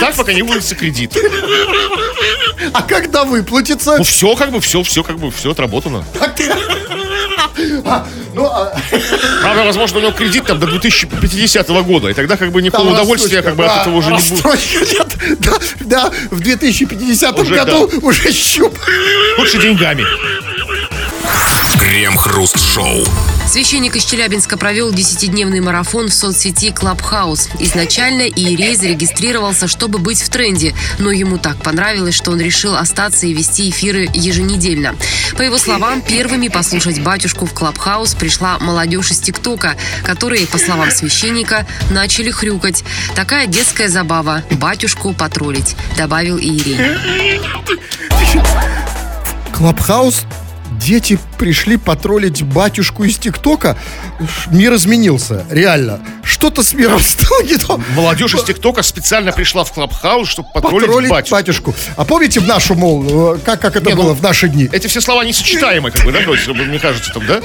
Так, 0.00 0.14
пока 0.14 0.32
не 0.32 0.42
выльется 0.42 0.74
кредит. 0.74 1.16
А 2.72 2.82
когда 2.82 3.24
выплатится? 3.24 3.96
Ну, 3.98 4.02
все, 4.04 4.34
как 4.34 4.50
бы, 4.50 4.60
все, 4.60 4.82
все, 4.82 4.95
как 5.02 5.18
бы, 5.18 5.30
все 5.30 5.50
отработано. 5.50 6.04
А, 7.84 8.06
Ну, 8.34 8.44
а, 8.44 8.70
Правда, 9.40 9.64
возможно, 9.64 9.98
у 9.98 10.02
него 10.02 10.12
кредит 10.12 10.44
там 10.44 10.58
до 10.58 10.66
2050 10.66 11.68
года, 11.84 12.08
и 12.08 12.14
тогда, 12.14 12.36
как 12.36 12.52
бы, 12.52 12.60
никакого 12.60 12.92
удовольствия, 12.92 13.40
как 13.42 13.56
бы, 13.56 13.64
от 13.64 13.82
этого 13.82 13.96
уже 13.96 14.10
не 14.10 14.18
будет. 14.18 14.44
нет. 14.92 15.38
Да, 15.40 15.52
да, 15.80 16.12
в 16.30 16.40
2050 16.40 17.38
Уже 17.38 17.54
году 17.54 17.90
уже 18.02 18.30
щуп. 18.32 18.78
Лучше 19.38 19.58
деньгами. 19.58 20.04
Крем-хруст-шоу. 21.96 23.06
Священник 23.48 23.96
из 23.96 24.04
Челябинска 24.04 24.58
провел 24.58 24.92
10-дневный 24.92 25.62
марафон 25.62 26.10
в 26.10 26.12
соцсети 26.12 26.68
Clubhouse. 26.68 27.48
Изначально 27.58 28.24
Иерей 28.24 28.76
зарегистрировался, 28.76 29.66
чтобы 29.66 29.98
быть 29.98 30.20
в 30.20 30.28
тренде, 30.28 30.74
но 30.98 31.10
ему 31.10 31.38
так 31.38 31.56
понравилось, 31.56 32.14
что 32.14 32.32
он 32.32 32.40
решил 32.42 32.76
остаться 32.76 33.26
и 33.26 33.32
вести 33.32 33.70
эфиры 33.70 34.10
еженедельно. 34.12 34.94
По 35.38 35.42
его 35.42 35.56
словам, 35.56 36.02
первыми 36.02 36.48
послушать 36.48 37.00
батюшку 37.00 37.46
в 37.46 37.54
Clubhouse 37.54 38.14
пришла 38.14 38.58
молодежь 38.58 39.12
из 39.12 39.20
ТикТока, 39.20 39.74
которые, 40.04 40.46
по 40.46 40.58
словам 40.58 40.90
священника, 40.90 41.66
начали 41.88 42.30
хрюкать. 42.30 42.84
Такая 43.14 43.46
детская 43.46 43.88
забава– 43.88 44.42
батюшку 44.50 45.14
потроллить, 45.14 45.74
добавил 45.96 46.36
Иерей. 46.36 46.78
Клабхаус 49.54 50.26
дети 50.78 51.18
пришли 51.38 51.76
потроллить 51.76 52.42
батюшку 52.42 53.04
из 53.04 53.18
ТикТока. 53.18 53.76
Мир 54.50 54.74
изменился, 54.74 55.44
реально. 55.50 56.00
Что-то 56.22 56.62
с 56.62 56.72
миром 56.72 57.00
стало 57.02 57.42
не 57.42 57.56
то. 57.56 57.80
Молодежь 57.94 58.34
из 58.34 58.42
ТикТока 58.44 58.82
специально 58.82 59.32
пришла 59.32 59.64
в 59.64 59.72
Клабхаус, 59.72 60.28
чтобы 60.28 60.48
потроллить, 60.52 60.86
Потроллить 60.86 61.10
батюшку. 61.10 61.34
батюшку. 61.34 61.74
А 61.96 62.04
помните 62.04 62.40
в 62.40 62.46
нашу, 62.46 62.74
мол, 62.74 63.34
э, 63.34 63.38
как, 63.44 63.60
как 63.60 63.76
это 63.76 63.86
Не, 63.88 63.94
ну, 63.94 64.02
было 64.02 64.14
в 64.14 64.22
наши 64.22 64.48
дни? 64.48 64.68
Эти 64.72 64.86
все 64.86 65.00
слова 65.00 65.24
несочетаемы, 65.24 65.90
как 65.90 66.04
бы, 66.04 66.12
да, 66.12 66.20
мне 66.20 66.78
кажется, 66.78 67.12
там, 67.12 67.26
да? 67.26 67.40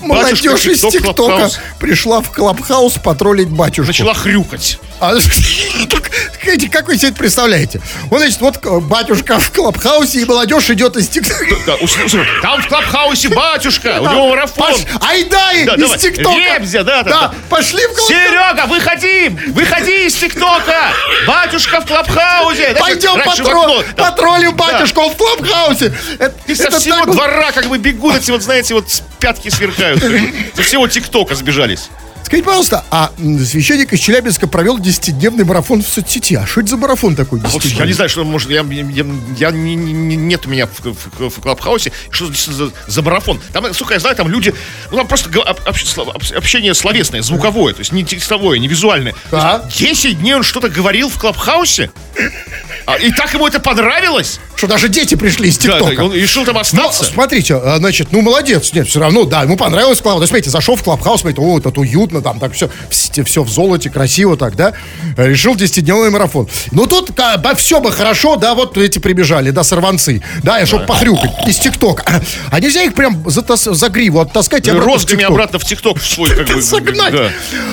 Молодежь 0.00 0.66
из 0.66 0.80
ТикТока 0.80 1.50
пришла 1.78 2.20
в 2.20 2.30
Клабхаус 2.30 2.94
потроллить 2.94 3.48
батюшку. 3.48 3.88
Начала 3.88 4.14
хрюкать. 4.14 4.78
А, 5.00 5.14
как, 6.72 6.88
вы 6.88 6.96
себе 6.96 7.08
это 7.08 7.16
представляете? 7.16 7.80
Вот, 8.10 8.20
значит, 8.20 8.40
вот 8.40 8.64
батюшка 8.82 9.38
в 9.38 9.50
Клабхаусе, 9.50 10.20
и 10.20 10.24
молодежь 10.24 10.68
идет 10.70 10.96
из 10.96 11.08
ТикТока. 11.08 11.56
Да, 11.66 11.76
там 12.42 12.62
в 12.62 12.68
Клабхаусе 12.68 13.28
батюшка, 13.28 13.98
у 14.00 14.08
него 14.08 14.28
марафон. 14.28 14.74
Айдай 15.00 15.64
Да, 15.64 15.74
из. 15.76 16.00
ТикТока. 16.00 16.38
Да, 16.60 16.82
да, 16.84 17.02
да. 17.02 17.34
пошли 17.48 17.84
в 17.86 17.88
Клабхаус. 17.94 18.08
Серега, 18.08 18.66
выходи! 18.66 19.28
Выходи 19.48 20.06
из 20.06 20.14
ТикТока! 20.14 20.92
Батюшка 21.26 21.80
в 21.80 21.86
Клабхаусе! 21.86 22.76
Пойдем 22.78 23.16
раньше 23.16 23.42
в 23.42 23.46
патро- 23.46 23.62
окно, 23.62 23.84
да. 23.96 24.04
патролим 24.04 24.56
Да. 24.56 24.64
батюшку 24.64 25.00
он 25.02 25.10
в 25.12 25.16
Клабхаусе. 25.16 25.92
И 26.46 26.54
со 26.54 26.70
всего 26.70 27.04
двора 27.06 27.52
как 27.52 27.66
бы 27.66 27.78
бегут 27.78 28.16
эти 28.16 28.30
вот, 28.30 28.42
знаете, 28.42 28.74
вот 28.74 28.86
пятки 29.18 29.48
сверкают. 29.48 30.00
Со 30.54 30.62
всего 30.62 30.86
ТикТока 30.88 31.34
сбежались. 31.34 31.88
Скажите, 32.24 32.46
пожалуйста, 32.46 32.84
а 32.90 33.10
священник 33.44 33.92
из 33.92 33.98
Челябинска 34.00 34.46
провел 34.46 34.78
10-дневный 34.78 35.44
марафон 35.44 35.82
в 35.82 35.88
соцсети. 35.88 36.34
А 36.34 36.46
что 36.46 36.60
это 36.60 36.70
за 36.70 36.76
марафон 36.76 37.16
такой 37.16 37.40
Вот 37.40 37.62
10 37.62 37.76
я 37.78 37.86
не 37.86 37.92
знаю, 37.92 38.08
что 38.08 38.24
может, 38.24 38.50
я, 38.50 38.62
я, 38.62 39.06
я 39.36 39.50
не- 39.50 39.74
не- 39.74 39.92
не- 39.92 40.16
нет 40.16 40.46
у 40.46 40.48
меня 40.50 40.66
в, 40.68 40.80
в- 40.84 41.28
в 41.30 41.40
Клабхаусе, 41.40 41.90
что 42.10 42.26
за, 42.32 42.52
за- 42.52 42.70
за 42.86 43.02
марафон. 43.02 43.40
Там, 43.52 43.72
сука, 43.74 43.94
я 43.94 44.00
знаю, 44.00 44.14
там 44.14 44.28
люди, 44.28 44.54
ну 44.92 44.98
там 44.98 45.08
просто 45.08 45.28
об- 45.40 45.58
об- 45.66 46.22
общение 46.36 46.74
словесное, 46.74 47.22
звуковое, 47.22 47.74
то 47.74 47.80
есть 47.80 47.90
не 47.92 48.04
текстовое, 48.04 48.58
не 48.60 48.68
визуальное. 48.68 49.14
Есть 49.68 50.02
10 50.02 50.20
дней 50.20 50.34
он 50.34 50.44
что-то 50.44 50.68
говорил 50.68 51.08
в 51.08 51.18
Клабхаусе, 51.18 51.90
А, 52.86 52.96
и 52.96 53.10
так 53.12 53.32
ему 53.34 53.46
это 53.46 53.60
понравилось, 53.60 54.40
Что 54.56 54.66
даже 54.66 54.88
дети 54.88 55.14
пришли 55.14 55.48
из 55.48 55.58
да, 55.58 55.74
ТикТока. 55.74 55.96
да, 55.96 56.04
он 56.04 56.14
решил 56.14 56.44
там 56.44 56.54
Но, 56.54 56.60
остаться. 56.60 57.04
смотрите, 57.04 57.54
а, 57.56 57.76
значит, 57.78 58.08
ну, 58.12 58.20
молодец. 58.20 58.72
Нет, 58.72 58.88
все 58.88 59.00
равно, 59.00 59.24
да, 59.24 59.42
ему 59.42 59.56
понравилось 59.56 60.00
Клабхаус. 60.00 60.28
Смотрите, 60.28 60.50
зашел 60.50 60.76
в 60.76 60.82
Клабхаус, 60.82 61.20
смотрите, 61.20 61.40
о, 61.42 61.60
тут 61.60 61.78
уютно, 61.78 62.20
там 62.22 62.38
так 62.40 62.52
все, 62.52 62.70
все 62.90 63.42
в 63.42 63.48
золоте, 63.48 63.90
красиво 63.90 64.36
так, 64.36 64.56
да. 64.56 64.72
Решил 65.16 65.54
10-дневной 65.54 66.10
марафон. 66.10 66.48
Ну, 66.72 66.86
тут 66.86 67.10
все 67.56 67.80
бы 67.80 67.92
хорошо, 67.92 68.36
да, 68.36 68.54
вот 68.54 68.76
эти 68.76 68.98
прибежали, 68.98 69.50
да, 69.50 69.62
сорванцы, 69.64 70.22
да, 70.42 70.64
чтобы 70.66 70.86
похрюкать 70.86 71.46
из 71.46 71.58
ТикТока. 71.58 72.22
А 72.50 72.60
нельзя 72.60 72.82
их 72.82 72.94
прям 72.94 73.22
за, 73.28 73.44
за 73.56 73.88
гриву 73.88 74.20
оттаскать 74.20 74.66
и 74.66 74.70
обратно 74.70 74.92
Розгами 74.92 75.24
обратно 75.24 75.58
в 75.58 75.64
ТикТок 75.64 75.98
в 76.00 76.06
свой, 76.06 76.30
как 76.34 76.48
бы. 76.48 76.62
Согнать. 76.62 77.12
да. 77.12 77.30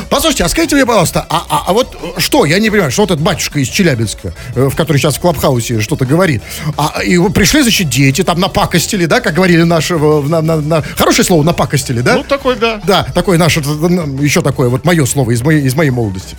Послушайте, 0.10 0.44
а 0.44 0.50
скажите 0.50 0.76
мне, 0.76 0.86
пожалуйста, 0.86 1.26
а, 1.30 1.46
а- 1.50 1.64
а 1.68 1.74
вот 1.74 1.96
что, 2.18 2.46
я 2.46 2.60
не 2.60 2.70
понимаю, 2.70 2.92
что 2.92 3.02
вот 3.04 3.12
этот 3.12 3.24
батюшка 3.24 3.60
из 3.60 3.68
Челябинска, 3.70 4.34
э, 4.56 4.66
в 4.70 4.76
который 4.76 4.97
сейчас 4.98 5.16
в 5.16 5.20
Клабхаусе 5.20 5.82
что-то 5.82 6.06
говорит, 6.06 6.42
а 6.78 7.02
и 7.04 7.18
пришли, 7.30 7.62
значит, 7.62 7.90
дети, 7.90 8.24
там 8.24 8.40
напакостили, 8.40 9.06
да, 9.06 9.20
как 9.22 9.34
говорили 9.36 9.64
наши, 9.64 9.96
э, 9.96 9.98
на- 10.28 10.42
на- 10.42 10.62
на- 10.62 10.82
хорошее 10.82 11.26
слово, 11.26 11.44
напакостили, 11.44 12.02
да? 12.02 12.16
Ну, 12.16 12.24
такой, 12.24 12.56
да. 12.56 12.82
Да, 12.86 13.04
такое 13.04 13.38
наше, 13.38 13.60
еще 13.60 14.42
такое, 14.42 14.70
вот 14.70 14.86
мое 14.86 15.06
слово 15.06 15.32
из 15.32 15.42
моей, 15.42 15.64
из 15.64 15.76
моей 15.76 15.92
молодости. 15.92 16.36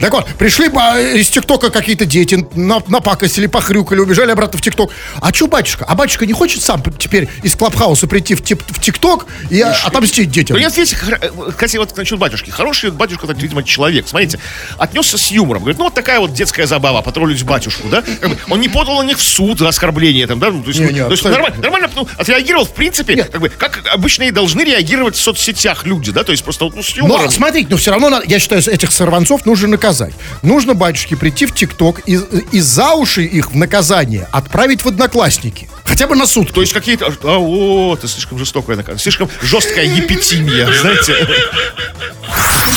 Так 0.00 0.12
вот, 0.12 0.26
пришли 0.38 0.68
а, 0.76 0.98
из 1.00 1.28
ТикТока 1.28 1.70
какие-то 1.70 2.04
дети, 2.06 2.46
на- 2.54 2.82
напакостили, 2.86 3.46
похрюкали, 3.46 4.00
убежали 4.00 4.30
обратно 4.30 4.58
в 4.58 4.62
ТикТок. 4.62 4.90
А 5.20 5.32
что 5.32 5.46
батюшка? 5.46 5.84
А 5.88 5.94
батюшка 5.94 6.26
не 6.26 6.32
хочет 6.32 6.62
сам 6.62 6.82
теперь 6.98 7.28
из 7.42 7.54
Клабхауса 7.56 8.06
прийти 8.06 8.34
в, 8.34 8.42
тип- 8.42 8.62
в 8.68 8.80
ТикТок 8.80 9.26
и 9.50 9.60
отомстить 9.60 10.30
детям? 10.30 10.56
Ну, 10.56 10.62
видите, 10.62 10.96
хор- 10.96 11.18
э, 11.20 11.50
кстати, 11.52 11.76
вот 11.78 11.96
насчет 11.96 12.18
батюшки. 12.18 12.50
Хороший 12.50 12.90
батюшка, 12.90 13.26
так, 13.26 13.38
видимо, 13.38 13.62
человек. 13.62 14.06
Смотрите, 14.08 14.38
отнесся 14.78 15.18
с 15.18 15.30
юмором. 15.30 15.62
Говорит, 15.62 15.78
ну, 15.78 15.84
вот 15.84 15.94
такая 15.94 16.20
вот 16.20 16.32
детская 16.32 16.66
забава, 16.66 17.02
потроллить 17.02 17.42
батюшку, 17.44 17.88
да? 17.88 17.95
Бы 18.02 18.36
он 18.50 18.60
не 18.60 18.68
подал 18.68 19.02
на 19.02 19.06
них 19.06 19.18
в 19.18 19.22
суд 19.22 19.58
за 19.58 19.68
оскорбление, 19.68 20.26
там, 20.26 20.38
да? 20.38 20.50
Ну, 20.50 20.62
то 20.62 20.68
есть, 20.68 20.80
Не, 20.80 20.92
не, 20.92 21.04
то 21.04 21.10
есть 21.10 21.24
нормально, 21.24 21.56
нормально 21.60 21.90
ну, 21.94 22.08
отреагировал, 22.16 22.64
в 22.64 22.74
принципе, 22.74 23.24
как 23.24 23.40
бы, 23.40 23.48
как 23.48 23.82
обычно 23.92 24.24
и 24.24 24.30
должны 24.30 24.62
реагировать 24.62 25.16
в 25.16 25.20
соцсетях 25.20 25.86
люди, 25.86 26.12
да? 26.12 26.24
То 26.24 26.32
есть 26.32 26.44
просто 26.44 26.64
вот, 26.64 26.74
ну, 26.74 26.82
с 26.82 26.90
юмором. 26.96 27.24
Но 27.24 27.30
смотрите, 27.30 27.68
но 27.70 27.76
все 27.76 27.90
равно, 27.90 28.08
надо- 28.10 28.26
я 28.28 28.38
считаю, 28.38 28.62
этих 28.62 28.92
сорванцов 28.92 29.46
нужно 29.46 29.68
наказать. 29.68 30.14
Нужно, 30.42 30.74
батюшки, 30.74 31.14
прийти 31.14 31.46
в 31.46 31.54
ТикТок 31.54 32.00
и, 32.06 32.18
и 32.52 32.60
за 32.60 32.92
уши 32.94 33.24
их 33.24 33.52
в 33.52 33.56
наказание 33.56 34.28
отправить 34.32 34.84
в 34.84 34.88
одноклассники. 34.88 35.68
Хотя 35.86 36.06
бы 36.06 36.16
на 36.16 36.26
суд. 36.26 36.52
То 36.52 36.60
есть 36.60 36.72
какие-то... 36.72 37.12
А, 37.22 37.38
о, 37.38 37.94
это 37.94 38.08
слишком 38.08 38.38
жестокая 38.38 38.76
наказание. 38.76 39.02
Слишком 39.02 39.30
жесткая 39.40 39.84
епитимия, 39.84 40.68
знаете? 40.80 41.14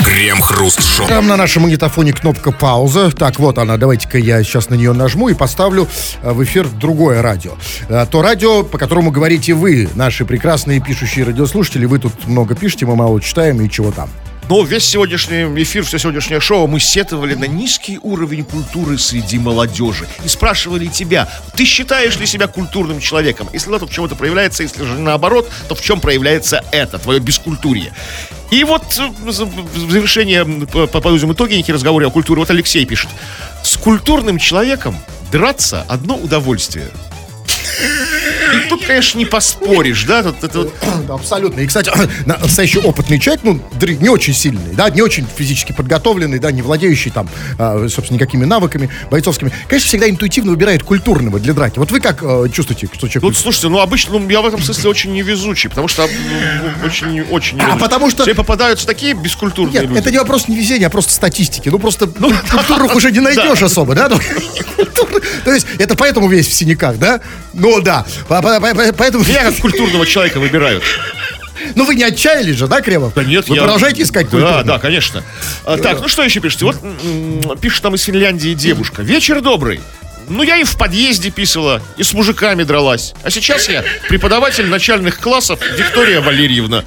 Крем-хруст-шоу. 0.06 1.08
Там 1.08 1.28
на 1.28 1.36
нашем 1.36 1.64
магнитофоне 1.64 2.14
кнопка 2.14 2.52
пауза. 2.52 3.12
Так, 3.12 3.40
вот 3.40 3.58
она. 3.58 3.78
Давайте-ка 3.78 4.18
я 4.18 4.44
сейчас 4.44 4.70
на 4.70 4.76
нее 4.76 4.94
нажму 4.94 5.30
и 5.30 5.34
поставлю 5.34 5.88
э, 6.22 6.32
в 6.32 6.44
эфир 6.44 6.68
другое 6.68 7.22
радио. 7.22 7.54
Э, 7.90 8.06
То 8.10 8.22
радио, 8.22 8.64
по 8.64 8.78
которому 8.78 9.12
говорите 9.12 9.54
вы, 9.54 9.90
наши 9.96 10.26
прекрасные 10.26 10.80
пишущие 10.80 11.26
радиослушатели. 11.26 11.86
Вы 11.86 12.00
тут 12.00 12.28
много 12.28 12.56
пишете, 12.56 12.86
мы 12.86 12.96
мало 12.96 13.20
читаем 13.22 13.62
и 13.62 13.70
чего 13.70 13.92
там. 13.92 14.10
Но 14.50 14.64
весь 14.64 14.84
сегодняшний 14.84 15.44
эфир, 15.62 15.84
все 15.86 16.00
сегодняшнее 16.00 16.40
шоу 16.40 16.66
мы 16.66 16.80
сетовали 16.80 17.36
на 17.36 17.46
низкий 17.46 18.00
уровень 18.02 18.44
культуры 18.44 18.98
среди 18.98 19.38
молодежи. 19.38 20.08
И 20.26 20.28
спрашивали 20.28 20.88
тебя, 20.88 21.30
ты 21.56 21.66
считаешь 21.66 22.18
ли 22.18 22.26
себя 22.26 22.48
культурным 22.48 23.00
человеком? 23.00 23.48
Если 23.54 23.70
да, 23.70 23.78
то 23.78 23.86
в 23.86 23.92
чем 23.92 24.06
это 24.06 24.16
проявляется, 24.16 24.64
если 24.64 24.84
же 24.84 24.98
наоборот, 24.98 25.48
то 25.68 25.76
в 25.76 25.82
чем 25.84 26.02
проявляется 26.02 26.64
это, 26.72 26.98
твое 26.98 27.20
бескультурье? 27.20 27.94
И 28.50 28.64
вот 28.64 28.82
э, 28.98 29.08
в 29.24 29.32
завершение, 29.32 30.44
по- 30.44 30.88
по- 30.88 31.00
подводим 31.00 31.32
итоги 31.32 31.64
разговора 31.72 32.08
о 32.08 32.10
культуре. 32.10 32.40
Вот 32.40 32.50
Алексей 32.50 32.84
пишет. 32.86 33.12
С 33.62 33.78
культурным 33.78 34.40
человеком 34.40 34.98
драться 35.32 35.86
одно 35.88 36.16
удовольствие. 36.16 36.90
И 38.54 38.70
тут, 38.70 38.86
конечно, 38.86 39.18
не 39.18 39.26
поспоришь, 39.26 40.04
да? 40.04 40.24
Тут, 40.24 40.44
это 40.44 40.60
вот 40.60 40.74
абсолютно. 41.10 41.62
И, 41.62 41.68
кстати, 41.68 41.92
на- 42.26 42.38
настоящий 42.38 42.80
опытный 42.80 43.20
человек, 43.20 43.42
ну, 43.44 43.62
не 44.00 44.10
очень 44.10 44.34
сильный, 44.34 44.74
да, 44.74 44.90
не 44.90 45.02
очень 45.02 45.26
физически 45.38 45.72
подготовленный, 45.72 46.40
да, 46.40 46.52
не 46.52 46.62
владеющий 46.62 47.12
там, 47.12 47.30
а, 47.58 47.88
собственно, 47.90 48.16
никакими 48.18 48.46
навыками 48.46 48.90
бойцовскими, 49.12 49.52
конечно, 49.68 49.88
всегда 49.88 50.10
интуитивно 50.10 50.52
выбирает 50.52 50.84
культурного 50.84 51.40
для 51.40 51.54
драки. 51.54 51.80
Вот 51.80 51.92
вы 51.92 52.00
как 52.00 52.20
э, 52.24 52.46
чувствуете, 52.52 52.88
что 52.94 53.08
человек... 53.08 53.24
Ну, 53.24 53.34
слушайте, 53.34 53.70
ну, 53.70 53.80
обычно, 53.80 54.20
ну, 54.20 54.30
я 54.30 54.42
в 54.42 54.46
этом 54.46 54.62
смысле 54.62 54.90
очень 54.90 55.14
невезучий, 55.14 55.70
потому 55.70 55.88
что 55.88 56.08
ну, 56.08 56.88
очень, 56.88 57.22
очень 57.22 57.58
невезучий. 57.58 57.76
А, 57.76 57.78
потому 57.78 58.10
что- 58.10 58.24
Все 58.24 58.36
попадаются 58.36 58.86
такие 58.86 59.14
бескультурные 59.14 59.82
Нет, 59.82 59.90
люди. 59.90 60.00
это 60.00 60.12
не 60.12 60.18
вопрос 60.18 60.48
невезения, 60.48 60.88
а 60.88 60.90
просто 60.90 61.14
статистики. 61.14 61.70
Ну, 61.70 61.80
просто 61.80 62.08
культурных 62.08 62.96
уже 62.96 63.12
не 63.12 63.20
найдешь 63.20 63.62
особо, 63.62 63.96
да? 63.96 64.10
Ну, 64.78 65.20
То 65.44 65.54
есть, 65.54 65.66
это 65.78 65.96
поэтому 65.96 66.28
весь 66.30 66.48
в 66.48 66.54
синяках, 66.54 66.98
да? 66.98 67.20
Ну, 67.54 67.82
да. 67.82 68.06
По- 68.42 68.60
по- 68.60 68.76
по- 68.76 68.94
Поэтому... 68.94 69.24
Меня 69.24 69.44
как 69.44 69.56
культурного 69.58 70.06
человека 70.06 70.40
выбирают. 70.40 70.84
Ну, 71.76 71.84
вы 71.86 71.96
не 71.96 72.04
отчаялись 72.04 72.56
же, 72.56 72.68
да, 72.68 72.82
Кремов? 72.82 73.14
Да 73.14 73.24
нет, 73.24 73.48
Вы 73.50 73.56
я- 73.56 73.62
продолжаете 73.64 74.04
искать 74.04 74.26
Да, 74.26 74.32
культурного? 74.32 74.64
да, 74.64 74.80
конечно. 74.80 75.24
А, 75.66 75.78
так, 75.78 76.00
ну 76.02 76.08
что 76.08 76.24
еще 76.24 76.40
пишете? 76.40 76.66
Вот 76.66 77.60
пишет 77.60 77.82
там 77.84 77.96
из 77.96 78.04
Финляндии 78.04 78.54
девушка. 78.54 79.02
Вечер 79.02 79.42
добрый. 79.42 79.82
Ну, 80.30 80.44
я 80.44 80.58
и 80.58 80.64
в 80.64 80.78
подъезде 80.78 81.32
писала, 81.32 81.82
и 81.98 82.04
с 82.04 82.14
мужиками 82.14 82.64
дралась. 82.64 83.14
А 83.24 83.30
сейчас 83.32 83.68
я 83.68 83.84
преподаватель 84.10 84.68
начальных 84.68 85.20
классов 85.20 85.60
Виктория 85.78 86.22
Валерьевна. 86.22 86.86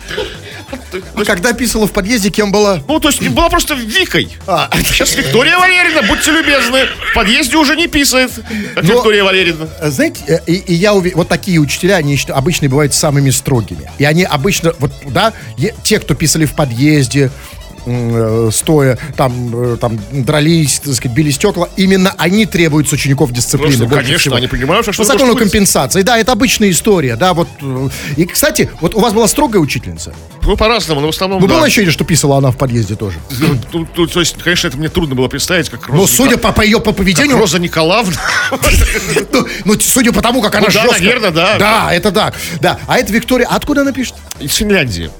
А 1.14 1.25
когда 1.25 1.53
писала 1.53 1.87
в 1.87 1.93
подъезде, 1.93 2.31
кем 2.31 2.53
была? 2.53 2.83
Ну, 2.87 3.01
то 3.01 3.09
есть 3.09 3.27
была 3.29 3.49
просто 3.49 3.75
Викой. 3.75 4.29
А, 4.47 4.70
Сейчас 4.85 5.14
Виктория 5.14 5.59
Валерьевна, 5.59 6.03
будьте 6.09 6.31
любезны. 6.31 6.87
В 7.11 7.14
подъезде 7.14 7.57
уже 7.57 7.77
не 7.77 7.87
писает, 7.89 8.31
как 8.75 8.85
Но- 8.85 8.95
Виктория 8.95 9.25
Валерьевна. 9.25 9.68
Знаете, 9.83 10.20
э, 10.27 10.39
и, 10.47 10.55
и 10.55 10.75
я 10.75 10.95
уверен, 10.95 11.16
вот 11.18 11.29
такие 11.29 11.59
учителя, 11.61 11.97
они 11.97 12.18
обычно 12.29 12.68
бывают 12.68 12.95
самыми 12.95 13.31
строгими. 13.31 13.91
И 13.99 14.05
они 14.05 14.25
обычно, 14.25 14.75
вот, 14.79 14.93
да, 15.07 15.33
те, 15.83 15.99
кто 15.99 16.14
писали 16.14 16.45
в 16.45 16.55
подъезде, 16.55 17.31
э, 17.31 17.31
стоя, 18.53 18.99
там, 19.16 19.72
э, 19.74 19.76
там 19.76 19.99
дрались, 20.12 20.80
так 20.85 20.95
сказать, 20.95 21.16
били 21.16 21.30
стекла, 21.30 21.68
именно 21.76 22.14
они 22.18 22.47
требуют 22.47 22.89
с 22.89 22.93
учеников 22.93 23.33
дисциплины. 23.33 23.70
Просто, 23.70 23.87
больше 23.87 24.05
конечно, 24.05 24.18
всего. 24.20 24.37
они 24.37 24.47
понимают, 24.47 24.85
что 24.87 24.97
По 24.97 25.05
закону 25.05 25.33
быть. 25.33 25.43
компенсации, 25.43 26.03
да, 26.03 26.18
это 26.18 26.33
обычная 26.33 26.70
история, 26.70 27.16
да, 27.16 27.35
вот. 27.35 27.49
э, 27.61 27.89
И, 28.16 28.26
кстати, 28.26 28.70
вот 28.80 28.95
у 28.95 29.01
вас 29.01 29.12
была 29.12 29.26
строгая 29.28 29.61
учительница? 29.61 30.14
Ну, 30.43 30.57
по-разному, 30.57 31.01
но 31.01 31.07
в 31.09 31.11
основном, 31.11 31.41
Ну, 31.41 31.47
да. 31.47 31.55
было 31.57 31.64
ощущение, 31.66 31.93
что 31.93 32.05
писала 32.05 32.39
она 32.39 32.51
в 32.51 32.57
подъезде 32.57 32.95
тоже? 32.97 33.18
Ну, 33.72 33.87
ну, 33.97 34.07
то 34.07 34.20
есть, 34.20 34.37
конечно, 34.43 34.68
это 34.68 34.76
мне 34.76 34.89
трудно 34.89 35.14
было 35.14 35.28
представить, 35.28 35.68
как 35.68 35.87
Роза, 35.89 36.01
Но 36.01 36.07
судя 36.07 36.37
по, 36.37 36.53
по 36.53 36.62
ее 36.62 36.80
по 36.80 36.93
поведению, 36.93 37.33
как 37.33 37.41
Роза 37.41 37.59
Николаевна. 37.59 38.16
ну, 39.33 39.47
ну, 39.64 39.74
судя 39.80 40.12
по 40.12 40.20
тому, 40.22 40.41
как 40.43 40.55
она 40.55 40.66
Ну 40.66 40.72
да, 40.72 40.83
жестко... 40.83 41.01
наверное, 41.03 41.30
да. 41.30 41.59
Да, 41.59 41.93
это 41.95 42.11
так. 42.12 42.35
Да. 42.61 42.78
А 42.87 42.99
это 42.99 43.12
Виктория. 43.12 43.47
Откуда 43.49 43.83
она 43.83 43.93
пишет? 43.93 44.14
Из 44.41 44.55
Финляндии. 44.55 45.11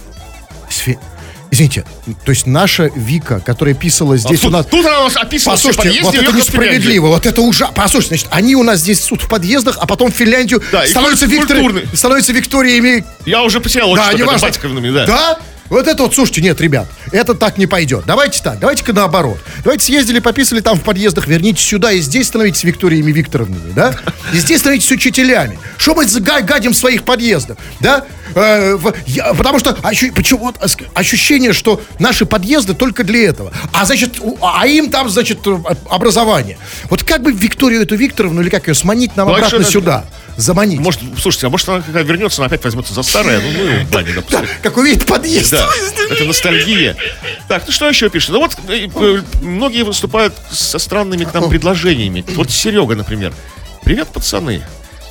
Извините, 1.53 1.85
то 2.25 2.33
есть 2.33 2.47
наша 2.47 2.91
Вика, 2.97 3.39
которая 3.39 3.75
писала 3.75 4.17
здесь 4.17 4.39
А 4.39 4.43
тут, 4.43 4.51
у 4.51 4.57
нас... 4.57 4.67
тут 4.67 4.87
она 4.87 5.01
у 5.01 5.05
нас 5.05 5.17
описывала 5.19 5.55
Послушайте, 5.55 5.89
подъезды, 5.89 6.19
вот 6.21 6.29
это 6.29 6.33
несправедливо, 6.39 7.07
вот 7.09 7.27
это 7.27 7.43
ужасно. 7.43 7.75
Послушайте, 7.75 8.17
значит, 8.17 8.29
они 8.31 8.57
у 8.57 8.63
нас 8.63 8.81
здесь 8.81 9.05
суд 9.05 9.21
в 9.21 9.29
подъездах, 9.29 9.77
а 9.79 9.87
потом 9.87 10.11
в 10.11 10.15
Финляндию 10.15 10.63
Да, 10.73 10.87
становятся, 10.87 11.29
культурный. 11.29 11.87
становятся 11.93 12.33
Викториями. 12.33 13.05
Я 13.27 13.43
уже 13.43 13.61
потерял 13.61 13.95
Да, 13.95 14.05
отчет 14.05 14.15
не 14.17 14.23
это 14.23 14.33
важно. 14.33 14.49
Батьковнами, 14.49 14.91
да. 14.91 15.07
Да? 15.07 15.39
Вот 15.73 15.89
это 15.89 16.03
вот, 16.03 16.14
слушайте, 16.14 16.43
нет, 16.43 16.61
ребят, 16.61 16.87
это 17.12 17.35
так 17.35 17.57
не 17.57 17.66
пойдет. 17.66 18.05
Давайте 18.07 18.43
так, 18.43 18.59
давайте-ка 18.59 18.93
наоборот. 18.93 19.39
Давайте 19.64 19.87
съездили, 19.87 20.18
пописали 20.18 20.61
там 20.61 20.79
в 20.79 20.83
подъездах, 20.83 21.27
вернитесь 21.27 21.64
сюда 21.66 21.93
и 21.93 22.01
здесь 22.01 22.27
становитесь 22.29 22.62
Викториями 22.62 23.11
Викторовнами, 23.11 23.73
да? 23.73 23.97
И 24.35 24.37
здесь 24.39 24.61
становитесь 24.61 24.91
учителями. 24.93 25.59
Что 25.79 25.95
мы 25.95 26.05
га- 26.20 26.43
гадим 26.43 26.73
в 26.73 26.77
своих 26.77 27.05
подъездах, 27.05 27.57
да? 27.81 28.05
Э, 28.35 28.77
в- 28.77 28.93
я- 29.07 29.33
потому 29.35 29.59
что 29.59 29.70
ощу- 29.83 30.12
почему, 30.14 30.41
вот, 30.41 30.57
э, 30.61 30.66
ощущение, 30.95 31.53
что 31.55 31.83
наши 31.99 32.27
подъезды 32.27 32.75
только 32.75 33.03
для 33.03 33.29
этого. 33.29 33.51
А 33.73 33.85
значит, 33.87 34.20
у- 34.20 34.37
а 34.43 34.66
им 34.66 34.91
там, 34.91 35.09
значит, 35.09 35.39
э, 35.47 35.59
образование. 35.91 36.59
Вот 36.91 37.03
как 37.03 37.23
бы 37.23 37.33
Викторию 37.33 37.83
эту 37.83 37.97
Викторовну, 37.97 38.43
или 38.43 38.51
как 38.51 38.68
ее, 38.68 38.75
сманить 38.75 39.16
нам 39.16 39.29
Ну, 39.29 39.35
а 39.35 39.37
обратно 39.39 39.59
сюда? 39.70 40.05
Заманить. 40.37 40.80
Может, 40.80 41.01
слушайте, 41.20 41.47
а 41.47 41.51
может 41.51 41.68
она 41.68 41.83
когда 41.83 42.03
вернется, 42.03 42.41
она 42.41 42.47
опять 42.47 42.64
возьмется 42.64 42.95
за 42.95 43.03
старое? 43.03 43.41
Ну, 43.41 43.53
ну, 43.53 43.64
его 43.64 43.85
в 43.85 43.91
бане, 43.91 44.12
допустим. 44.12 44.47
Как 44.62 44.76
увидит 44.76 45.07
подъезд. 45.07 45.51
Да, 45.51 45.68
это 46.11 46.24
ностальгия. 46.24 46.97
Так, 47.49 47.64
ну 47.66 47.72
что 47.72 47.89
еще 47.89 48.09
пишет? 48.09 48.30
Ну 48.30 48.39
вот 48.39 48.57
э, 48.68 48.89
э, 48.95 49.22
многие 49.43 49.83
выступают 49.83 50.35
со 50.51 50.78
странными 50.78 51.24
к 51.24 51.35
нам 51.35 51.51
предложениями. 51.51 52.24
Вот 52.35 52.51
Серега, 52.51 52.95
например. 52.95 53.33
Привет, 53.85 54.09
пацаны. 54.09 54.62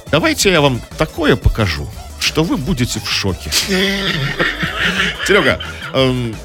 Давайте 0.10 0.52
я 0.52 0.62
вам 0.62 0.82
такое 0.98 1.36
покажу, 1.36 1.88
что 2.20 2.44
вы 2.44 2.58
будете 2.58 3.00
в 3.00 3.10
шоке. 3.10 3.52
Серега, 5.28 5.62
эм, 5.94 6.36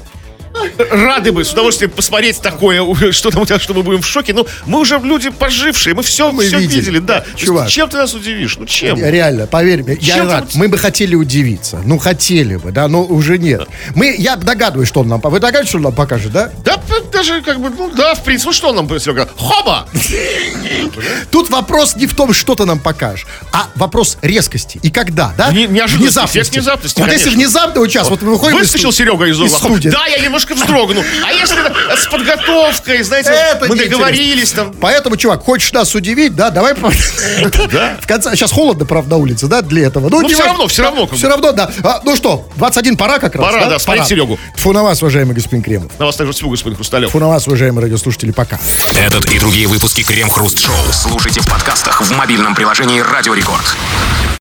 рады 0.91 1.31
бы 1.31 1.43
с 1.43 1.51
удовольствием 1.53 1.91
посмотреть 1.91 2.41
такое, 2.41 2.83
что 3.11 3.31
там 3.31 3.41
у 3.41 3.45
тебя, 3.45 3.59
что 3.59 3.73
мы 3.73 3.83
будем 3.83 4.01
в 4.01 4.07
шоке. 4.07 4.33
Но 4.33 4.45
мы 4.65 4.79
уже 4.79 4.99
люди 5.03 5.29
пожившие, 5.29 5.93
мы 5.95 6.03
все, 6.03 6.31
Мы 6.31 6.45
все 6.47 6.59
видели. 6.59 6.79
видели, 6.79 6.99
да. 6.99 7.21
То 7.21 7.27
есть 7.33 7.45
Чувак. 7.45 7.69
чем 7.69 7.89
ты 7.89 7.97
нас 7.97 8.13
удивишь? 8.13 8.57
Ну 8.57 8.65
чем? 8.65 8.97
Реально, 8.97 9.47
поверь 9.47 9.83
мне, 9.83 9.97
я 9.99 10.15
Чем 10.15 10.27
ты 10.27 10.33
рад. 10.33 10.43
вот- 10.45 10.55
Мы 10.55 10.67
бы 10.67 10.77
хотели 10.77 11.15
удивиться. 11.15 11.81
Ну, 11.85 11.97
хотели 11.97 12.55
бы, 12.57 12.71
да, 12.71 12.87
но 12.87 13.03
уже 13.03 13.37
нет. 13.37 13.67
Мы, 13.95 14.15
я 14.17 14.35
догадываюсь, 14.35 14.87
что 14.89 15.01
он 15.01 15.07
нам... 15.07 15.21
Вы 15.21 15.39
догадываетесь, 15.39 15.69
что 15.69 15.77
он 15.77 15.83
нам 15.83 15.93
покажет, 15.93 16.31
да? 16.31 16.51
Да, 16.63 16.77
даже 17.11 17.41
как 17.41 17.59
бы, 17.59 17.69
ну 17.69 17.89
да, 17.95 18.15
в 18.15 18.23
принципе, 18.23 18.49
ну 18.49 18.53
что 18.53 18.69
он 18.69 18.75
нам, 18.75 18.99
Серега? 18.99 19.27
Хоба! 19.37 19.87
Тут 21.31 21.49
вопрос 21.49 21.95
не 21.95 22.07
в 22.07 22.15
том, 22.15 22.33
что 22.33 22.55
ты 22.55 22.65
нам 22.65 22.79
покажешь, 22.79 23.27
а 23.51 23.67
вопрос 23.75 24.17
резкости. 24.21 24.79
И 24.83 24.89
когда, 24.89 25.33
да? 25.37 25.51
Не- 25.51 25.67
неожиданности, 25.67 26.19
эффект 26.25 26.51
внезапности, 26.53 26.99
Вот 26.99 27.11
если 27.11 27.29
внезапно 27.29 27.81
вот 27.81 27.87
сейчас, 27.89 28.09
вот 28.09 28.21
мы 28.21 28.31
выходим 28.33 28.57
из 28.57 28.61
Выскочил 28.63 28.91
сту- 28.91 29.03
Серега 29.03 29.25
из 29.25 29.39
из 29.39 29.53
угла. 29.53 29.77
Да, 29.83 30.05
я 30.07 30.19
немножко 30.19 30.55
вздрогну. 30.57 31.03
А 31.25 31.31
если 31.31 31.57
с 31.95 32.07
подготовкой, 32.07 33.03
знаете, 33.03 33.29
Это 33.31 33.67
мы 33.67 33.75
договорились 33.75 34.51
там. 34.51 34.73
Поэтому, 34.73 35.17
чувак, 35.17 35.43
хочешь 35.43 35.71
нас 35.73 35.93
удивить, 35.95 36.35
да, 36.35 36.49
давай... 36.49 36.75
по- 36.75 36.89
В 38.01 38.07
конце... 38.07 38.35
Сейчас 38.35 38.51
холодно, 38.51 38.85
правда, 38.85 39.11
на 39.11 39.17
улице, 39.17 39.47
да, 39.47 39.61
для 39.61 39.87
этого. 39.87 40.09
Ну, 40.09 40.27
всё 40.27 40.37
важно. 40.37 40.45
равно, 40.51 40.67
всё 40.67 40.83
равно. 40.83 41.07
Все 41.07 41.27
равно, 41.29 41.51
да. 41.51 41.69
А, 41.83 42.01
ну 42.03 42.15
что, 42.15 42.47
21 42.55 42.97
пора 42.97 43.19
как 43.19 43.35
раз, 43.35 43.45
Пора, 43.45 43.65
да, 43.65 43.79
смотреть 43.79 44.07
Серегу. 44.07 44.39
Фу 44.55 44.73
на 44.73 44.83
вас, 44.83 45.01
уважаемый 45.01 45.33
господин 45.33 45.63
Кремов. 45.63 45.91
На 45.99 46.05
вас 46.05 46.15
также 46.15 46.33
всего, 46.33 46.49
господин 46.49 46.75
Хрусталев. 46.75 47.11
Фу 47.11 47.19
на 47.19 47.27
вас, 47.27 47.47
уважаемые 47.47 47.83
радиослушатели, 47.83 48.31
пока. 48.31 48.59
Этот 48.95 49.25
и 49.31 49.39
другие 49.39 49.67
выпуски 49.67 50.03
Крем 50.03 50.29
Хруст 50.29 50.59
Шоу 50.59 50.75
слушайте 50.91 51.41
в 51.41 51.47
подкастах 51.47 52.01
в 52.01 52.11
мобильном 52.15 52.55
приложении 52.55 52.99
Радио 52.99 53.33
Рекорд. 53.33 53.65